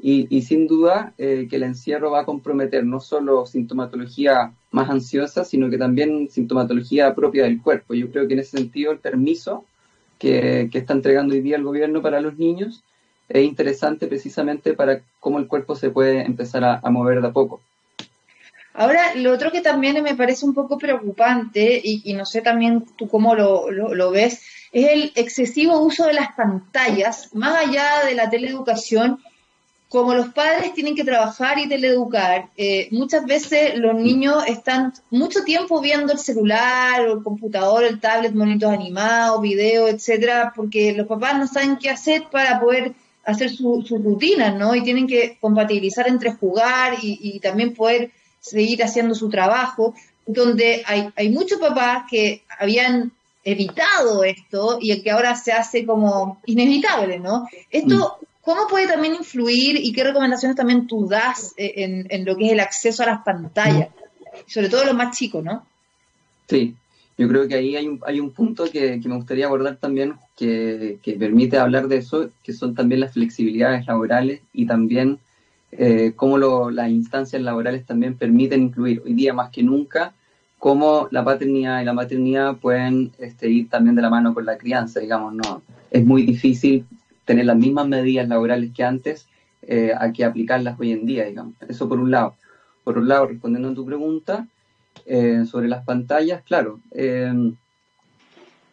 y, 0.02 0.42
sin 0.42 0.66
duda 0.66 1.12
eh, 1.18 1.46
que 1.50 1.56
el 1.56 1.62
encierro 1.62 2.10
va 2.10 2.20
a 2.20 2.24
comprometer 2.24 2.84
no 2.84 3.00
solo 3.00 3.44
sintomatología 3.44 4.52
más 4.70 4.88
ansiosa, 4.88 5.44
sino 5.44 5.68
que 5.68 5.76
también 5.76 6.30
sintomatología 6.30 7.14
propia 7.14 7.44
del 7.44 7.60
cuerpo. 7.60 7.94
Yo 7.94 8.10
creo 8.10 8.26
que 8.26 8.34
en 8.34 8.40
ese 8.40 8.56
sentido 8.56 8.92
el 8.92 8.98
permiso 8.98 9.64
que, 10.18 10.70
está 10.72 10.94
entregando 10.94 11.34
hoy 11.34 11.42
día 11.42 11.56
el 11.56 11.64
gobierno 11.64 12.00
para 12.00 12.20
los 12.20 12.38
niños 12.38 12.82
es 13.28 13.44
interesante 13.44 14.06
precisamente 14.06 14.72
para 14.72 15.02
cómo 15.20 15.38
el 15.38 15.46
cuerpo 15.46 15.76
se 15.76 15.90
puede 15.90 16.22
empezar 16.22 16.64
a, 16.64 16.90
mover 16.90 17.20
de 17.20 17.28
a 17.28 17.32
poco. 17.32 17.60
Ahora, 18.72 19.14
lo 19.16 19.32
otro 19.32 19.50
que 19.50 19.60
también 19.60 20.02
me 20.02 20.14
parece 20.14 20.46
un 20.46 20.54
poco 20.54 20.78
preocupante, 20.78 21.80
y, 21.82 22.12
no 22.14 22.24
sé 22.24 22.40
también 22.40 22.86
tú 22.96 23.08
cómo 23.08 23.34
lo, 23.34 23.70
lo, 23.70 24.10
ves, 24.10 24.42
es 24.72 24.88
el 24.88 25.12
excesivo 25.14 25.80
uso 25.80 26.06
de 26.06 26.14
las 26.14 26.32
pantallas, 26.32 27.34
más 27.34 27.66
allá 27.66 28.04
de 28.06 28.14
la 28.14 28.30
teleeducación, 28.30 29.20
como 29.90 30.14
los 30.14 30.28
padres 30.28 30.72
tienen 30.72 30.94
que 30.94 31.02
trabajar 31.02 31.58
y 31.58 31.68
teleeducar, 31.68 32.48
eh, 32.56 32.86
muchas 32.92 33.26
veces 33.26 33.76
los 33.76 33.96
niños 33.96 34.44
están 34.46 34.94
mucho 35.10 35.42
tiempo 35.42 35.80
viendo 35.80 36.12
el 36.12 36.20
celular 36.20 37.08
o 37.08 37.14
el 37.14 37.24
computador, 37.24 37.82
el 37.82 37.98
tablet, 37.98 38.32
monitos 38.32 38.72
animados, 38.72 39.42
videos, 39.42 39.90
etcétera, 39.90 40.52
porque 40.54 40.92
los 40.92 41.08
papás 41.08 41.36
no 41.36 41.48
saben 41.48 41.76
qué 41.76 41.90
hacer 41.90 42.22
para 42.30 42.60
poder 42.60 42.92
hacer 43.24 43.50
su 43.50 43.84
rutinas, 44.04 44.54
¿no? 44.54 44.76
Y 44.76 44.84
tienen 44.84 45.08
que 45.08 45.36
compatibilizar 45.40 46.06
entre 46.06 46.34
jugar 46.34 46.94
y, 47.02 47.40
también 47.40 47.74
poder 47.74 48.12
seguir 48.38 48.84
haciendo 48.84 49.16
su 49.16 49.28
trabajo, 49.28 49.96
donde 50.24 50.84
hay, 50.86 51.08
hay 51.16 51.30
muchos 51.30 51.58
papás 51.58 52.04
que 52.08 52.44
habían 52.60 53.10
evitado 53.42 54.22
esto 54.22 54.78
y 54.80 55.02
que 55.02 55.10
ahora 55.10 55.34
se 55.34 55.50
hace 55.50 55.84
como 55.84 56.40
inevitable, 56.46 57.18
¿no? 57.18 57.48
Esto 57.72 58.18
mm. 58.20 58.29
¿Cómo 58.42 58.66
puede 58.68 58.86
también 58.86 59.14
influir 59.14 59.76
y 59.76 59.92
qué 59.92 60.02
recomendaciones 60.02 60.56
también 60.56 60.86
tú 60.86 61.06
das 61.06 61.52
eh, 61.56 62.06
en, 62.08 62.24
lo 62.24 62.36
que 62.36 62.46
es 62.46 62.52
el 62.52 62.60
acceso 62.60 63.02
a 63.02 63.06
las 63.06 63.22
pantallas? 63.22 63.88
Sobre 64.46 64.68
todo 64.68 64.84
los 64.84 64.94
más 64.94 65.16
chicos, 65.16 65.44
¿no? 65.44 65.66
Sí, 66.48 66.74
yo 67.18 67.28
creo 67.28 67.46
que 67.46 67.54
ahí 67.54 67.76
hay 67.76 67.86
un, 67.86 68.00
hay 68.06 68.18
un 68.18 68.30
punto 68.30 68.64
que, 68.70 69.00
me 69.04 69.16
gustaría 69.16 69.46
abordar 69.46 69.76
también 69.76 70.14
que, 70.36 70.98
permite 71.18 71.58
hablar 71.58 71.88
de 71.88 71.98
eso, 71.98 72.30
que 72.42 72.52
son 72.52 72.74
también 72.74 73.00
las 73.00 73.12
flexibilidades 73.12 73.86
laborales 73.86 74.40
y 74.54 74.66
también 74.66 75.18
eh, 75.72 76.12
cómo 76.16 76.70
las 76.70 76.90
instancias 76.90 77.42
laborales 77.42 77.84
también 77.84 78.16
permiten 78.16 78.62
incluir 78.62 79.02
hoy 79.04 79.12
día 79.12 79.34
más 79.34 79.50
que 79.50 79.62
nunca 79.62 80.14
cómo 80.60 81.08
la 81.10 81.24
paternidad 81.24 81.80
y 81.80 81.84
la 81.84 81.94
maternidad 81.94 82.56
pueden 82.56 83.12
este, 83.18 83.48
ir 83.48 83.68
también 83.68 83.96
de 83.96 84.02
la 84.02 84.10
mano 84.10 84.34
con 84.34 84.44
la 84.44 84.58
crianza, 84.58 85.00
digamos, 85.00 85.34
no. 85.34 85.62
Es 85.90 86.04
muy 86.04 86.22
difícil 86.22 86.84
tener 87.30 87.46
las 87.46 87.56
mismas 87.56 87.86
medidas 87.86 88.26
laborales 88.26 88.72
que 88.74 88.82
antes, 88.82 89.28
eh, 89.62 89.92
hay 89.96 90.12
que 90.12 90.24
aplicarlas 90.24 90.80
hoy 90.80 90.90
en 90.90 91.06
día, 91.06 91.26
digamos. 91.26 91.54
Eso 91.68 91.88
por 91.88 92.00
un 92.00 92.10
lado. 92.10 92.34
Por 92.82 92.98
un 92.98 93.06
lado, 93.06 93.28
respondiendo 93.28 93.68
a 93.68 93.74
tu 93.74 93.86
pregunta 93.86 94.48
eh, 95.06 95.44
sobre 95.48 95.68
las 95.68 95.84
pantallas, 95.84 96.42
claro, 96.42 96.80
eh, 96.90 97.32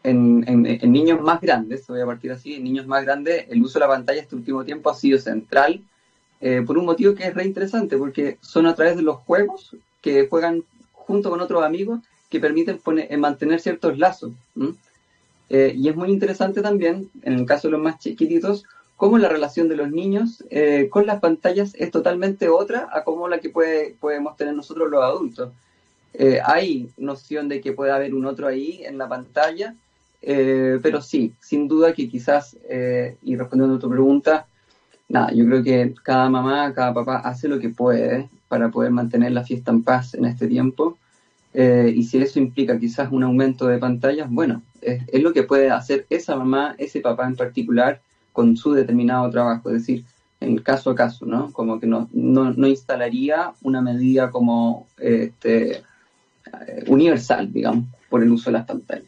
en, 0.03 0.41
niños 0.91 1.21
más 1.21 1.39
grandes, 1.39 1.85
voy 1.85 2.01
a 2.01 2.07
partir 2.07 2.31
así, 2.31 2.55
en 2.55 2.63
niños 2.63 2.87
más 2.87 3.05
grandes, 3.05 3.45
el 3.47 3.61
uso 3.61 3.77
de 3.77 3.85
la 3.85 3.93
pantalla 3.93 4.21
este 4.21 4.35
último 4.35 4.65
tiempo 4.65 4.89
ha 4.89 4.95
sido 4.95 5.19
central 5.19 5.83
por 6.65 6.79
un 6.79 6.85
motivo 6.85 7.13
que 7.13 7.27
es 7.27 7.33
re 7.35 7.45
interesante, 7.45 7.95
porque 7.95 8.39
son 8.41 8.65
a 8.65 8.73
través 8.73 8.95
de 8.95 9.03
los 9.03 9.17
juegos 9.17 9.75
que 10.01 10.27
juegan 10.27 10.63
junto 10.93 11.29
con 11.29 11.41
otros 11.41 11.63
amigos 11.63 11.99
que 12.29 12.39
permiten 12.39 12.79
poner, 12.79 13.15
mantener 13.19 13.59
ciertos 13.59 13.99
lazos. 13.99 14.31
Eh, 15.49 15.73
y 15.75 15.87
es 15.87 15.95
muy 15.95 16.09
interesante 16.09 16.61
también, 16.61 17.09
en 17.21 17.33
el 17.33 17.45
caso 17.45 17.67
de 17.67 17.73
los 17.73 17.81
más 17.81 17.99
chiquititos, 17.99 18.65
cómo 18.95 19.17
la 19.17 19.29
relación 19.29 19.69
de 19.69 19.77
los 19.77 19.91
niños 19.91 20.43
eh, 20.49 20.87
con 20.89 21.05
las 21.05 21.19
pantallas 21.19 21.73
es 21.75 21.91
totalmente 21.91 22.49
otra 22.49 22.89
a 22.91 23.03
como 23.03 23.27
la 23.27 23.39
que 23.39 23.49
puede, 23.49 23.95
podemos 23.99 24.35
tener 24.35 24.55
nosotros 24.55 24.89
los 24.89 25.03
adultos. 25.03 25.51
Eh, 26.13 26.39
hay 26.43 26.89
noción 26.97 27.47
de 27.47 27.61
que 27.61 27.73
puede 27.73 27.91
haber 27.91 28.13
un 28.13 28.25
otro 28.25 28.47
ahí 28.47 28.81
en 28.83 28.97
la 28.97 29.07
pantalla, 29.07 29.75
pero 30.19 31.01
sí, 31.01 31.31
sin 31.39 31.67
duda 31.69 31.93
que 31.93 32.09
quizás, 32.09 32.57
y 33.21 33.35
respondiendo 33.37 33.75
a 33.75 33.79
tu 33.79 33.89
pregunta, 33.89 34.45
nada, 35.07 35.31
yo 35.31 35.45
creo 35.45 35.63
que 35.63 35.93
cada 36.03 36.27
mamá, 36.27 36.73
cada 36.73 36.93
papá 36.93 37.17
hace 37.19 37.47
lo 37.47 37.59
que 37.59 37.69
puede 37.69 38.27
para 38.49 38.69
poder 38.69 38.91
mantener 38.91 39.31
la 39.31 39.45
fiesta 39.45 39.71
en 39.71 39.83
paz 39.83 40.15
en 40.15 40.25
este 40.25 40.47
tiempo. 40.47 40.97
y 41.53 42.03
si 42.03 42.17
eso 42.17 42.39
implica 42.39 42.77
quizás 42.77 43.09
un 43.11 43.23
aumento 43.23 43.67
de 43.67 43.77
pantallas, 43.77 44.27
bueno, 44.29 44.63
es, 44.87 45.21
lo 45.21 45.33
que 45.33 45.43
puede 45.43 45.69
hacer 45.69 46.05
esa 46.09 46.35
mamá, 46.35 46.75
ese 46.77 47.01
papá 47.01 47.27
en 47.27 47.35
particular, 47.35 48.01
con 48.33 48.55
su 48.55 48.73
determinado 48.73 49.29
trabajo, 49.29 49.69
es 49.69 49.81
decir, 49.81 50.05
en 50.39 50.57
caso 50.59 50.91
a 50.91 50.95
caso, 50.95 51.25
¿no? 51.25 51.51
Como 51.51 51.79
que 51.79 51.87
no, 51.87 52.09
no, 52.13 52.67
instalaría 52.67 53.53
una 53.63 53.81
medida 53.81 54.29
como 54.29 54.87
este, 54.99 55.77
eh, 55.77 56.83
universal, 56.87 57.51
digamos, 57.51 57.85
por 58.09 58.21
el 58.21 58.31
uso 58.31 58.51
de 58.51 58.57
las 58.57 58.65
pantallas. 58.65 59.05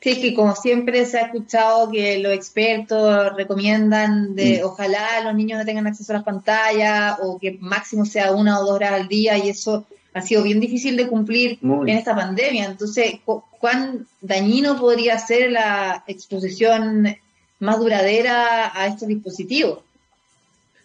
Sí, 0.00 0.20
que 0.20 0.34
como 0.34 0.56
siempre 0.56 1.06
se 1.06 1.18
ha 1.18 1.26
escuchado 1.26 1.88
que 1.90 2.18
los 2.18 2.32
expertos 2.32 3.36
recomiendan 3.36 4.34
de 4.34 4.60
mm. 4.60 4.66
ojalá 4.66 5.20
los 5.24 5.34
niños 5.34 5.60
no 5.60 5.64
tengan 5.64 5.86
acceso 5.86 6.12
a 6.12 6.16
las 6.16 6.24
pantallas 6.24 7.18
o 7.22 7.38
que 7.38 7.56
máximo 7.60 8.04
sea 8.04 8.32
una 8.32 8.58
o 8.58 8.64
dos 8.64 8.72
horas 8.72 8.92
al 8.92 9.06
día 9.06 9.38
y 9.38 9.50
eso 9.50 9.86
ha 10.14 10.22
sido 10.22 10.42
bien 10.42 10.60
difícil 10.60 10.96
de 10.96 11.08
cumplir 11.08 11.58
en 11.62 11.88
esta 11.88 12.14
pandemia. 12.14 12.66
Entonces, 12.66 13.20
¿cuán 13.24 14.06
dañino 14.20 14.78
podría 14.78 15.18
ser 15.18 15.50
la 15.50 16.04
exposición 16.06 17.16
más 17.58 17.78
duradera 17.78 18.76
a 18.78 18.86
estos 18.86 19.08
dispositivos? 19.08 19.80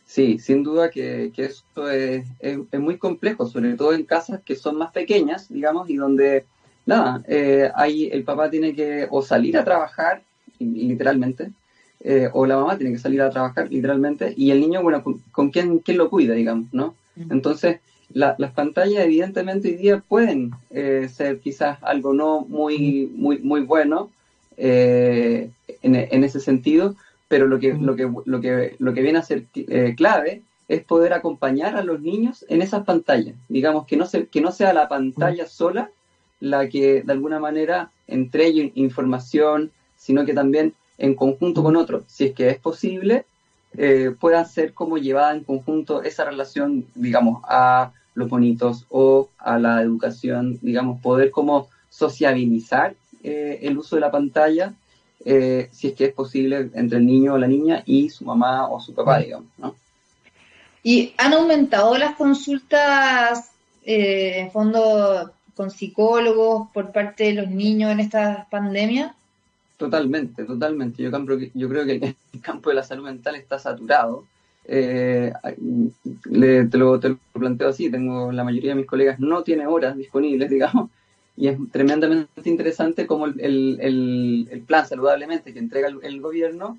Sí, 0.06 0.40
sin 0.40 0.64
duda 0.64 0.90
que, 0.90 1.32
esto 1.36 1.90
es, 1.92 2.26
muy 2.72 2.98
complejo, 2.98 3.46
sobre 3.46 3.74
todo 3.74 3.94
en 3.94 4.06
casas 4.06 4.42
que 4.44 4.56
son 4.56 4.78
más 4.78 4.94
pequeñas, 4.94 5.50
digamos, 5.50 5.90
y 5.90 5.98
donde, 5.98 6.46
nada, 6.86 7.22
eh, 7.28 7.70
ahí 7.76 8.10
el 8.12 8.24
papá 8.24 8.50
tiene 8.50 8.74
que 8.74 9.08
o 9.12 9.22
salir 9.22 9.58
a 9.58 9.66
trabajar, 9.66 10.22
literalmente, 10.60 11.52
eh, 12.00 12.30
o 12.32 12.46
la 12.46 12.56
mamá 12.56 12.78
tiene 12.78 12.94
que 12.94 13.00
salir 13.00 13.22
a 13.22 13.30
trabajar, 13.30 13.70
literalmente, 13.70 14.34
y 14.38 14.52
el 14.52 14.62
niño, 14.62 14.82
bueno, 14.82 15.04
¿con, 15.32 15.52
quién, 15.52 15.80
quién, 15.80 15.98
lo 15.98 16.10
cuida, 16.10 16.34
digamos, 16.36 16.68
no? 16.72 16.96
Entonces, 17.30 17.82
las 18.18 18.51
pantallas 18.53 19.05
evidentemente 19.05 19.68
hoy 19.68 19.76
día 19.76 19.99
pueden 19.99 20.51
eh, 20.72 21.07
ser 21.13 21.39
quizás 21.39 21.78
algo 21.84 22.13
no 22.13 22.41
muy, 22.41 23.11
muy, 23.13 23.38
muy 23.39 23.61
bueno 23.61 24.09
eh, 24.57 25.51
en, 25.84 26.24
ese 26.24 26.39
sentido, 26.39 26.95
pero 27.28 27.45
lo 27.45 27.59
que, 27.59 27.74
lo 27.74 27.95
que, 27.95 28.11
lo 28.26 28.41
que, 28.41 28.76
lo 28.80 28.93
que 28.93 29.01
viene 29.01 29.20
a 29.20 29.24
ser 29.24 29.43
eh, 29.55 29.93
clave 29.95 30.41
es 30.68 30.84
poder 30.84 31.13
acompañar 31.13 31.76
a 31.76 31.84
los 31.84 32.01
niños 32.01 32.43
en 32.49 32.63
esas 32.63 32.84
pantallas. 32.86 33.36
Digamos 33.49 33.86
que 33.86 33.97
no, 33.97 34.07
se, 34.07 34.26
que 34.26 34.41
no 34.41 34.51
sea 34.51 34.74
la 34.74 34.89
pantalla 34.89 35.45
sola 35.45 35.91
la 36.39 36.68
que 36.70 37.03
de 37.03 37.11
alguna 37.11 37.39
manera 37.39 37.91
entregue 38.07 38.72
información, 38.76 39.72
sino 39.95 40.26
que 40.26 40.34
también 40.34 40.74
en 40.97 41.13
conjunto 41.13 41.61
con 41.61 41.76
otros, 41.76 42.03
si 42.07 42.26
es 42.26 42.34
que 42.34 42.49
es 42.49 42.57
posible, 42.57 43.26
eh, 43.78 44.15
pueda 44.20 44.43
ser 44.45 44.74
como 44.74 44.97
llevada 44.97 45.36
en 45.36 45.43
conjunto 45.43 46.01
esa 46.01 46.26
relación, 46.26 46.88
digamos, 46.95 47.43
a 47.47 47.91
los 48.18 48.30
bonitos 48.30 48.86
o 48.89 49.30
a 49.38 49.59
la 49.59 49.80
educación, 49.84 50.57
digamos, 50.63 50.99
poder 51.01 51.30
como 51.30 51.70
sociabilizar 51.89 52.95
eh, 53.24 53.59
el 53.61 53.78
uso 53.78 53.95
de 53.95 54.01
la 54.01 54.09
pantalla, 54.09 54.74
eh, 55.24 55.70
si 55.72 55.89
es 55.89 55.93
que 55.93 56.05
es 56.05 56.13
posible, 56.13 56.72
entre 56.74 56.97
el 56.97 57.05
niño 57.05 57.36
o 57.36 57.38
la 57.38 57.47
niña 57.47 57.84
y 57.86 58.09
su 58.09 58.26
mamá 58.26 58.70
o 58.70 58.80
su 58.80 58.95
papá, 58.95 59.20
digamos, 59.20 59.49
¿no? 59.59 59.76
¿Y 60.82 61.13
han 61.18 61.34
aumentado 61.34 61.95
las 61.97 62.15
consultas, 62.15 63.51
eh, 63.86 64.39
en 64.39 64.51
fondo, 64.51 65.32
con 65.55 65.70
psicólogos 65.70 66.70
por 66.74 66.91
parte 66.91 67.26
de 67.26 67.34
los 67.34 67.49
niños 67.49 67.91
en 67.91 67.99
esta 67.99 68.47
pandemia? 68.49 69.13
Totalmente, 69.78 70.43
totalmente. 70.43 71.03
Yo, 71.03 71.11
yo 71.53 71.70
creo 71.70 71.86
que 71.86 72.15
el 72.34 72.41
campo 72.41 72.70
de 72.70 72.78
la 72.78 72.84
salud 72.84 73.03
mental 73.03 73.36
está 73.36 73.59
saturado. 73.59 74.24
Eh, 74.70 75.32
te, 76.30 76.78
lo, 76.78 76.99
planteo 77.32 77.70
así, 77.70 77.89
tengo 77.89 78.32
la 78.34 78.43
mayoría 78.43 78.72
de 78.72 78.76
mis 78.76 78.86
colegas 78.86 79.18
no 79.18 79.41
tiene 79.43 79.65
horas 79.65 79.95
disponibles, 79.95 80.49
digamos, 80.49 80.89
y 81.38 81.47
es 81.47 81.57
tremendamente 81.72 82.49
interesante 82.49 83.07
cómo 83.07 83.28
el, 83.28 84.63
plan 84.68 84.88
saludablemente 84.88 85.53
que 85.53 85.59
entrega 85.59 85.88
el, 86.01 86.22
gobierno 86.22 86.78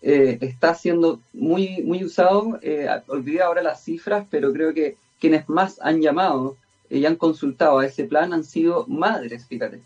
eh, 0.00 0.38
está 0.40 0.74
siendo 0.74 1.20
muy, 1.34 1.82
muy 1.82 2.02
usado. 2.04 2.58
Eh, 2.62 2.88
olvidé 3.08 3.42
ahora 3.42 3.62
las 3.62 3.84
cifras, 3.84 4.26
pero 4.30 4.52
creo 4.52 4.72
que 4.72 4.96
quienes 5.20 5.46
más 5.48 5.78
han 5.82 6.00
llamado 6.00 6.56
y 6.88 7.04
han 7.04 7.16
consultado 7.16 7.80
a 7.80 7.86
ese 7.86 8.04
plan 8.04 8.32
han 8.32 8.44
sido 8.44 8.86
madres, 8.86 9.46
fíjate. 9.46 9.82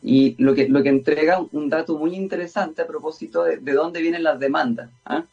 Y 0.00 0.36
lo 0.40 0.54
que, 0.54 0.68
lo 0.68 0.84
que 0.84 0.90
entrega 0.90 1.44
un 1.50 1.68
dato 1.68 1.98
muy 1.98 2.14
interesante 2.14 2.82
a 2.82 2.86
propósito 2.86 3.42
de, 3.42 3.56
de 3.56 3.72
dónde 3.72 4.00
vienen 4.00 4.22
las 4.22 4.38
demandas. 4.38 4.90
¿ah? 5.04 5.24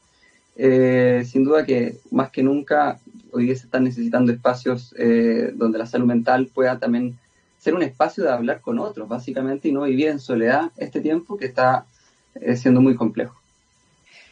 Eh, 0.55 1.23
sin 1.29 1.43
duda 1.43 1.65
que 1.65 1.97
más 2.11 2.29
que 2.29 2.43
nunca 2.43 2.99
hoy 3.31 3.45
día 3.45 3.55
se 3.55 3.65
están 3.65 3.83
necesitando 3.83 4.31
espacios 4.31 4.93
eh, 4.97 5.51
donde 5.55 5.79
la 5.79 5.87
salud 5.87 6.05
mental 6.05 6.49
pueda 6.53 6.77
también 6.77 7.17
ser 7.57 7.73
un 7.73 7.81
espacio 7.81 8.23
de 8.23 8.31
hablar 8.31 8.61
con 8.61 8.77
otros, 8.77 9.07
básicamente, 9.07 9.69
y 9.69 9.71
no 9.71 9.83
vivir 9.83 10.09
en 10.09 10.19
soledad 10.19 10.71
este 10.77 11.01
tiempo 11.01 11.37
que 11.37 11.45
está 11.45 11.85
eh, 12.35 12.55
siendo 12.55 12.81
muy 12.81 12.95
complejo. 12.95 13.35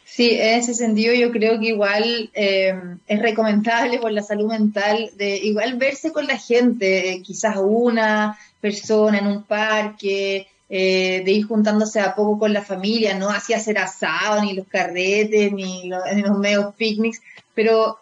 Sí, 0.05 0.32
en 0.32 0.59
ese 0.59 0.74
sentido 0.74 1.13
yo 1.15 1.32
creo 1.32 1.57
que 1.57 1.67
igual 1.67 2.30
es 2.34 3.22
recomendable 3.22 3.97
por 3.97 4.11
la 4.11 4.22
salud 4.22 4.49
mental 4.49 5.09
de 5.15 5.38
igual 5.38 5.78
verse 5.78 6.11
con 6.11 6.28
la 6.28 6.38
gente, 6.38 7.22
quizás 7.24 7.55
una 7.57 8.38
persona 8.59 9.19
en 9.19 9.28
un 9.28 9.43
parque, 9.43 10.47
eh, 10.74 11.22
de 11.26 11.32
ir 11.34 11.47
juntándose 11.47 11.99
a 11.99 12.15
poco 12.15 12.39
con 12.39 12.53
la 12.53 12.61
familia, 12.61 13.13
no 13.13 13.30
hacía 13.30 13.57
hacer 13.57 13.78
asado, 13.78 14.41
ni 14.41 14.53
los 14.53 14.65
carretes, 14.67 15.51
ni 15.53 15.89
los, 15.89 16.01
medios 16.39 16.74
picnics, 16.76 17.22
pero 17.53 17.99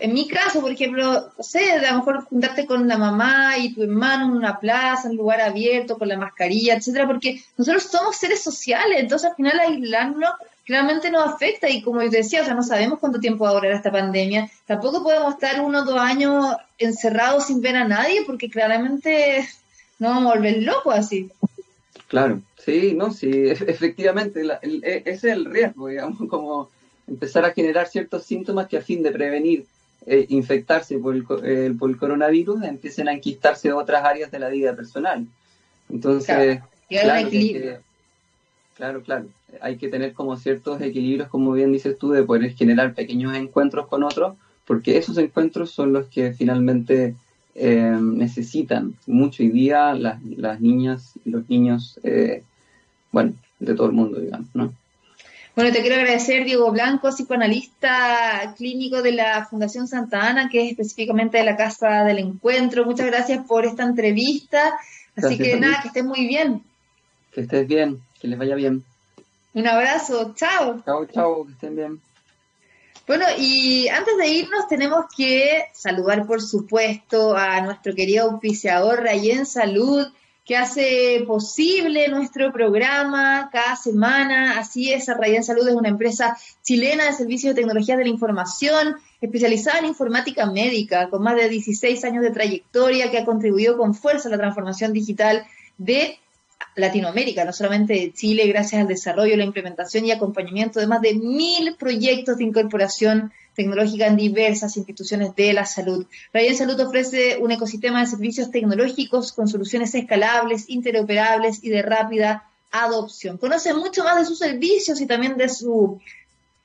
en 0.00 0.12
mi 0.12 0.26
caso, 0.26 0.60
por 0.60 0.72
ejemplo, 0.72 1.30
no 1.38 1.44
sé, 1.44 1.70
a 1.70 1.92
lo 1.92 1.98
mejor 1.98 2.24
juntarte 2.24 2.66
con 2.66 2.88
la 2.88 2.98
mamá 2.98 3.58
y 3.58 3.72
tu 3.74 3.84
hermano 3.84 4.24
en 4.24 4.32
una 4.32 4.58
plaza, 4.58 5.04
en 5.04 5.12
un 5.12 5.18
lugar 5.18 5.40
abierto, 5.40 5.98
con 5.98 6.08
la 6.08 6.16
mascarilla, 6.16 6.74
etcétera, 6.74 7.06
porque 7.06 7.44
nosotros 7.56 7.84
somos 7.84 8.16
seres 8.16 8.42
sociales, 8.42 8.98
entonces 8.98 9.30
al 9.30 9.36
final 9.36 9.60
aislarnos 9.60 10.32
claramente 10.64 11.12
nos 11.12 11.32
afecta. 11.32 11.68
Y 11.68 11.80
como 11.80 12.02
yo 12.02 12.10
decía, 12.10 12.42
o 12.42 12.44
sea, 12.44 12.54
no 12.54 12.64
sabemos 12.64 12.98
cuánto 12.98 13.20
tiempo 13.20 13.44
va 13.44 13.50
a 13.50 13.54
durar 13.54 13.72
esta 13.72 13.92
pandemia, 13.92 14.50
tampoco 14.66 15.04
podemos 15.04 15.34
estar 15.34 15.60
uno 15.60 15.82
o 15.82 15.84
dos 15.84 16.00
años 16.00 16.56
encerrados 16.76 17.46
sin 17.46 17.60
ver 17.60 17.76
a 17.76 17.86
nadie 17.86 18.24
porque 18.26 18.50
claramente 18.50 19.48
nos 20.00 20.14
vamos 20.14 20.32
a 20.32 20.36
volver 20.36 20.62
locos 20.62 20.94
así. 20.94 21.30
Claro, 22.10 22.42
sí, 22.58 22.92
no, 22.96 23.12
sí, 23.12 23.30
efectivamente, 23.50 24.42
e, 24.62 25.02
ese 25.06 25.10
es 25.12 25.24
el 25.24 25.44
riesgo, 25.44 25.86
digamos, 25.86 26.18
como 26.28 26.68
empezar 27.06 27.44
a 27.44 27.52
generar 27.52 27.86
ciertos 27.86 28.24
síntomas 28.24 28.66
que 28.66 28.78
a 28.78 28.82
fin 28.82 29.02
de 29.04 29.12
prevenir 29.12 29.64
eh, 30.06 30.26
infectarse 30.28 30.98
por 30.98 31.14
el, 31.14 31.24
eh, 31.44 31.72
por 31.78 31.88
el 31.88 31.96
coronavirus 31.96 32.64
empiecen 32.64 33.08
a 33.08 33.12
enquistarse 33.12 33.72
otras 33.72 34.04
áreas 34.04 34.32
de 34.32 34.40
la 34.40 34.48
vida 34.48 34.74
personal. 34.74 35.24
Entonces, 35.88 36.60
claro, 36.88 37.80
claro, 38.76 39.02
claro, 39.02 39.26
hay 39.60 39.76
que 39.76 39.88
tener 39.88 40.12
como 40.12 40.36
ciertos 40.36 40.80
equilibrios, 40.80 41.28
como 41.28 41.52
bien 41.52 41.72
dices 41.72 41.96
tú, 41.96 42.10
de 42.10 42.24
poder 42.24 42.54
generar 42.54 42.92
pequeños 42.94 43.36
encuentros 43.36 43.86
con 43.86 44.02
otros, 44.02 44.36
porque 44.66 44.96
esos 44.96 45.16
encuentros 45.18 45.70
son 45.70 45.92
los 45.92 46.06
que 46.06 46.32
finalmente 46.32 47.14
eh, 47.54 47.96
necesitan 48.00 48.94
mucho 49.06 49.42
hoy 49.42 49.50
día 49.50 49.94
las, 49.94 50.22
las 50.22 50.60
niñas 50.60 51.12
y 51.24 51.30
los 51.30 51.48
niños, 51.48 51.98
eh, 52.02 52.42
bueno, 53.12 53.34
de 53.58 53.74
todo 53.74 53.86
el 53.86 53.92
mundo, 53.92 54.20
digamos, 54.20 54.48
¿no? 54.54 54.72
Bueno, 55.56 55.72
te 55.72 55.80
quiero 55.80 55.96
agradecer, 55.96 56.44
Diego 56.44 56.70
Blanco, 56.70 57.10
psicoanalista 57.10 58.54
clínico 58.56 59.02
de 59.02 59.12
la 59.12 59.44
Fundación 59.46 59.88
Santa 59.88 60.28
Ana, 60.28 60.48
que 60.48 60.62
es 60.62 60.70
específicamente 60.70 61.38
de 61.38 61.44
la 61.44 61.56
Casa 61.56 62.04
del 62.04 62.18
Encuentro. 62.18 62.84
Muchas 62.84 63.06
gracias 63.06 63.44
por 63.46 63.66
esta 63.66 63.82
entrevista. 63.82 64.78
Así 65.16 65.36
que 65.36 65.58
nada, 65.58 65.82
que 65.82 65.88
estés 65.88 66.04
muy 66.04 66.26
bien. 66.26 66.62
Que 67.32 67.42
estés 67.42 67.66
bien, 67.66 67.98
que 68.20 68.28
les 68.28 68.38
vaya 68.38 68.54
bien. 68.54 68.84
Un 69.52 69.66
abrazo, 69.66 70.32
chao. 70.34 70.80
Chao, 70.84 71.06
chao, 71.06 71.44
que 71.44 71.52
estén 71.52 71.76
bien. 71.76 72.00
Bueno, 73.10 73.24
y 73.36 73.88
antes 73.88 74.16
de 74.18 74.28
irnos 74.28 74.68
tenemos 74.68 75.06
que 75.16 75.64
saludar, 75.72 76.28
por 76.28 76.40
supuesto, 76.40 77.36
a 77.36 77.60
nuestro 77.60 77.92
querido 77.92 78.30
auspiciador 78.30 79.02
Rayen 79.02 79.46
Salud, 79.46 80.06
que 80.44 80.56
hace 80.56 81.24
posible 81.26 82.06
nuestro 82.06 82.52
programa 82.52 83.50
cada 83.52 83.74
semana. 83.74 84.60
Así 84.60 84.92
es, 84.92 85.08
Rayen 85.08 85.42
Salud 85.42 85.66
es 85.66 85.74
una 85.74 85.88
empresa 85.88 86.38
chilena 86.62 87.06
de 87.06 87.12
servicios 87.12 87.52
de 87.52 87.60
tecnologías 87.62 87.98
de 87.98 88.04
la 88.04 88.10
información, 88.10 88.94
especializada 89.20 89.80
en 89.80 89.86
informática 89.86 90.46
médica, 90.46 91.10
con 91.10 91.24
más 91.24 91.34
de 91.34 91.48
16 91.48 92.04
años 92.04 92.22
de 92.22 92.30
trayectoria, 92.30 93.10
que 93.10 93.18
ha 93.18 93.24
contribuido 93.24 93.76
con 93.76 93.92
fuerza 93.92 94.28
a 94.28 94.30
la 94.30 94.38
transformación 94.38 94.92
digital 94.92 95.44
de 95.78 96.16
Latinoamérica, 96.76 97.44
no 97.44 97.52
solamente 97.52 97.94
de 97.94 98.12
Chile, 98.12 98.46
gracias 98.46 98.80
al 98.80 98.88
desarrollo, 98.88 99.36
la 99.36 99.44
implementación 99.44 100.04
y 100.04 100.12
acompañamiento 100.12 100.80
de 100.80 100.86
más 100.86 101.00
de 101.00 101.14
mil 101.14 101.74
proyectos 101.76 102.38
de 102.38 102.44
incorporación 102.44 103.32
tecnológica 103.54 104.06
en 104.06 104.16
diversas 104.16 104.76
instituciones 104.76 105.34
de 105.34 105.52
la 105.52 105.66
salud. 105.66 106.06
Ryan 106.32 106.56
Salud 106.56 106.80
ofrece 106.80 107.38
un 107.38 107.50
ecosistema 107.50 108.00
de 108.00 108.06
servicios 108.06 108.50
tecnológicos 108.50 109.32
con 109.32 109.48
soluciones 109.48 109.94
escalables, 109.94 110.68
interoperables 110.68 111.62
y 111.62 111.70
de 111.70 111.82
rápida 111.82 112.44
adopción. 112.70 113.36
Conoce 113.36 113.74
mucho 113.74 114.04
más 114.04 114.18
de 114.18 114.24
sus 114.24 114.38
servicios 114.38 115.00
y 115.00 115.06
también 115.06 115.36
de 115.36 115.48
su 115.48 116.00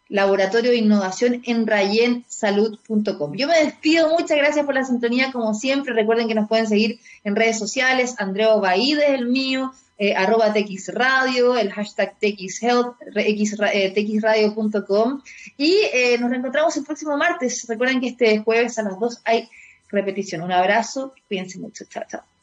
laboratorio 0.08 0.70
de 0.70 0.78
innovación 0.78 1.42
en 1.46 1.66
rayensalud.com. 1.66 3.34
Yo 3.36 3.48
me 3.48 3.60
despido, 3.64 4.10
muchas 4.10 4.38
gracias 4.38 4.66
por 4.66 4.76
la 4.76 4.86
sintonía, 4.86 5.32
como 5.32 5.54
siempre, 5.56 5.94
recuerden 5.94 6.28
que 6.28 6.36
nos 6.36 6.48
pueden 6.48 6.68
seguir 6.68 7.00
en 7.24 7.36
redes 7.36 7.58
sociales, 7.58 8.16
Andreo 8.20 8.60
Baide 8.60 9.16
el 9.16 9.28
mío, 9.28 9.74
eh, 9.98 10.14
arroba 10.14 10.52
TXRadio, 10.52 11.58
el 11.58 11.72
hashtag 11.72 12.18
TXHealth, 12.20 12.96
eh, 13.16 13.94
txradio.com 13.94 15.22
y 15.58 15.78
eh, 15.94 16.18
nos 16.20 16.30
reencontramos 16.30 16.76
el 16.78 16.84
próximo 16.84 17.16
martes. 17.18 17.66
Recuerden 17.68 18.02
que 18.02 18.10
este 18.10 18.40
jueves 18.40 18.78
a 18.78 18.84
las 18.84 19.00
2 19.00 19.22
hay 19.24 19.50
repetición. 19.90 20.42
Un 20.42 20.52
abrazo, 20.52 21.14
cuídense 21.28 21.60
mucho, 21.60 21.86
chao, 21.86 22.04
chao. 22.10 22.35